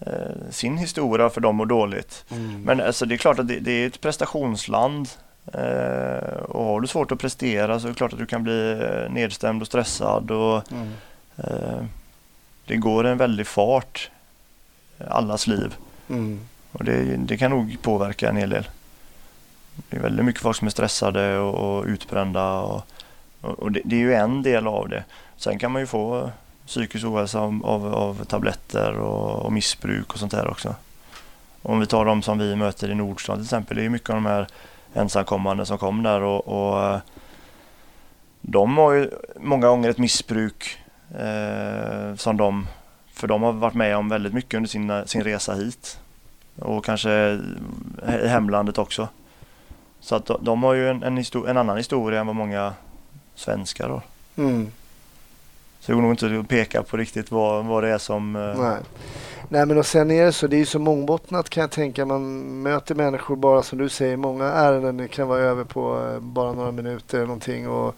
eh, 0.00 0.50
sin 0.50 0.76
historia 0.78 1.30
för 1.30 1.40
dem 1.40 1.60
och 1.60 1.66
dåligt. 1.66 2.24
Mm. 2.30 2.62
Men 2.62 2.80
alltså, 2.80 3.06
det 3.06 3.14
är 3.14 3.16
klart 3.18 3.38
att 3.38 3.48
det, 3.48 3.58
det 3.58 3.72
är 3.72 3.86
ett 3.86 4.00
prestationsland. 4.00 5.08
Eh, 5.52 6.34
och 6.42 6.64
har 6.64 6.80
du 6.80 6.86
svårt 6.86 7.12
att 7.12 7.18
prestera 7.18 7.80
så 7.80 7.86
är 7.86 7.88
det 7.90 7.96
klart 7.96 8.12
att 8.12 8.18
du 8.18 8.26
kan 8.26 8.42
bli 8.42 8.70
eh, 8.72 9.12
nedstämd 9.12 9.62
och 9.62 9.66
stressad. 9.66 10.30
Och, 10.30 10.72
Mm. 10.72 10.88
eh, 11.36 11.84
det 12.66 12.76
går 12.76 13.04
en 13.04 13.18
väldig 13.18 13.46
fart 13.46 14.10
allas 14.98 15.46
liv. 15.46 15.74
Mm. 16.08 16.40
Och 16.72 16.84
det, 16.84 17.16
det 17.16 17.36
kan 17.36 17.50
nog 17.50 17.76
påverka 17.82 18.28
en 18.28 18.36
hel 18.36 18.50
del. 18.50 18.68
Det 19.88 19.96
är 19.96 20.00
väldigt 20.00 20.24
mycket 20.24 20.42
folk 20.42 20.56
som 20.56 20.66
är 20.66 20.70
stressade 20.70 21.38
och, 21.38 21.78
och 21.78 21.84
utbrända. 21.84 22.60
Och, 22.60 22.84
och, 23.40 23.72
det, 23.72 23.80
det 23.84 23.96
är 23.96 24.00
ju 24.00 24.14
en 24.14 24.42
del 24.42 24.66
av 24.66 24.88
det. 24.88 25.04
Sen 25.36 25.58
kan 25.58 25.72
man 25.72 25.82
ju 25.82 25.86
få 25.86 26.30
psykisk 26.66 27.06
ohälsa 27.06 27.40
av, 27.40 27.60
av, 27.64 27.94
av 27.94 28.24
tabletter 28.24 28.92
och, 28.92 29.44
och 29.44 29.52
missbruk 29.52 30.12
och 30.12 30.18
sånt 30.18 30.32
där 30.32 30.50
också. 30.50 30.74
Om 31.62 31.80
vi 31.80 31.86
tar 31.86 32.04
de 32.04 32.22
som 32.22 32.38
vi 32.38 32.56
möter 32.56 32.90
i 32.90 32.94
Nordstan 32.94 33.36
till 33.36 33.44
exempel. 33.44 33.76
Det 33.76 33.80
är 33.80 33.84
ju 33.84 33.90
mycket 33.90 34.10
av 34.10 34.16
de 34.16 34.26
här 34.26 34.46
ensamkommande 34.94 35.66
som 35.66 35.78
kom 35.78 36.02
där 36.02 36.22
och, 36.22 36.48
och 36.48 36.84
eh, 36.84 37.00
de 38.40 38.76
har 38.76 38.92
ju 38.92 39.10
många 39.40 39.66
gånger 39.66 39.90
ett 39.90 39.98
missbruk 39.98 40.78
Eh, 41.18 42.14
som 42.16 42.36
de, 42.36 42.66
för 43.12 43.28
de 43.28 43.42
har 43.42 43.52
varit 43.52 43.74
med 43.74 43.96
om 43.96 44.08
väldigt 44.08 44.34
mycket 44.34 44.54
under 44.54 44.68
sin, 44.68 45.02
sin 45.06 45.24
resa 45.24 45.54
hit. 45.54 45.98
Och 46.58 46.84
kanske 46.84 47.10
i 48.22 48.28
hemlandet 48.28 48.78
också. 48.78 49.08
Så 50.00 50.14
att 50.14 50.26
de, 50.26 50.44
de 50.44 50.62
har 50.62 50.74
ju 50.74 50.88
en, 50.88 51.02
en, 51.02 51.18
histor- 51.18 51.48
en 51.48 51.56
annan 51.56 51.76
historia 51.76 52.20
än 52.20 52.26
vad 52.26 52.36
många 52.36 52.74
svenskar 53.34 53.88
har. 53.88 54.02
Mm. 54.36 54.70
Så 55.80 55.92
det 55.92 55.96
går 55.96 56.02
nog 56.02 56.12
inte 56.12 56.38
att 56.40 56.48
peka 56.48 56.82
på 56.82 56.96
riktigt 56.96 57.30
vad, 57.30 57.64
vad 57.64 57.82
det 57.82 57.88
är 57.90 57.98
som... 57.98 58.36
eh, 58.36 58.60
Nej. 58.60 58.76
Nej 59.48 59.66
men 59.66 59.78
och 59.78 59.86
sen 59.86 60.10
är 60.10 60.24
det 60.24 60.32
så, 60.32 60.46
det 60.46 60.56
är 60.56 60.58
ju 60.58 60.66
så 60.66 60.78
mångbottnat 60.78 61.50
kan 61.50 61.60
jag 61.60 61.70
tänka. 61.70 62.04
Man 62.06 62.62
möter 62.62 62.94
människor 62.94 63.36
bara 63.36 63.62
som 63.62 63.78
du 63.78 63.88
säger, 63.88 64.16
många 64.16 64.44
ärenden 64.44 64.96
det 64.96 65.08
kan 65.08 65.28
vara 65.28 65.40
över 65.40 65.64
på 65.64 66.08
eh, 66.12 66.20
bara 66.20 66.52
några 66.52 66.72
minuter 66.72 67.18
eller 67.18 67.26
någonting. 67.26 67.68
Och 67.68 67.94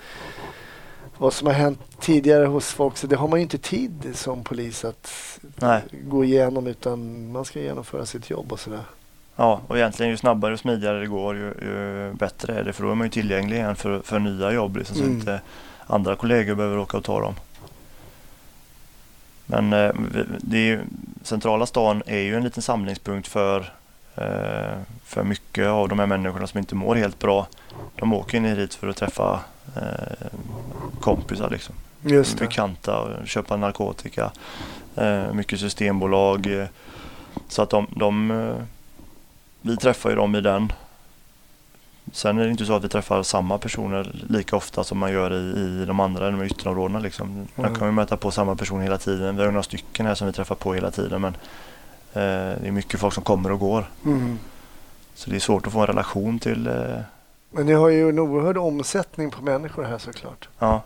vad 1.19 1.33
som 1.33 1.47
har 1.47 1.55
hänt 1.55 1.81
tidigare 2.01 2.47
hos 2.47 2.73
folk, 2.73 2.97
så 2.97 3.07
det 3.07 3.17
har 3.17 3.29
man 3.29 3.39
ju 3.39 3.43
inte 3.43 3.59
tid 3.59 4.11
som 4.15 4.45
polis 4.45 4.85
att 4.85 5.39
Nej. 5.57 5.83
gå 6.03 6.25
igenom 6.25 6.67
utan 6.67 7.33
man 7.33 7.45
ska 7.45 7.61
genomföra 7.61 8.07
sitt 8.07 8.31
jobb 8.31 8.53
och 8.53 8.61
sådär. 8.61 8.85
Ja, 9.37 9.61
och 9.69 9.77
egentligen 9.77 10.11
ju 10.11 10.17
snabbare 10.17 10.53
och 10.53 10.61
smidigare 10.61 11.01
det 11.01 11.07
går 11.07 11.37
ju, 11.37 11.43
ju 11.45 12.13
bättre 12.15 12.55
är 12.55 12.65
det. 12.65 12.73
För 12.73 12.85
då 12.85 12.91
är 12.91 12.95
man 12.95 13.07
ju 13.07 13.11
tillgänglig 13.11 13.57
igen 13.57 13.77
för, 13.77 14.01
för 14.01 14.19
nya 14.19 14.53
jobb 14.53 14.77
liksom, 14.77 14.97
så 14.97 15.03
Mm. 15.03 15.15
inte 15.17 15.41
andra 15.87 16.17
kollegor 16.17 16.55
behöver 16.55 16.79
åka 16.79 16.97
och 16.97 17.05
ta 17.05 17.21
dem. 17.21 17.35
Men 19.47 19.73
eh, 19.73 19.93
det 20.41 20.59
ju, 20.59 20.81
centrala 21.23 21.67
stan 21.67 22.03
är 22.07 22.19
ju 22.21 22.37
en 22.37 22.45
liten 22.45 22.63
samlingspunkt 22.63 23.29
för, 23.29 23.59
eh, 24.15 24.79
för 25.05 25.23
mycket 25.23 25.67
av 25.67 25.89
de 25.89 25.99
här 25.99 26.07
människorna 26.07 26.47
som 26.47 26.59
inte 26.59 26.75
mår 26.75 26.95
helt 26.95 27.19
bra. 27.19 27.47
De 27.97 28.13
åker 28.13 28.41
ner 28.41 28.57
hit 28.57 28.75
för 28.75 28.89
att 28.89 28.97
träffa 28.97 29.41
eh, 29.77 30.27
kompisar 31.05 31.51
liksom 31.51 31.75
Just 32.03 32.39
det. 32.39 32.45
bekanta 32.45 32.99
och 33.01 33.27
köpa 33.29 33.57
narkotika. 33.57 34.33
Eh, 34.97 35.33
mycket 35.33 35.61
systembolag. 35.61 36.47
Eh, 36.61 36.67
så 37.49 37.63
att 37.63 37.71
de, 37.71 37.87
de 37.97 38.31
eh, 38.31 38.55
vi 39.61 39.77
träffar 39.77 40.11
ju 40.11 40.17
dem 40.17 40.35
i 40.35 40.41
den. 40.41 40.73
Sen 42.13 42.39
är 42.39 42.45
det 42.45 42.51
inte 42.51 42.67
så 42.67 42.75
att 42.77 42.85
vi 42.85 42.89
träffar 42.89 43.23
samma 43.23 43.59
personer 43.59 44.11
lika 44.29 44.57
ofta 44.57 44.85
som 44.85 44.99
man 44.99 45.13
gör 45.13 45.33
i, 45.33 45.61
i 45.83 45.85
de 45.87 46.01
andra 46.01 46.31
de 46.31 46.43
ytterområdena. 46.43 46.99
Liksom. 46.99 47.47
Man 47.55 47.67
Mm. 47.67 47.79
kan 47.79 47.89
ju 47.89 47.93
möta 47.93 48.17
på 48.17 48.31
samma 48.31 48.57
person 48.57 48.81
hela 48.81 48.99
tiden. 48.99 49.37
Vi 49.37 49.43
har 49.45 49.51
några 49.51 49.63
stycken 49.63 50.07
här 50.07 50.15
som 50.15 50.27
vi 50.27 50.33
träffar 50.33 50.55
på 50.55 50.75
hela 50.75 50.91
tiden. 50.91 51.21
Men 51.21 51.35
eh, 52.13 52.61
det 52.61 52.67
är 52.67 52.71
mycket 52.71 53.01
folk 53.01 53.15
som 53.15 53.25
kommer 53.25 53.53
och 53.53 53.59
går. 53.59 53.85
Mm. 54.05 54.39
Så 55.15 55.31
det 55.31 55.37
är 55.37 55.41
svårt 55.41 55.67
att 55.67 55.73
få 55.73 55.81
en 55.81 55.87
relation 55.87 56.39
till 56.39 56.67
eh, 56.67 56.99
Men 57.55 57.67
ni 57.67 57.73
har 57.73 57.89
ju 57.89 58.09
en 58.09 58.19
oerhörd 58.19 58.57
omsättning 58.57 59.31
på 59.31 59.43
människor 59.43 59.83
här 59.85 59.99
såklart. 59.99 60.49
Ja, 60.59 60.83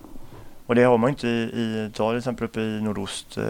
och 0.67 0.75
det 0.75 0.83
har 0.83 0.99
man 0.99 1.09
ju 1.09 1.13
inte 1.13 1.29
i, 1.29 1.61
i 1.61 1.91
ta 1.95 2.11
till 2.11 2.19
exempel 2.19 2.45
uppe 2.45 2.61
i 2.61 2.81
nordost. 2.81 3.39
Eh, 3.39 3.45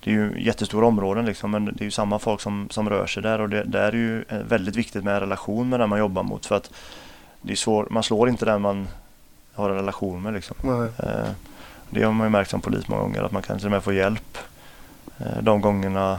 det 0.00 0.10
är 0.10 0.14
ju 0.14 0.34
jättestora 0.38 0.86
områden 0.86 1.26
liksom, 1.26 1.50
men 1.50 1.64
det 1.64 1.80
är 1.80 1.84
ju 1.84 1.90
samma 1.90 2.18
folk 2.18 2.40
som, 2.40 2.68
som 2.70 2.90
rör 2.90 3.06
sig 3.06 3.22
där 3.22 3.40
och 3.40 3.48
det, 3.48 3.62
där 3.62 3.88
är 3.88 3.92
ju 3.92 4.24
eh, 4.28 4.38
väldigt 4.38 4.76
viktigt 4.76 5.04
med 5.04 5.14
en 5.14 5.20
relation 5.20 5.68
med 5.68 5.80
den 5.80 5.88
man 5.88 5.98
jobbar 5.98 6.22
mot 6.22 6.46
för 6.46 6.56
att 6.56 6.70
det 7.42 7.52
är 7.52 7.56
svår, 7.56 7.86
man 7.90 8.02
slår 8.02 8.28
inte 8.28 8.44
den 8.44 8.62
man 8.62 8.88
har 9.54 9.70
en 9.70 9.76
relation 9.76 10.22
med 10.22 10.34
liksom. 10.34 10.56
Eh, 10.98 11.30
det 11.90 12.02
har 12.02 12.12
man 12.12 12.26
ju 12.26 12.30
märkt 12.30 12.50
som 12.50 12.60
polis 12.60 12.88
många 12.88 13.02
gånger 13.02 13.22
att 13.22 13.32
man 13.32 13.42
kan 13.42 13.56
till 13.58 13.66
och 13.66 13.72
med 13.72 13.82
få 13.82 13.92
hjälp 13.92 14.38
de 15.40 15.60
gångerna 15.60 16.18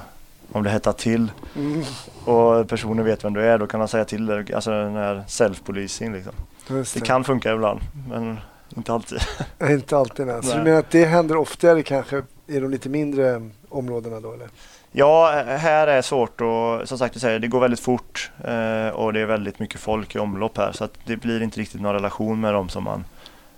om 0.51 0.63
det 0.63 0.69
hettar 0.69 0.93
till 0.93 1.31
Mm. 1.55 1.83
och 2.25 2.67
personen 2.69 3.05
vet 3.05 3.23
vem 3.25 3.33
du 3.33 3.41
är 3.41 3.57
då 3.57 3.67
kan 3.67 3.79
han 3.79 3.87
säga 3.89 4.05
till 4.05 4.25
dig, 4.25 4.53
alltså 4.53 4.71
den 4.71 4.95
här 4.95 5.23
self-policing 5.27 6.13
liksom. 6.13 6.33
Just 6.69 6.93
Det 6.93 6.99
kan 7.01 7.23
funka 7.23 7.53
ibland 7.53 7.79
men 8.09 8.39
inte 8.77 8.93
alltid. 8.93 9.19
Inte 9.69 9.97
alltid 9.97 10.27
nej. 10.27 10.43
Så 10.43 10.47
Nej. 10.49 10.57
du 10.57 10.63
menar 10.63 10.79
att 10.79 10.91
det 10.91 11.05
händer 11.05 11.37
oftare 11.37 11.83
kanske 11.83 12.21
i 12.47 12.59
de 12.59 12.71
lite 12.71 12.89
mindre 12.89 13.49
områdena 13.69 14.19
då 14.19 14.33
eller? 14.33 14.47
Ja, 14.91 15.43
här 15.45 15.87
är 15.87 16.01
svårt 16.01 16.41
och 16.41 16.87
som 16.89 16.97
sagt 16.97 17.13
du 17.13 17.19
säger, 17.19 17.39
det 17.39 17.47
går 17.47 17.59
väldigt 17.59 17.79
fort 17.79 18.31
eh, 18.43 18.87
och 18.89 19.13
det 19.13 19.19
är 19.19 19.25
väldigt 19.25 19.59
mycket 19.59 19.79
folk 19.81 20.15
i 20.15 20.19
omlopp 20.19 20.57
här 20.57 20.71
så 20.71 20.83
att 20.83 20.93
det 21.05 21.17
blir 21.17 21.41
inte 21.43 21.59
riktigt 21.59 21.81
någon 21.81 21.93
relation 21.93 22.39
med 22.41 22.53
dem 22.53 22.69
som 22.69 22.83
man 22.83 23.05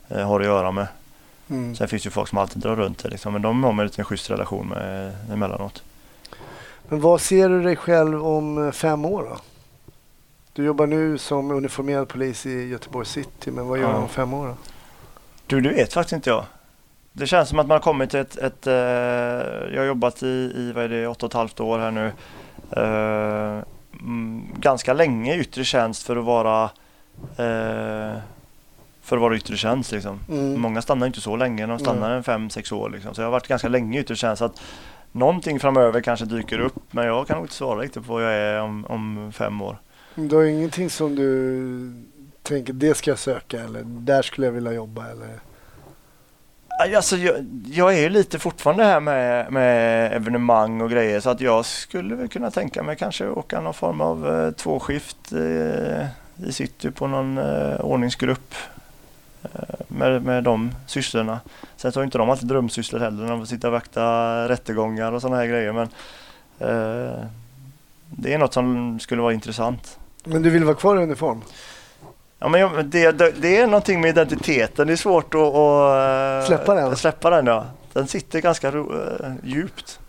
eh, 0.10 0.28
har 0.28 0.40
att 0.40 0.46
göra 0.46 0.72
med. 0.72 0.88
Mm. 1.50 1.76
Sen 1.76 1.88
finns 1.88 2.04
det 2.04 2.08
ju 2.08 2.12
folk 2.12 2.30
som 2.30 2.38
alltid 2.38 2.62
drar 2.62 2.76
runt 2.76 3.04
det 3.04 3.10
liksom, 3.10 3.34
men 3.34 3.42
de 3.42 3.64
har 3.64 3.72
man 3.72 3.80
en 3.80 3.86
liten 3.88 4.06
schysst 4.06 4.30
relation 4.30 4.68
med 4.68 5.14
emellanåt. 5.34 5.84
Men 6.90 7.02
vad 7.02 7.22
ser 7.22 7.50
du 7.50 7.62
dig 7.64 7.76
själv 7.76 8.26
om 8.26 8.66
eh, 8.66 8.72
fem 8.72 9.06
år 9.06 9.24
då? 9.24 9.38
Du 10.54 10.66
jobbar 10.66 10.88
nu 10.88 11.18
som 11.18 11.52
uniformerad 11.52 12.08
polis 12.08 12.46
i 12.46 12.68
Göteborg 12.68 13.06
city, 13.06 13.52
men 13.52 13.68
vad 13.68 13.80
gör 13.80 13.86
Ja. 13.88 13.92
du 13.94 13.98
om 13.98 14.10
fem 14.10 14.34
år 14.34 14.48
då? 14.48 14.56
Du, 15.48 15.62
det 15.62 15.70
vet 15.70 15.94
faktiskt 15.94 16.14
inte 16.14 16.30
jag. 16.30 16.46
Det 17.14 17.28
känns 17.28 17.50
som 17.50 17.60
att 17.60 17.68
man 17.68 17.76
har 17.76 17.80
kommit 17.80 18.10
till 18.10 18.20
ett, 18.20 18.38
ett 18.38 18.68
eh, 18.68 18.74
jag 18.74 19.78
har 19.78 19.86
jobbat 19.86 20.24
i, 20.24 20.54
i 20.56 20.72
vad 20.76 20.84
är 20.84 20.90
det, 20.90 21.08
åtta 21.08 21.26
och 21.26 21.30
ett 21.32 21.34
halvt 21.38 21.60
år 21.60 21.80
här 21.80 21.92
nu. 21.92 22.12
Eh, 22.72 23.64
mm, 24.02 24.48
ganska 24.60 24.94
länge 24.94 25.36
i 25.36 25.40
yttre 25.40 25.64
tjänst 25.64 26.04
för 26.04 26.16
att 26.16 26.26
vara 26.26 26.64
eh, 27.38 28.18
för 29.02 29.16
att 29.16 29.22
vara 29.22 29.36
yttre 29.36 29.58
tjänst 29.58 29.92
liksom. 29.92 30.20
Mm. 30.30 30.62
Många 30.62 30.82
stannar 30.82 31.08
inte 31.08 31.22
så 31.22 31.36
länge, 31.36 31.66
de 31.66 31.80
stannar 31.80 32.08
Nej. 32.08 32.18
en 32.18 32.24
fem, 32.24 32.50
sex 32.50 32.72
år 32.72 32.90
liksom. 32.90 33.16
Så 33.16 33.22
jag 33.22 33.26
har 33.26 33.32
varit 33.32 33.48
ganska 33.48 33.68
länge 33.68 33.98
i 33.98 34.02
yttre 34.02 34.16
tjänst. 34.16 34.40
Så 34.40 34.46
att 34.46 34.62
någonting 35.12 35.60
framöver 35.60 36.02
kanske 36.02 36.26
dyker 36.26 36.60
upp 36.60 36.94
men 36.94 37.06
jag 37.06 37.28
kan 37.28 37.36
nog 37.36 37.46
inte 37.46 37.56
svara 37.56 37.80
riktigt 37.80 38.08
på 38.08 38.14
vad 38.14 38.24
jag 38.24 38.34
är 38.34 38.62
om, 38.62 38.86
om 38.86 39.32
fem 39.32 39.62
år. 39.62 39.78
Du 40.16 40.36
har 40.36 40.44
ingenting 40.44 40.90
som 40.90 41.16
du 41.16 42.04
tänker, 42.44 42.74
det 42.74 42.98
ska 42.98 43.12
jag 43.12 43.20
söka 43.20 43.64
eller 43.64 43.84
där 43.86 44.22
skulle 44.22 44.48
jag 44.48 44.52
vilja 44.52 44.74
jobba 44.74 45.08
eller? 45.08 45.40
Alltså, 46.96 47.18
jag, 47.18 47.36
jag 47.66 47.94
är 47.94 48.00
ju 48.00 48.10
lite 48.10 48.40
fortfarande 48.40 48.84
här 48.84 49.00
med, 49.00 49.52
med 49.52 50.14
evenemang 50.14 50.82
och 50.82 50.90
grejer 50.90 51.20
så 51.20 51.30
att 51.30 51.42
jag 51.42 51.66
skulle 51.66 52.16
väl 52.16 52.28
kunna 52.28 52.52
tänka 52.52 52.84
mig 52.84 52.96
kanske 52.96 53.30
åka 53.30 53.62
någon 53.62 53.74
form 53.74 54.02
av 54.02 54.28
eh, 54.28 54.52
tvåskift 54.52 55.32
eh, 55.32 56.06
i 56.48 56.52
city 56.52 56.92
på 56.92 57.08
någon 57.08 57.38
eh, 57.38 57.82
ordningsgrupp 57.82 58.56
med, 59.88 60.22
med 60.22 60.44
de 60.44 60.72
sysslorna. 60.88 61.40
Sen 61.76 61.92
så 61.92 62.00
har 62.00 62.06
inte 62.06 62.18
de 62.18 62.30
alltid 62.30 62.48
drömsysslor 62.48 63.00
heller 63.00 63.28
de 63.28 63.40
får 63.40 63.46
sitta 63.46 63.68
och 63.68 63.74
vakta 63.74 64.50
rättegångar 64.50 65.12
och 65.12 65.22
sådana 65.22 65.38
här 65.38 65.48
grejer 65.48 65.74
men 65.74 65.90
eh, 66.60 67.26
det 68.10 68.34
är 68.34 68.38
något 68.38 68.54
som 68.54 69.00
skulle 69.00 69.22
vara 69.22 69.34
intressant. 69.34 70.00
Men 70.24 70.42
du 70.42 70.50
vill 70.50 70.64
vara 70.64 70.76
kvar 70.76 71.00
i 71.00 71.04
uniform? 71.04 71.42
Ja, 72.40 72.48
men 72.48 72.62
jag, 72.62 72.86
det, 72.86 73.12
det, 73.12 73.32
det 73.32 73.58
är 73.58 73.68
någonting 73.68 74.02
med 74.02 74.10
identiteten. 74.10 74.88
Det 74.88 74.94
är 74.94 74.98
svårt 74.98 75.36
att, 75.36 75.42
att 75.42 76.44
eh, 76.44 76.48
Släppa 76.48 76.76
den? 76.76 76.96
Släppa 76.96 77.30
den 77.30 77.46
ja. 77.46 77.66
Den 77.94 78.08
sitter 78.08 78.42
ganska 78.42 78.72
ro, 78.72 78.94
eh, 78.94 79.32
djupt. 79.44 80.00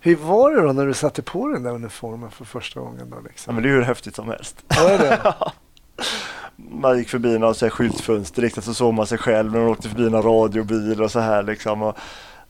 Hur 0.00 0.16
var 0.16 0.50
det 0.50 0.62
då 0.62 0.72
när 0.72 0.86
du 0.86 0.94
satte 0.94 1.22
på 1.22 1.48
den 1.48 1.62
där 1.62 1.70
uniformen 1.70 2.30
för 2.30 2.44
första 2.44 2.80
gången 2.80 3.10
då 3.10 3.16
Ja, 3.16 3.20
liksom? 3.28 3.54
men 3.54 3.62
det 3.62 3.68
är 3.68 3.72
hur 3.72 3.82
häftigt 3.82 4.16
som 4.16 4.28
helst. 4.28 4.64
Var 4.68 4.90
det 4.90 4.98
det? 4.98 5.34
Man 6.56 6.98
gick 6.98 7.08
förbi 7.08 7.38
så 7.54 7.64
här 7.66 7.70
skyltfönster 7.70 8.42
riktigt 8.42 8.64
så 8.64 8.74
såg 8.74 8.94
man 8.94 9.06
sig 9.06 9.18
själv 9.18 9.52
när 9.52 9.60
man 9.60 9.68
åkte 9.68 9.88
förbi 9.88 10.10
någon 10.10 10.22
radiobil 10.22 11.02
och 11.02 11.10
så 11.10 11.20
här 11.20 11.42
liksom. 11.42 11.82
Och, 11.82 11.96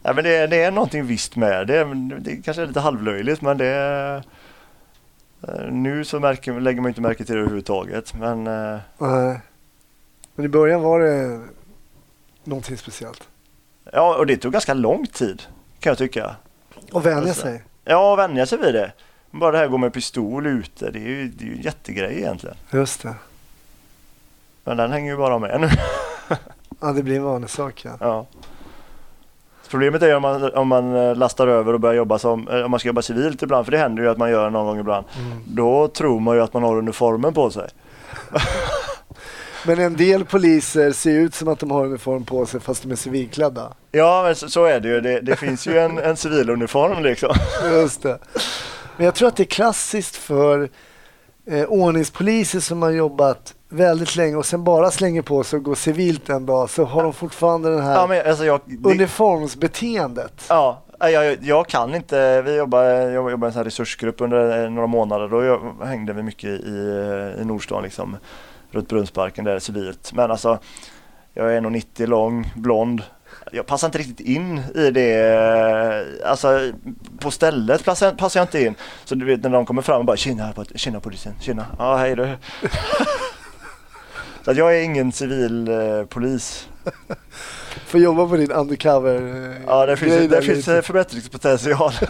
ja, 0.02 0.12
men 0.12 0.24
det, 0.24 0.46
det 0.46 0.62
är 0.62 0.70
någonting 0.70 1.06
visst 1.06 1.36
med 1.36 1.66
det. 1.66 1.84
Det 2.20 2.36
kanske 2.36 2.62
är 2.62 2.66
lite 2.66 2.80
halvlöjligt 2.80 3.42
men 3.42 3.58
det 3.58 4.22
eh, 5.48 5.70
nu 5.70 6.04
så 6.04 6.20
märker, 6.20 6.60
lägger 6.60 6.80
man 6.80 6.88
inte 6.88 7.00
märke 7.00 7.24
till 7.24 7.34
det 7.34 7.40
överhuvudtaget. 7.40 8.14
Men 8.14 8.46
eh, 8.46 8.78
Nej. 8.98 9.40
Men 10.34 10.44
i 10.46 10.48
början 10.48 10.82
var 10.82 11.00
det 11.00 11.40
någonting 12.44 12.76
speciellt. 12.76 13.28
ja, 13.92 14.16
och 14.16 14.26
det 14.26 14.36
tog 14.36 14.52
ganska 14.52 14.74
lång 14.74 15.06
tid 15.06 15.42
kan 15.80 15.90
jag 15.90 15.98
tycka. 15.98 16.36
Och 16.92 17.06
vänja 17.06 17.18
Alltså. 17.18 17.42
sig. 17.42 17.62
Ja, 17.84 18.12
och 18.12 18.18
vänja 18.18 18.46
sig 18.46 18.58
vid 18.58 18.74
det. 18.74 18.92
Bara 19.30 19.52
det 19.52 19.58
här 19.58 19.64
att 19.64 19.70
gå 19.70 19.78
med 19.78 19.92
pistol 19.92 20.46
ute, 20.46 20.90
det 20.90 20.98
är 20.98 21.08
ju, 21.08 21.28
det 21.28 21.44
är 21.44 21.48
ju 21.48 21.54
en 21.54 21.62
jättegrej 21.62 22.16
egentligen. 22.18 22.56
Just 22.72 23.02
det. 23.02 23.14
Men 24.66 24.76
den 24.76 24.92
hänger 24.92 25.10
ju 25.10 25.16
bara 25.16 25.38
med 25.38 25.60
nu. 25.60 25.68
Ja, 26.80 26.92
det 26.92 27.02
blir 27.02 27.16
en 27.16 27.24
vanlig 27.24 27.50
sak 27.50 27.84
ja. 27.84 27.96
Ja. 28.00 28.26
Problemet 29.70 30.02
är 30.02 30.16
om 30.16 30.22
man, 30.22 30.54
om 30.54 30.68
man 30.68 30.96
eh, 30.96 31.16
lastar 31.16 31.46
över 31.46 31.72
och 31.72 31.80
börjar 31.80 31.94
jobba 31.94 32.18
som, 32.18 32.48
eh, 32.48 32.60
om 32.60 32.70
man 32.70 32.80
ska 32.80 32.88
jobba 32.88 33.02
civilt 33.02 33.42
ibland, 33.42 33.64
för 33.64 33.72
det 33.72 33.78
händer 33.78 34.02
ju 34.02 34.08
att 34.08 34.18
man 34.18 34.30
gör 34.30 34.50
någon 34.50 34.66
gång 34.66 34.78
ibland. 34.78 35.06
Mm. 35.18 35.38
Då 35.46 35.88
tror 35.88 36.20
man 36.20 36.36
ju 36.36 36.42
att 36.42 36.52
man 36.54 36.62
har 36.62 36.76
uniformen 36.76 37.34
på 37.34 37.50
sig. 37.50 37.68
Men 39.66 39.78
en 39.78 39.96
del 39.96 40.24
poliser 40.24 40.92
ser 40.92 41.10
ut 41.10 41.34
som 41.34 41.48
att 41.48 41.58
de 41.58 41.70
har 41.70 41.84
uniform 41.84 42.24
på 42.24 42.46
sig 42.46 42.60
fast 42.60 42.82
de 42.82 42.92
är 42.92 42.96
civilklädda. 42.96 43.72
Ja, 43.92 44.22
men 44.22 44.34
så, 44.34 44.48
så 44.48 44.64
är 44.64 44.80
det 44.80 44.88
ju. 44.88 45.00
Det, 45.00 45.20
det 45.20 45.36
finns 45.36 45.66
ju 45.66 45.78
en, 45.78 45.98
en 45.98 46.16
civiluniform 46.16 47.02
liksom. 47.02 47.34
Just 47.72 48.02
det. 48.02 48.18
Men 48.96 49.04
jag 49.04 49.14
tror 49.14 49.28
att 49.28 49.36
det 49.36 49.42
är 49.42 49.44
klassiskt 49.44 50.16
för 50.16 50.68
eh, 51.46 51.64
ordningspoliser 51.64 52.60
som 52.60 52.82
har 52.82 52.90
jobbat 52.90 53.55
väldigt 53.68 54.16
länge 54.16 54.36
och 54.36 54.46
sen 54.46 54.64
bara 54.64 54.90
slänger 54.90 55.22
på 55.22 55.44
sig 55.44 55.56
och 55.56 55.62
går 55.62 55.74
civilt 55.74 56.28
en 56.28 56.46
dag 56.46 56.70
så 56.70 56.84
har 56.84 57.02
de 57.02 57.12
fortfarande 57.12 57.70
den 57.70 57.82
här 57.82 57.94
Ja, 57.94 58.06
men 58.06 58.26
alltså 58.28 58.44
jag, 58.44 58.60
det, 58.64 58.90
uniformsbeteendet. 58.90 60.44
ja, 60.48 60.82
jag, 60.98 61.38
jag 61.42 61.66
kan 61.66 61.94
inte. 61.94 62.42
Vi 62.42 62.56
jobbar, 62.56 62.82
jag 62.84 63.30
jobbar 63.30 63.46
i 63.46 63.48
en 63.48 63.52
sån 63.52 63.64
resursgrupp 63.64 64.20
under 64.20 64.64
eh, 64.64 64.70
några 64.70 64.86
månader. 64.86 65.28
Då 65.28 65.44
jag, 65.44 65.86
hängde 65.86 66.12
vi 66.12 66.22
mycket 66.22 66.50
i, 66.50 66.88
eh, 67.36 67.42
i 67.42 67.44
Nordstan 67.44 67.82
liksom. 67.82 68.16
Runt 68.70 68.88
Brunnsparken 68.88 69.44
där 69.44 69.58
civilt. 69.58 70.12
Men 70.14 70.30
alltså 70.30 70.58
Jag 71.34 71.54
är 71.54 71.60
1,90 71.60 72.06
lång, 72.06 72.52
blond. 72.56 73.02
Jag 73.52 73.66
passar 73.66 73.88
inte 73.88 73.98
riktigt 73.98 74.20
in 74.20 74.58
i 74.74 74.90
det. 74.90 76.06
Alltså 76.24 76.70
på 77.20 77.30
stället 77.30 77.84
passar, 77.84 78.12
passar 78.12 78.40
jag 78.40 78.44
inte 78.44 78.62
in. 78.64 78.74
Så 79.04 79.14
du 79.14 79.24
vet 79.26 79.42
när 79.42 79.50
de 79.50 79.66
kommer 79.66 79.82
fram 79.82 79.98
och 79.98 80.04
bara 80.04 80.16
tjena, 80.16 80.54
tjena 80.74 81.00
polisen, 81.00 81.32
tjena, 81.40 81.66
ja 81.78 81.96
hej 81.96 82.16
du. 82.16 82.22
Så 84.46 84.52
jag 84.52 84.76
är 84.76 84.82
ingen 84.82 85.12
civil 85.12 85.68
eh, 85.68 86.04
polis. 86.08 86.68
Får 87.86 88.00
jobba 88.00 88.28
på 88.28 88.36
din 88.36 88.52
undercover 88.52 89.14
eh, 89.16 89.62
Ja, 89.66 89.86
det 89.86 89.96
finns, 89.96 90.12
där 90.12 90.28
det 90.28 90.42
finns 90.42 90.66
lite. 90.66 90.82
förbättringspotential. 90.82 91.92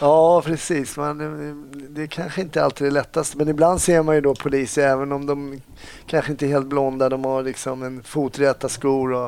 Ja, 0.00 0.42
precis. 0.42 0.96
Man, 0.96 1.20
eh, 1.20 1.54
det 1.88 2.06
kanske 2.06 2.40
inte 2.40 2.64
alltid 2.64 2.86
är 2.86 2.90
lättast, 2.90 3.34
men 3.34 3.48
ibland 3.48 3.80
ser 3.82 4.02
man 4.02 4.14
ju 4.14 4.20
då 4.20 4.34
poliser, 4.34 4.88
även 4.88 5.12
om 5.12 5.26
de 5.26 5.60
kanske 6.06 6.30
inte 6.30 6.46
är 6.46 6.48
helt 6.48 6.66
blonda, 6.66 7.08
de 7.08 7.24
har 7.24 7.42
liksom 7.42 7.82
en 7.82 8.02
foträta 8.02 8.68
skor 8.68 9.12
och 9.12 9.24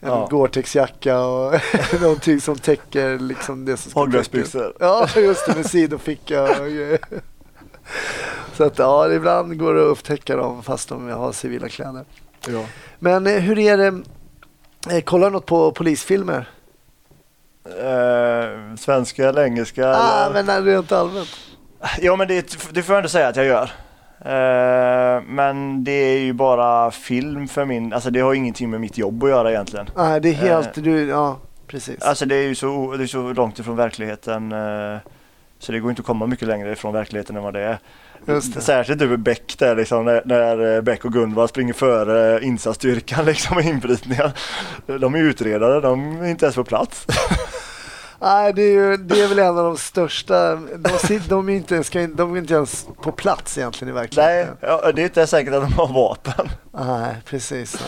en 0.00 0.08
Ja. 0.08 0.28
Gore-Tex-jacka 0.30 1.18
och 1.20 1.60
någonting 2.00 2.40
som 2.40 2.58
täcker 2.58 3.18
liksom 3.18 3.64
det 3.64 3.76
som 3.76 3.90
ska 3.90 4.22
täckas. 4.22 4.56
Ja, 4.80 5.08
just 5.16 5.46
det, 5.46 5.54
med 5.56 5.66
sidoficka 5.66 6.42
och 6.42 6.66
grejer. 6.66 6.98
Så 8.52 8.64
att 8.64 8.78
ja, 8.78 9.12
ibland 9.12 9.58
går 9.58 9.74
det 9.74 9.82
att 9.82 9.88
upptäcka 9.88 10.36
dem 10.36 10.62
fast 10.62 10.88
de 10.88 11.08
har 11.08 11.32
civila 11.32 11.68
kläder. 11.68 12.04
Ja. 12.48 12.64
Men 12.98 13.26
eh, 13.26 13.32
hur 13.32 13.58
är 13.58 13.76
det, 13.76 14.02
eh, 14.90 15.00
kollar 15.00 15.26
du 15.26 15.32
något 15.32 15.46
på 15.46 15.72
polisfilmer? 15.72 16.48
Eh, 17.64 18.76
svenska 18.76 19.28
eller 19.28 19.44
engelska? 19.44 19.88
Ah, 19.88 20.26
eller? 20.26 20.42
men 20.42 20.64
rent 20.64 20.92
allmänt. 20.92 21.28
Ja 22.00 22.16
men 22.16 22.28
det, 22.28 22.56
det 22.72 22.82
får 22.82 22.92
jag 22.92 22.98
ändå 22.98 23.08
säga 23.08 23.28
att 23.28 23.36
jag 23.36 23.46
gör. 23.46 23.70
Eh, 24.24 25.22
men 25.26 25.84
det 25.84 25.92
är 25.92 26.18
ju 26.18 26.32
bara 26.32 26.90
film 26.90 27.48
för 27.48 27.64
min, 27.64 27.92
alltså 27.92 28.10
det 28.10 28.20
har 28.20 28.34
ingenting 28.34 28.70
med 28.70 28.80
mitt 28.80 28.98
jobb 28.98 29.24
att 29.24 29.30
göra 29.30 29.50
egentligen. 29.50 29.90
Nej, 29.96 30.20
det 30.20 30.28
är 30.28 30.32
helt, 30.32 30.74
du, 30.74 31.08
ja 31.08 31.38
precis. 31.66 32.02
Alltså 32.02 32.26
det 32.26 32.34
är 32.34 32.42
ju 32.42 32.54
så, 32.54 32.94
det 32.96 33.04
är 33.04 33.06
så 33.06 33.32
långt 33.32 33.58
ifrån 33.58 33.76
verkligheten. 33.76 34.54
så 35.58 35.72
det 35.72 35.80
går 35.80 35.90
inte 35.90 36.00
att 36.00 36.06
komma 36.06 36.26
mycket 36.26 36.48
längre 36.48 36.72
ifrån 36.72 36.92
verkligheten 36.92 37.36
än 37.36 37.42
vad 37.42 37.54
det 37.54 37.60
är. 37.60 37.78
Just. 38.26 38.62
Särskilt 38.62 39.02
över 39.02 39.16
Beck 39.16 39.54
där 39.58 39.76
liksom 39.76 40.04
när, 40.04 40.22
när 40.24 40.76
eh, 40.76 40.80
Beck 40.82 41.04
och 41.04 41.12
Gunvald 41.12 41.50
springer 41.50 41.72
före 41.72 42.44
insatsstyrkan 42.44 43.24
liksom 43.26 43.60
i 43.60 43.62
inbrytningen. 43.68 44.30
De 44.86 45.14
är 45.14 45.18
utredare, 45.18 45.80
de 45.80 46.20
är 46.22 46.26
inte 46.28 46.44
ens 46.44 46.56
på 46.56 46.64
plats. 46.64 47.06
Nej, 48.20 48.52
det 48.52 48.62
är, 48.62 48.72
ju, 48.72 48.96
det 48.96 49.20
är 49.22 49.28
väl 49.28 49.38
en 49.38 49.46
av 49.58 49.64
de 49.64 49.76
största. 49.76 50.54
De, 50.56 51.20
de, 51.28 51.48
är 51.48 51.52
inte, 51.52 51.98
in- 51.98 52.16
de 52.16 52.34
är 52.34 52.38
inte 52.38 52.54
ens 52.54 52.86
på 53.02 53.12
plats 53.12 53.58
egentligen 53.58 53.90
i 53.90 53.94
Nej, 53.94 54.00
verkligheten. 54.02 54.56
ja, 54.60 54.92
det 54.92 55.02
är 55.02 55.04
inte 55.04 55.26
säkert 55.26 55.54
att 55.54 55.62
de 55.62 55.72
har 55.72 55.88
vapen. 55.92 56.48
Nej, 56.72 57.16
precis. 57.24 57.76
Ja. 57.80 57.86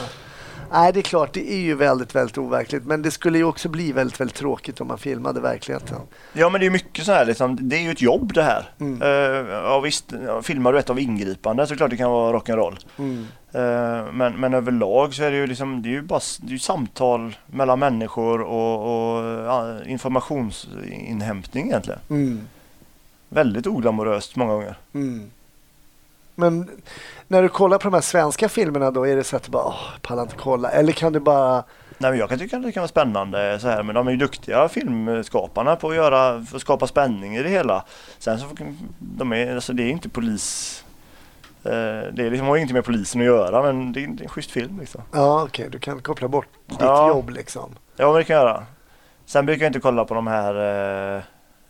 Nej, 0.74 0.92
det 0.92 1.00
är 1.00 1.02
klart, 1.02 1.32
det 1.32 1.52
är 1.52 1.58
ju 1.58 1.74
väldigt, 1.74 2.14
väldigt 2.14 2.38
overkligt. 2.38 2.84
Men 2.84 3.02
det 3.02 3.10
skulle 3.10 3.38
ju 3.38 3.44
också 3.44 3.68
bli 3.68 3.92
väldigt, 3.92 4.20
väldigt 4.20 4.36
tråkigt 4.36 4.80
om 4.80 4.88
man 4.88 4.98
filmade 4.98 5.40
verkligheten. 5.40 5.98
Ja 6.32 6.48
men 6.48 6.60
det 6.60 6.66
är 6.66 6.70
mycket 6.70 7.04
så 7.04 7.12
här 7.12 7.26
liksom, 7.26 7.68
det 7.68 7.76
är 7.76 7.80
ju 7.80 7.90
ett 7.90 8.02
jobb 8.02 8.32
det 8.32 8.42
här. 8.42 8.70
Mm. 8.80 9.02
Eh, 9.02 9.08
ja, 9.52 9.80
visst, 9.80 10.12
filmar 10.42 10.72
du 10.72 10.78
ett 10.78 10.90
av 10.90 10.98
ingripande 10.98 11.66
så 11.66 11.76
klart 11.76 11.90
det 11.90 11.96
kan 11.96 12.10
vara 12.10 12.38
rock'n'roll. 12.38 12.76
Mm. 12.98 13.26
Eh, 13.52 14.12
men, 14.12 14.40
men 14.40 14.54
överlag 14.54 15.14
så 15.14 15.22
är 15.22 15.30
det 15.30 15.36
ju 15.36 15.46
liksom, 15.46 15.82
det 15.82 15.88
är 15.88 15.90
ju 15.90 16.02
bara 16.02 16.20
det 16.40 16.48
är 16.48 16.52
ju 16.52 16.58
samtal 16.58 17.36
mellan 17.46 17.78
människor 17.78 18.40
och, 18.40 19.16
och 19.16 19.24
ja, 19.24 19.84
informationsinhämtning 19.84 21.66
egentligen. 21.66 22.00
Mm. 22.10 22.40
Väldigt 23.28 23.66
oglamoröst 23.66 24.36
många 24.36 24.52
gånger. 24.52 24.78
Mm. 24.94 25.30
Men 26.34 26.70
när 27.28 27.42
du 27.42 27.48
kollar 27.48 27.78
på 27.78 27.84
de 27.84 27.94
här 27.94 28.00
svenska 28.00 28.48
filmerna 28.48 28.90
då, 28.90 29.06
är 29.06 29.16
det 29.16 29.24
så 29.24 29.36
att 29.36 29.42
du 29.42 29.50
bara, 29.50 29.64
åh, 29.64 29.80
pallar 30.02 30.22
inte 30.22 30.36
kolla? 30.36 30.70
Eller 30.70 30.92
kan 30.92 31.12
du 31.12 31.20
bara, 31.20 31.64
Nej, 31.98 32.10
men 32.10 32.18
jag 32.20 32.28
kan 32.28 32.38
tycka 32.38 32.56
att 32.56 32.62
det 32.62 32.72
kan 32.72 32.80
vara 32.80 32.88
spännande 32.88 33.58
så 33.60 33.68
här, 33.68 33.82
men 33.82 33.94
de 33.94 34.06
är 34.06 34.10
ju 34.10 34.16
duktiga 34.16 34.68
filmskaparna 34.68 35.76
på 35.76 35.88
att 35.90 35.96
göra, 35.96 36.42
för 36.44 36.56
att 36.56 36.62
skapa 36.62 36.86
spänning 36.86 37.36
i 37.36 37.42
det 37.42 37.48
hela. 37.48 37.84
Sen 38.18 38.38
så, 38.38 38.46
de 38.98 39.32
är, 39.32 39.54
alltså 39.54 39.72
det 39.72 39.82
är 39.82 39.88
inte 39.90 40.08
polis, 40.08 40.84
eh, 41.64 41.70
det 42.12 42.26
är 42.26 42.30
liksom, 42.30 42.46
har 42.48 42.56
ingenting 42.56 42.74
med 42.76 42.84
polisen 42.84 43.20
att 43.20 43.26
göra 43.26 43.62
men 43.62 43.92
det 43.92 44.04
är, 44.04 44.06
det 44.06 44.22
är 44.22 44.24
en 44.24 44.28
schysst 44.28 44.50
film 44.50 44.80
liksom. 44.80 45.02
ja 45.12 45.42
okej, 45.42 45.68
du 45.70 45.78
kan 45.78 46.00
koppla 46.02 46.28
bort 46.28 46.46
ditt 46.66 46.80
Ja. 46.80 47.08
jobb 47.08 47.30
liksom. 47.30 47.74
Ja, 47.96 48.06
men 48.06 48.14
det 48.14 48.24
kan 48.24 48.36
jag 48.36 48.42
göra. 48.44 48.64
Sen 49.26 49.46
brukar 49.46 49.62
jag 49.64 49.68
inte 49.68 49.80
kolla 49.80 50.04
på 50.04 50.14
de 50.14 50.26
här, 50.26 50.54
eh, 51.16 51.22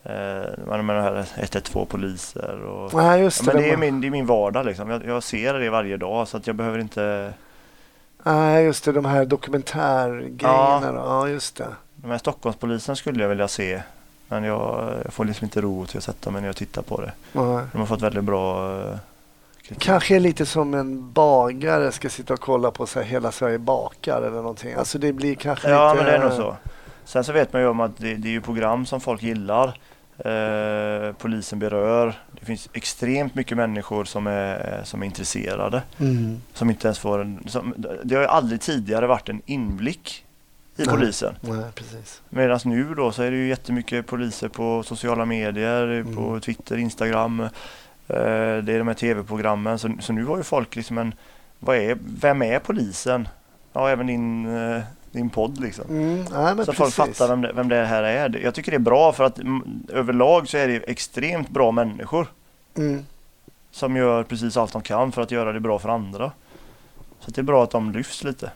eh, 0.05 0.67
menar 0.67 0.79
de 0.79 0.89
här 0.89 1.27
112 1.37 1.87
poliser 1.87 2.63
och 2.65 2.95
Nej, 2.95 3.21
just 3.23 3.47
Ja, 3.47 3.53
det. 3.53 3.59
men 3.59 3.63
det 3.63 3.71
är, 3.73 3.77
min, 3.77 4.01
det 4.01 4.07
är 4.07 4.11
min 4.11 4.27
vardag 4.27 4.67
liksom. 4.67 4.91
Jag, 4.91 5.05
jag 5.07 5.23
ser 5.23 5.55
det 5.55 5.71
varje 5.71 5.97
dag 5.97 6.29
så 6.29 6.37
att 6.37 6.47
jag 6.47 6.57
behöver 6.57 6.79
inte 6.79 7.33
Nej, 8.27 8.65
just 8.65 8.85
det. 8.85 8.93
De 8.93 9.05
här 9.05 9.25
dokumentärgrejerna. 9.25 10.93
då. 10.93 10.99
Ja, 10.99 11.29
just 11.29 11.57
det. 11.57 11.67
De 11.97 12.11
här 12.11 12.19
Stockholmspolisen 12.19 12.97
skulle 12.97 13.23
jag 13.23 13.29
vilja 13.29 13.49
se. 13.49 13.83
Men 14.29 14.45
jag, 14.45 14.93
jag 15.05 15.13
får 15.13 15.25
liksom 15.25 15.45
inte 15.45 15.61
ro 15.61 15.87
till 15.87 15.99
att 15.99 16.05
sätta 16.05 16.31
mig 16.31 16.43
ner 16.43 16.49
och 16.51 16.57
titta 16.57 16.83
på 16.83 17.01
det. 17.01 17.13
Nej. 17.33 17.65
De 17.73 17.79
har 17.79 17.87
fått 17.87 18.03
väldigt 18.03 18.25
bra 18.25 18.77
eh, 18.81 18.97
kritik. 19.63 19.83
Kanske 19.83 20.19
lite 20.19 20.47
som 20.47 20.75
en 20.75 21.13
bagare 21.13 21.93
ska 21.93 22.09
sitta 22.09 22.35
och 22.35 22.41
kolla 22.41 22.71
på 22.71 22.87
så 22.87 22.99
här, 23.01 23.07
Hela 23.07 23.33
Sverige 23.33 23.59
bakar 23.59 24.17
eller 24.23 24.37
någonting. 24.37 24.75
Alltså 24.75 24.99
det 24.99 25.13
blir 25.13 25.35
kanske 25.35 25.71
Ja 25.71 25.93
lite... 25.93 26.05
men 26.05 26.13
det 26.13 26.19
är 26.19 26.29
nog 26.29 26.33
så. 26.33 26.57
Sen 27.05 27.25
så 27.25 27.33
vet 27.33 27.53
man 27.53 27.63
ju 27.63 27.69
om 27.69 27.81
att 27.81 27.97
det, 27.99 28.15
det 28.15 28.29
är 28.29 28.33
ju 28.33 28.41
program 28.41 28.87
som 28.87 29.01
folk 29.01 29.23
gillar. 29.23 29.79
Eh, 30.19 31.13
polisen 31.13 31.59
berör. 31.59 32.15
Det 32.41 32.47
finns 32.47 32.69
extremt 32.73 33.35
mycket 33.35 33.57
människor 33.57 34.05
som 34.05 34.27
är, 34.27 34.81
som 34.85 35.03
är 35.03 35.07
intresserade. 35.07 35.83
Mm. 35.99 36.41
Som 36.53 36.71
inte 36.71 36.87
ens 36.87 36.99
får 36.99 37.21
en... 37.21 37.45
Som, 37.47 37.75
det 38.05 38.15
har 38.15 38.23
ju 38.23 38.29
aldrig 38.29 38.61
tidigare 38.61 39.07
varit 39.07 39.29
en 39.29 39.43
inblick 39.47 40.25
i 40.77 40.83
Nej. 40.83 40.89
polisen. 40.89 41.35
Medan 42.29 42.61
nu 42.65 42.95
då 42.95 43.13
så 43.13 43.23
är 43.23 43.31
det 43.31 43.37
ju 43.37 43.49
jättemycket 43.49 44.07
poliser 44.07 44.49
på 44.49 44.83
sociala 44.83 45.25
medier, 45.25 46.03
på 46.15 46.29
Mm. 46.29 46.41
Twitter, 46.41 46.77
Instagram. 46.77 47.41
Eh, 47.41 47.49
det 48.63 48.73
är 48.73 48.79
de 48.79 48.87
här 48.89 48.95
tv-programmen. 48.95 49.79
Så, 49.79 49.91
så 50.01 50.13
nu 50.13 50.25
har 50.25 50.37
ju 50.37 50.43
folk 50.43 50.77
liksom 50.77 50.99
en... 50.99 51.15
Vad 51.59 51.77
är, 51.77 51.99
vem 52.21 52.43
är 52.43 52.59
polisen? 52.59 53.29
Ja, 53.73 53.91
även 53.91 54.07
din, 54.07 54.57
eh, 54.57 54.83
din 55.15 55.31
podd 55.31 55.61
liksom. 55.61 55.85
Mm. 55.89 56.17
Nej, 56.17 56.27
så 56.27 56.57
precis. 56.57 56.77
folk 56.77 56.95
fattar 56.95 57.29
vem 57.29 57.41
det, 57.41 57.53
vem 57.53 57.69
det 57.69 57.85
här 57.85 58.03
är. 58.03 58.41
Jag 58.43 58.55
tycker 58.55 58.71
det 58.71 58.77
är 58.77 58.79
bra 58.79 59.13
för 59.13 59.25
att 59.25 59.39
mm, 59.39 59.63
överlag 59.89 60.49
så 60.49 60.57
är 60.57 60.69
det 60.69 60.77
extremt 60.77 61.51
bra 61.51 61.73
människor 61.73 62.27
Mm. 62.77 63.05
som 63.71 63.97
gör 63.97 64.23
precis 64.25 64.57
allt 64.57 64.73
de 64.73 64.83
kan 64.83 65.13
för 65.13 65.23
att 65.23 65.31
göra 65.31 65.53
det 65.53 65.61
bra 65.61 65.79
för 65.79 65.89
andra. 65.89 66.33
Så 67.21 67.31
det 67.31 67.41
är 67.41 67.43
bra 67.43 67.65
att 67.65 67.71
de 67.71 67.93
lyfts 67.93 68.25
lite. 68.25 68.51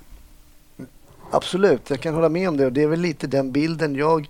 Absolut, 1.30 1.90
jag 1.90 2.00
kan 2.00 2.14
hålla 2.14 2.28
med 2.28 2.48
om 2.48 2.56
det. 2.56 2.66
Och 2.66 2.72
det 2.72 2.82
är 2.82 2.86
väl 2.86 3.00
lite 3.00 3.26
den 3.26 3.52
bilden 3.52 3.94
jag... 3.94 4.28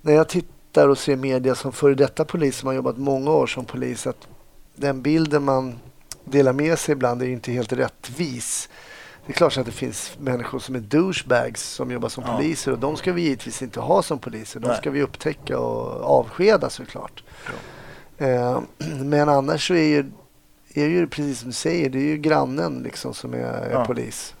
När 0.00 0.12
jag 0.12 0.28
tittar 0.28 0.88
och 0.88 0.98
ser 0.98 1.16
media 1.16 1.54
som 1.54 1.72
före 1.72 1.94
detta 1.94 2.24
polis 2.24 2.56
som 2.56 2.66
har 2.66 2.74
jobbat 2.74 2.98
många 2.98 3.30
år 3.30 3.46
som 3.46 3.64
polis. 3.64 4.06
Att 4.06 4.28
den 4.74 5.02
bilden 5.02 5.44
man 5.44 5.78
delar 6.24 6.52
med 6.52 6.78
sig 6.78 6.92
ibland 6.92 7.22
är 7.22 7.26
inte 7.26 7.52
helt 7.52 7.72
rättvis. 7.72 8.68
Det 9.26 9.32
är 9.32 9.36
klart 9.36 9.58
att 9.58 9.66
det 9.66 9.72
finns 9.72 10.12
människor 10.18 10.58
som 10.58 10.74
är 10.74 10.78
douchebags 10.80 11.62
som 11.62 11.90
jobbar 11.90 12.08
som 12.08 12.24
Ja. 12.26 12.36
poliser 12.36 12.72
och 12.72 12.78
de 12.78 12.96
ska 12.96 13.12
vi 13.12 13.22
givetvis 13.22 13.62
inte 13.62 13.80
ha 13.80 14.02
som 14.02 14.18
poliser. 14.18 14.60
De 14.60 14.68
Nej. 14.68 14.76
ska 14.76 14.90
vi 14.90 15.02
upptäcka 15.02 15.58
och 15.58 16.18
avskeda 16.18 16.70
såklart. 16.70 17.22
Eh, 18.18 18.60
men 19.04 19.28
annars 19.28 19.68
så 19.68 19.74
är 19.74 19.82
ju, 19.88 20.10
är 20.74 20.86
ju 20.86 21.06
precis 21.06 21.38
som 21.38 21.48
du 21.48 21.52
säger, 21.54 21.90
det 21.90 21.98
är 21.98 22.02
ju 22.04 22.16
grannen 22.16 22.82
liksom 22.82 23.14
som 23.14 23.34
är, 23.34 23.38
är 23.38 23.70
Ja. 23.70 23.84
polis. 23.84 24.34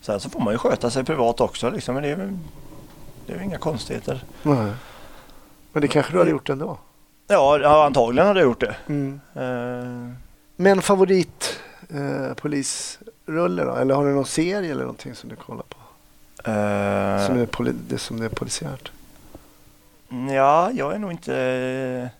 Sen 0.00 0.20
så 0.20 0.30
får 0.30 0.40
man 0.40 0.54
ju 0.54 0.58
sköta 0.58 0.90
sig 0.90 1.04
privat 1.04 1.40
också 1.40 1.70
liksom. 1.70 1.94
Men 1.94 2.02
det 2.02 2.08
är, 2.10 2.16
väl- 2.16 2.38
det 3.26 3.32
är 3.32 3.38
ju 3.38 3.44
inga 3.44 3.58
konstigheter. 3.58 4.24
Nej. 4.42 4.72
Men 5.72 5.82
det 5.82 5.88
kanske 5.88 6.12
du 6.12 6.18
hade 6.18 6.30
gjort 6.30 6.48
ändå? 6.48 6.78
Ja, 7.26 7.58
ja 7.58 7.86
antagligen 7.86 8.26
hade 8.28 8.40
jag 8.40 8.46
gjort 8.46 8.60
det. 8.60 8.76
Mm. 8.86 9.20
Eh, 9.34 10.14
Men 10.56 10.82
favorit 10.82 11.60
eh, 11.90 12.34
polisrulle 13.28 13.64
då? 13.64 13.74
Eller 13.76 13.94
har 13.94 14.04
du 14.06 14.12
någon 14.14 14.26
serie 14.26 14.70
eller 14.70 14.80
någonting 14.82 15.14
som 15.14 15.28
du 15.30 15.36
kollar 15.36 15.62
på? 15.68 15.76
eh, 16.38 17.26
Som 17.26 17.38
är, 17.38 17.46
poli- 17.46 17.76
det 17.88 17.98
som 17.98 18.22
är 18.22 18.28
polisiärt? 18.28 18.92
Ja, 20.34 20.70
jag 20.72 20.94
är 20.94 20.98
nog 20.98 21.10
inte... 21.10 22.10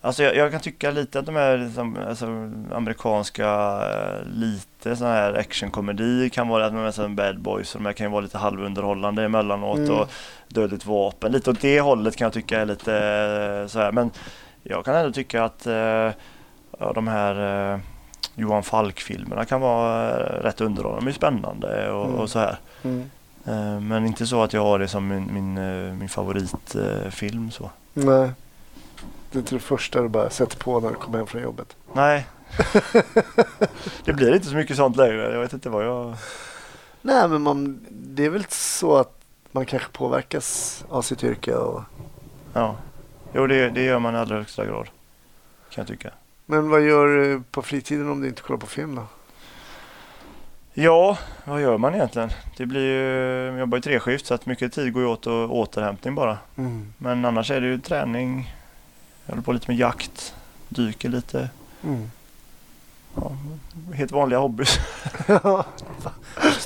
Alltså 0.00 0.22
jag, 0.22 0.36
jag 0.36 0.50
kan 0.50 0.60
tycka 0.60 0.90
lite 0.90 1.18
att 1.18 1.26
de 1.26 1.36
här 1.36 1.58
liksom, 1.58 1.96
alltså, 2.08 2.26
amerikanska 2.72 3.46
eh, 3.92 4.28
lite 4.28 4.96
sån 4.96 5.06
här 5.06 5.34
actionkomedi 5.34 6.30
kan 6.30 6.48
vara 6.48 6.66
att 6.66 6.72
de 6.72 6.78
är 6.80 6.90
som 6.90 7.16
Bad 7.16 7.38
Boys 7.40 7.74
och 7.74 7.80
de 7.80 7.86
här 7.86 7.92
kan 7.92 8.06
ju 8.06 8.10
vara 8.10 8.20
lite 8.20 8.38
halvunderhållande 8.38 9.24
emellanåt 9.24 9.78
Mm. 9.78 9.90
och 9.90 10.08
Dödligt 10.48 10.86
vapen. 10.86 11.32
Lite 11.32 11.50
åt 11.50 11.60
det 11.60 11.80
hållet 11.80 12.16
kan 12.16 12.24
jag 12.26 12.32
tycka 12.32 12.60
är 12.60 12.66
lite 12.66 12.94
eh, 12.96 13.66
så 13.68 13.78
här. 13.78 13.92
Men 13.92 14.10
jag 14.62 14.84
kan 14.84 14.94
ändå 14.94 15.12
tycka 15.12 15.44
att 15.44 15.66
ja, 16.78 16.92
de 16.94 17.08
här 17.08 17.80
Johan 18.38 18.62
Falk-filmerna 18.62 19.44
kan 19.44 19.60
vara 19.60 20.10
eh, 20.10 20.42
rätt 20.42 20.60
underhållande. 20.60 21.04
De 21.04 21.08
är 21.10 21.14
spännande 21.14 21.90
och, 21.90 22.06
Mm. 22.06 22.18
och 22.20 22.30
så 22.30 22.38
här. 22.38 22.58
Mm. 22.82 23.10
Eh, 23.44 23.80
Men 23.80 24.06
inte 24.06 24.26
så 24.26 24.42
att 24.42 24.52
jag 24.52 24.62
har 24.62 24.78
det 24.78 24.88
som 24.88 25.08
min, 25.08 25.34
min, 25.34 25.58
eh, 25.58 25.92
min 25.94 26.08
favoritfilm 26.08 27.50
så. 27.50 27.70
Nej. 27.92 28.30
Det 29.30 29.38
är 29.38 29.40
inte 29.40 29.54
det 29.54 29.60
första 29.60 30.02
du 30.02 30.08
bara 30.08 30.30
sätter 30.30 30.58
på 30.58 30.80
när 30.80 30.88
du 30.88 30.94
kommer 30.94 31.18
hem 31.18 31.26
från 31.26 31.42
jobbet. 31.42 31.76
Nej, 31.92 32.26
det 34.04 34.12
blir 34.12 34.34
inte 34.34 34.46
så 34.46 34.54
mycket 34.56 34.76
sånt 34.76 34.96
längre. 34.96 35.32
Jag 35.32 35.40
vet 35.40 35.52
inte 35.52 35.68
vad 35.70 35.84
jag... 35.86 36.14
Nej, 37.02 37.28
men 37.28 37.42
man, 37.42 37.86
det 37.90 38.24
är 38.24 38.30
väl 38.30 38.44
så 38.48 38.96
att 38.96 39.12
man 39.52 39.66
kanske 39.66 39.88
påverkas 39.92 40.84
av 40.88 41.02
sitt 41.02 41.24
yrke. 41.24 41.54
Och, 41.54 41.82
Ja. 42.52 42.76
Jo, 43.34 43.46
det, 43.46 43.70
det 43.70 43.82
gör 43.84 43.98
man 43.98 44.14
i 44.14 44.18
allra 44.18 44.36
högsta 44.36 44.64
grad. 44.66 44.86
Kan 45.70 45.82
jag 45.82 45.86
tycka. 45.86 46.10
Men 46.46 46.70
vad 46.70 46.80
gör 46.82 47.06
du 47.06 47.42
på 47.50 47.62
fritiden 47.62 48.08
om 48.10 48.20
du 48.20 48.28
inte 48.28 48.42
kollar 48.42 48.58
på 48.60 48.66
film 48.66 48.94
då? 48.94 49.06
Ja, 50.74 51.18
vad 51.44 51.60
gör 51.60 51.78
man 51.78 51.94
egentligen? 51.94 52.30
Det 52.56 52.66
blir 52.66 52.80
ju, 52.80 53.02
jag 53.50 53.58
jobbar 53.58 53.78
ju 53.78 53.82
treskift 53.82 54.26
så 54.26 54.34
att 54.34 54.46
mycket 54.46 54.72
tid 54.72 54.92
går 54.92 55.02
ju 55.02 55.08
åt 55.08 55.26
och 55.26 55.56
återhämtning 55.58 56.14
bara. 56.14 56.38
Mm. 56.56 56.92
Men 56.98 57.24
annars 57.24 57.50
är 57.50 57.60
det 57.60 57.66
ju 57.66 57.78
träning. 57.78 58.54
Jag 59.26 59.32
håller 59.32 59.42
på 59.42 59.52
lite 59.52 59.70
med 59.70 59.76
jakt. 59.78 60.34
Dyker 60.68 61.08
lite. 61.08 61.48
Mm. 61.84 62.10
Ja, 63.14 63.32
helt 63.94 64.12
vanliga 64.12 64.38
hobbys. 64.38 64.78
Ja, 65.26 65.64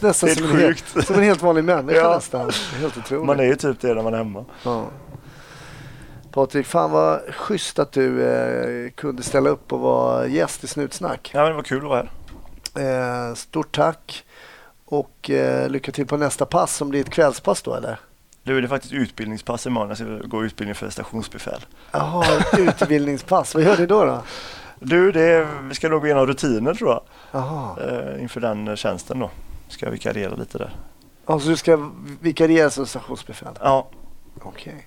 nästan 0.02 0.28
Helt 0.28 0.38
som 0.38 0.50
en, 0.50 0.56
sjukt. 0.56 1.06
som 1.06 1.16
en 1.16 1.22
helt 1.22 1.42
vanlig 1.42 1.64
människa 1.64 1.98
Ja. 1.98 2.14
nästan. 2.14 2.50
Helt 2.80 2.96
otroligt. 2.98 3.26
Man 3.26 3.40
är 3.40 3.44
ju 3.44 3.56
typ 3.56 3.80
det 3.80 3.94
när 3.94 4.02
man 4.02 4.14
är 4.14 4.18
hemma. 4.18 4.44
Ja. 4.64 4.86
Patrik, 6.32 6.66
fan 6.66 6.90
vad 6.90 7.20
schysst 7.34 7.78
att 7.78 7.92
du 7.92 8.24
eh, 8.24 8.90
kunde 8.90 9.22
ställa 9.22 9.50
upp 9.50 9.72
och 9.72 9.80
vara 9.80 10.26
gäst 10.26 10.64
i 10.64 10.66
Snutsnack. 10.66 11.30
Ja, 11.34 11.40
men 11.40 11.48
det 11.50 11.56
var 11.56 11.62
kul 11.62 11.78
att 11.78 11.88
vara 11.90 12.06
här. 12.74 13.28
Eh, 13.28 13.34
stort 13.34 13.76
tack 13.76 14.24
och 14.84 15.30
eh, 15.30 15.68
lycka 15.68 15.92
till 15.92 16.06
på 16.06 16.16
nästa 16.16 16.46
pass 16.46 16.76
som 16.76 16.88
blir 16.88 17.00
ett 17.00 17.10
kvällspass 17.10 17.62
då 17.62 17.74
eller? 17.74 17.98
Det 18.42 18.52
är 18.52 18.66
faktiskt 18.66 18.92
utbildningspass 18.92 19.66
imorgon. 19.66 19.88
Jag 19.88 19.96
ska 19.98 20.28
gå 20.28 20.44
utbildning 20.44 20.74
för 20.74 20.90
stationsbefäl. 20.90 21.60
Jaha, 21.92 22.24
utbildningspass. 22.58 23.54
Vad 23.54 23.64
gör 23.64 23.76
du 23.76 23.86
då? 23.86 24.04
då? 24.04 24.22
Du, 24.80 25.12
det 25.12 25.20
är, 25.22 25.46
vi 25.68 25.74
ska 25.74 25.88
nog 25.88 26.00
gå 26.00 26.06
igenom 26.06 26.26
rutiner 26.26 26.74
tror 26.74 26.90
jag. 26.90 27.02
Jaha, 27.30 27.76
Eh, 27.80 28.22
inför 28.22 28.40
den 28.40 28.68
eh, 28.68 28.74
tjänsten 28.74 29.18
då. 29.18 29.30
Ska 29.68 29.86
jag 29.86 29.90
vikariera 29.92 30.34
lite 30.34 30.58
där. 30.58 30.76
alltså 31.24 31.48
du 31.48 31.56
ska 31.56 31.90
vikariera 32.20 32.70
som 32.70 32.86
stationsbefäl? 32.86 33.58
Ja, 33.60 33.88
Okej. 34.42 34.86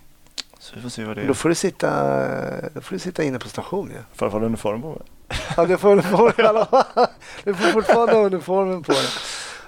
Så 0.64 0.76
vi 0.76 0.82
får 0.82 0.90
se 0.90 1.04
vad 1.04 1.16
det 1.16 1.24
Då 1.24 1.30
är. 1.30 1.34
får 1.34 1.50
du 1.50 1.56
sitta, 1.56 1.90
då 2.74 2.82
får 2.82 2.96
du 2.96 3.00
sitta 3.00 3.24
inne 3.24 3.40
på 3.40 3.50
station 3.50 3.90
ju. 3.90 3.98
Får 4.14 4.28
jag 4.28 4.32
ha 4.40 4.46
uniform 4.46 4.82
på 4.82 4.88
mig? 4.88 5.02
Ja, 5.58 5.66
du 5.66 5.78
får 5.78 5.92
uniform 5.92 6.34
i 6.38 6.42
alla 6.42 6.66
fall. 6.66 7.08
Du 7.44 7.54
får 7.54 7.68
fortfarande 7.72 8.14
uniformen 8.14 8.84
på 8.84 8.92
dig. 8.92 9.02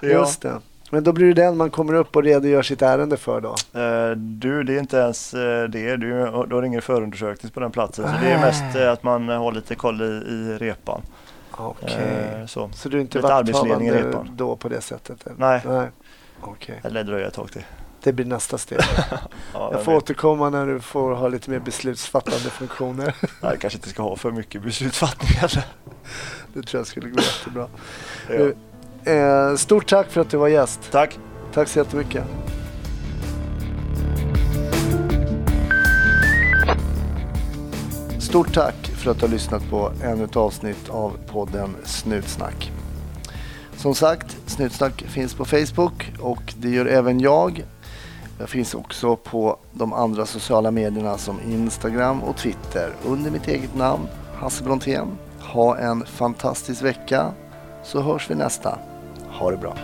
Ja. 0.00 0.08
Just 0.08 0.42
det. 0.42 0.60
Men 0.90 1.04
då 1.04 1.12
blir 1.12 1.26
det 1.34 1.42
den 1.42 1.56
man 1.56 1.70
kommer 1.70 1.94
upp 1.94 2.16
och 2.16 2.22
redogör 2.22 2.62
sitt 2.62 2.82
ärende 2.82 3.16
för 3.16 3.40
då? 3.40 3.80
Eh, 3.80 4.10
du, 4.16 4.62
det 4.62 4.74
är 4.74 4.78
inte 4.78 4.96
ens 4.96 5.34
eh, 5.34 5.64
det. 5.64 5.96
Du, 5.96 6.08
du 6.48 6.54
har 6.54 6.62
ingen 6.62 6.82
förundersökning 6.82 7.52
på 7.52 7.60
den 7.60 7.70
platsen. 7.70 8.04
Så 8.04 8.24
det 8.24 8.30
är 8.30 8.40
mest 8.40 8.76
eh, 8.76 8.92
att 8.92 9.02
man 9.02 9.28
har 9.28 9.52
lite 9.52 9.74
koll 9.74 10.02
i, 10.02 10.04
i 10.04 10.56
repan. 10.58 11.02
Okej. 11.50 11.96
Eh, 12.40 12.46
så. 12.46 12.70
Så 12.74 12.88
du 12.88 12.96
är 12.96 13.00
inte 13.00 13.20
vakthavande 13.20 14.14
då 14.36 14.56
på 14.56 14.68
det 14.68 14.80
sättet? 14.80 15.26
eller? 15.26 15.36
Nej. 15.38 15.60
Nej. 15.66 15.88
Okej. 16.40 16.80
Eller 16.84 17.04
dröja 17.04 17.26
ett 17.26 17.34
tag 17.34 17.52
till. 17.52 17.64
Det 18.06 18.12
blir 18.12 18.26
nästa 18.26 18.58
steg. 18.58 18.78
Ja, 19.52 19.72
Jag 19.72 19.84
får 19.84 19.94
återkomma 19.94 20.50
när 20.50 20.66
du 20.66 20.80
får 20.80 21.14
ha 21.14 21.28
lite 21.28 21.50
mer 21.50 21.58
beslutsfattande 21.58 22.50
funktioner. 22.50 23.14
Jag 23.42 23.60
kanske 23.60 23.76
inte 23.76 23.88
ska 23.88 24.02
ha 24.02 24.16
för 24.16 24.30
mycket 24.30 24.62
beslutsfattning 24.62 25.28
heller. 25.28 25.64
Det 26.54 26.62
tror 26.62 26.80
jag 26.80 26.86
skulle 26.86 27.08
gå 27.08 27.20
jättebra. 27.20 27.68
Ja. 28.28 28.52
Du, 29.04 29.12
eh, 29.12 29.56
stort 29.56 29.88
tack 29.88 30.10
för 30.10 30.20
att 30.20 30.30
du 30.30 30.36
var 30.36 30.48
gäst. 30.48 30.80
Tack! 30.90 31.18
Tack 31.52 31.68
så 31.68 31.78
jättemycket. 31.78 32.24
Stort 38.18 38.54
tack 38.54 38.86
för 38.86 39.10
att 39.10 39.18
du 39.18 39.26
har 39.26 39.32
lyssnat 39.32 39.70
på 39.70 39.92
ännu 40.02 40.24
ett 40.24 40.36
avsnitt 40.36 40.88
av 40.88 41.18
podden 41.26 41.76
Snutsnack. 41.84 42.72
Som 43.76 43.94
sagt, 43.94 44.36
Snutsnack 44.46 45.02
finns 45.02 45.34
på 45.34 45.44
Facebook 45.44 46.12
och 46.20 46.54
det 46.58 46.68
gör 46.68 46.86
även 46.86 47.20
jag. 47.20 47.64
Jag 48.38 48.48
finns 48.48 48.74
också 48.74 49.16
på 49.16 49.56
de 49.72 49.92
andra 49.92 50.26
sociala 50.26 50.70
medierna 50.70 51.18
som 51.18 51.40
Instagram 51.40 52.22
och 52.22 52.36
Twitter 52.36 52.92
under 53.06 53.30
mitt 53.30 53.48
eget 53.48 53.74
namn, 53.74 54.06
Hasse 54.34 54.64
Brontén. 54.64 55.18
Ha 55.40 55.78
en 55.78 56.06
fantastisk 56.06 56.82
vecka 56.82 57.32
så 57.84 58.00
hörs 58.00 58.30
vi 58.30 58.34
nästa. 58.34 58.78
Ha 59.30 59.50
det 59.50 59.56
bra. 59.56 59.76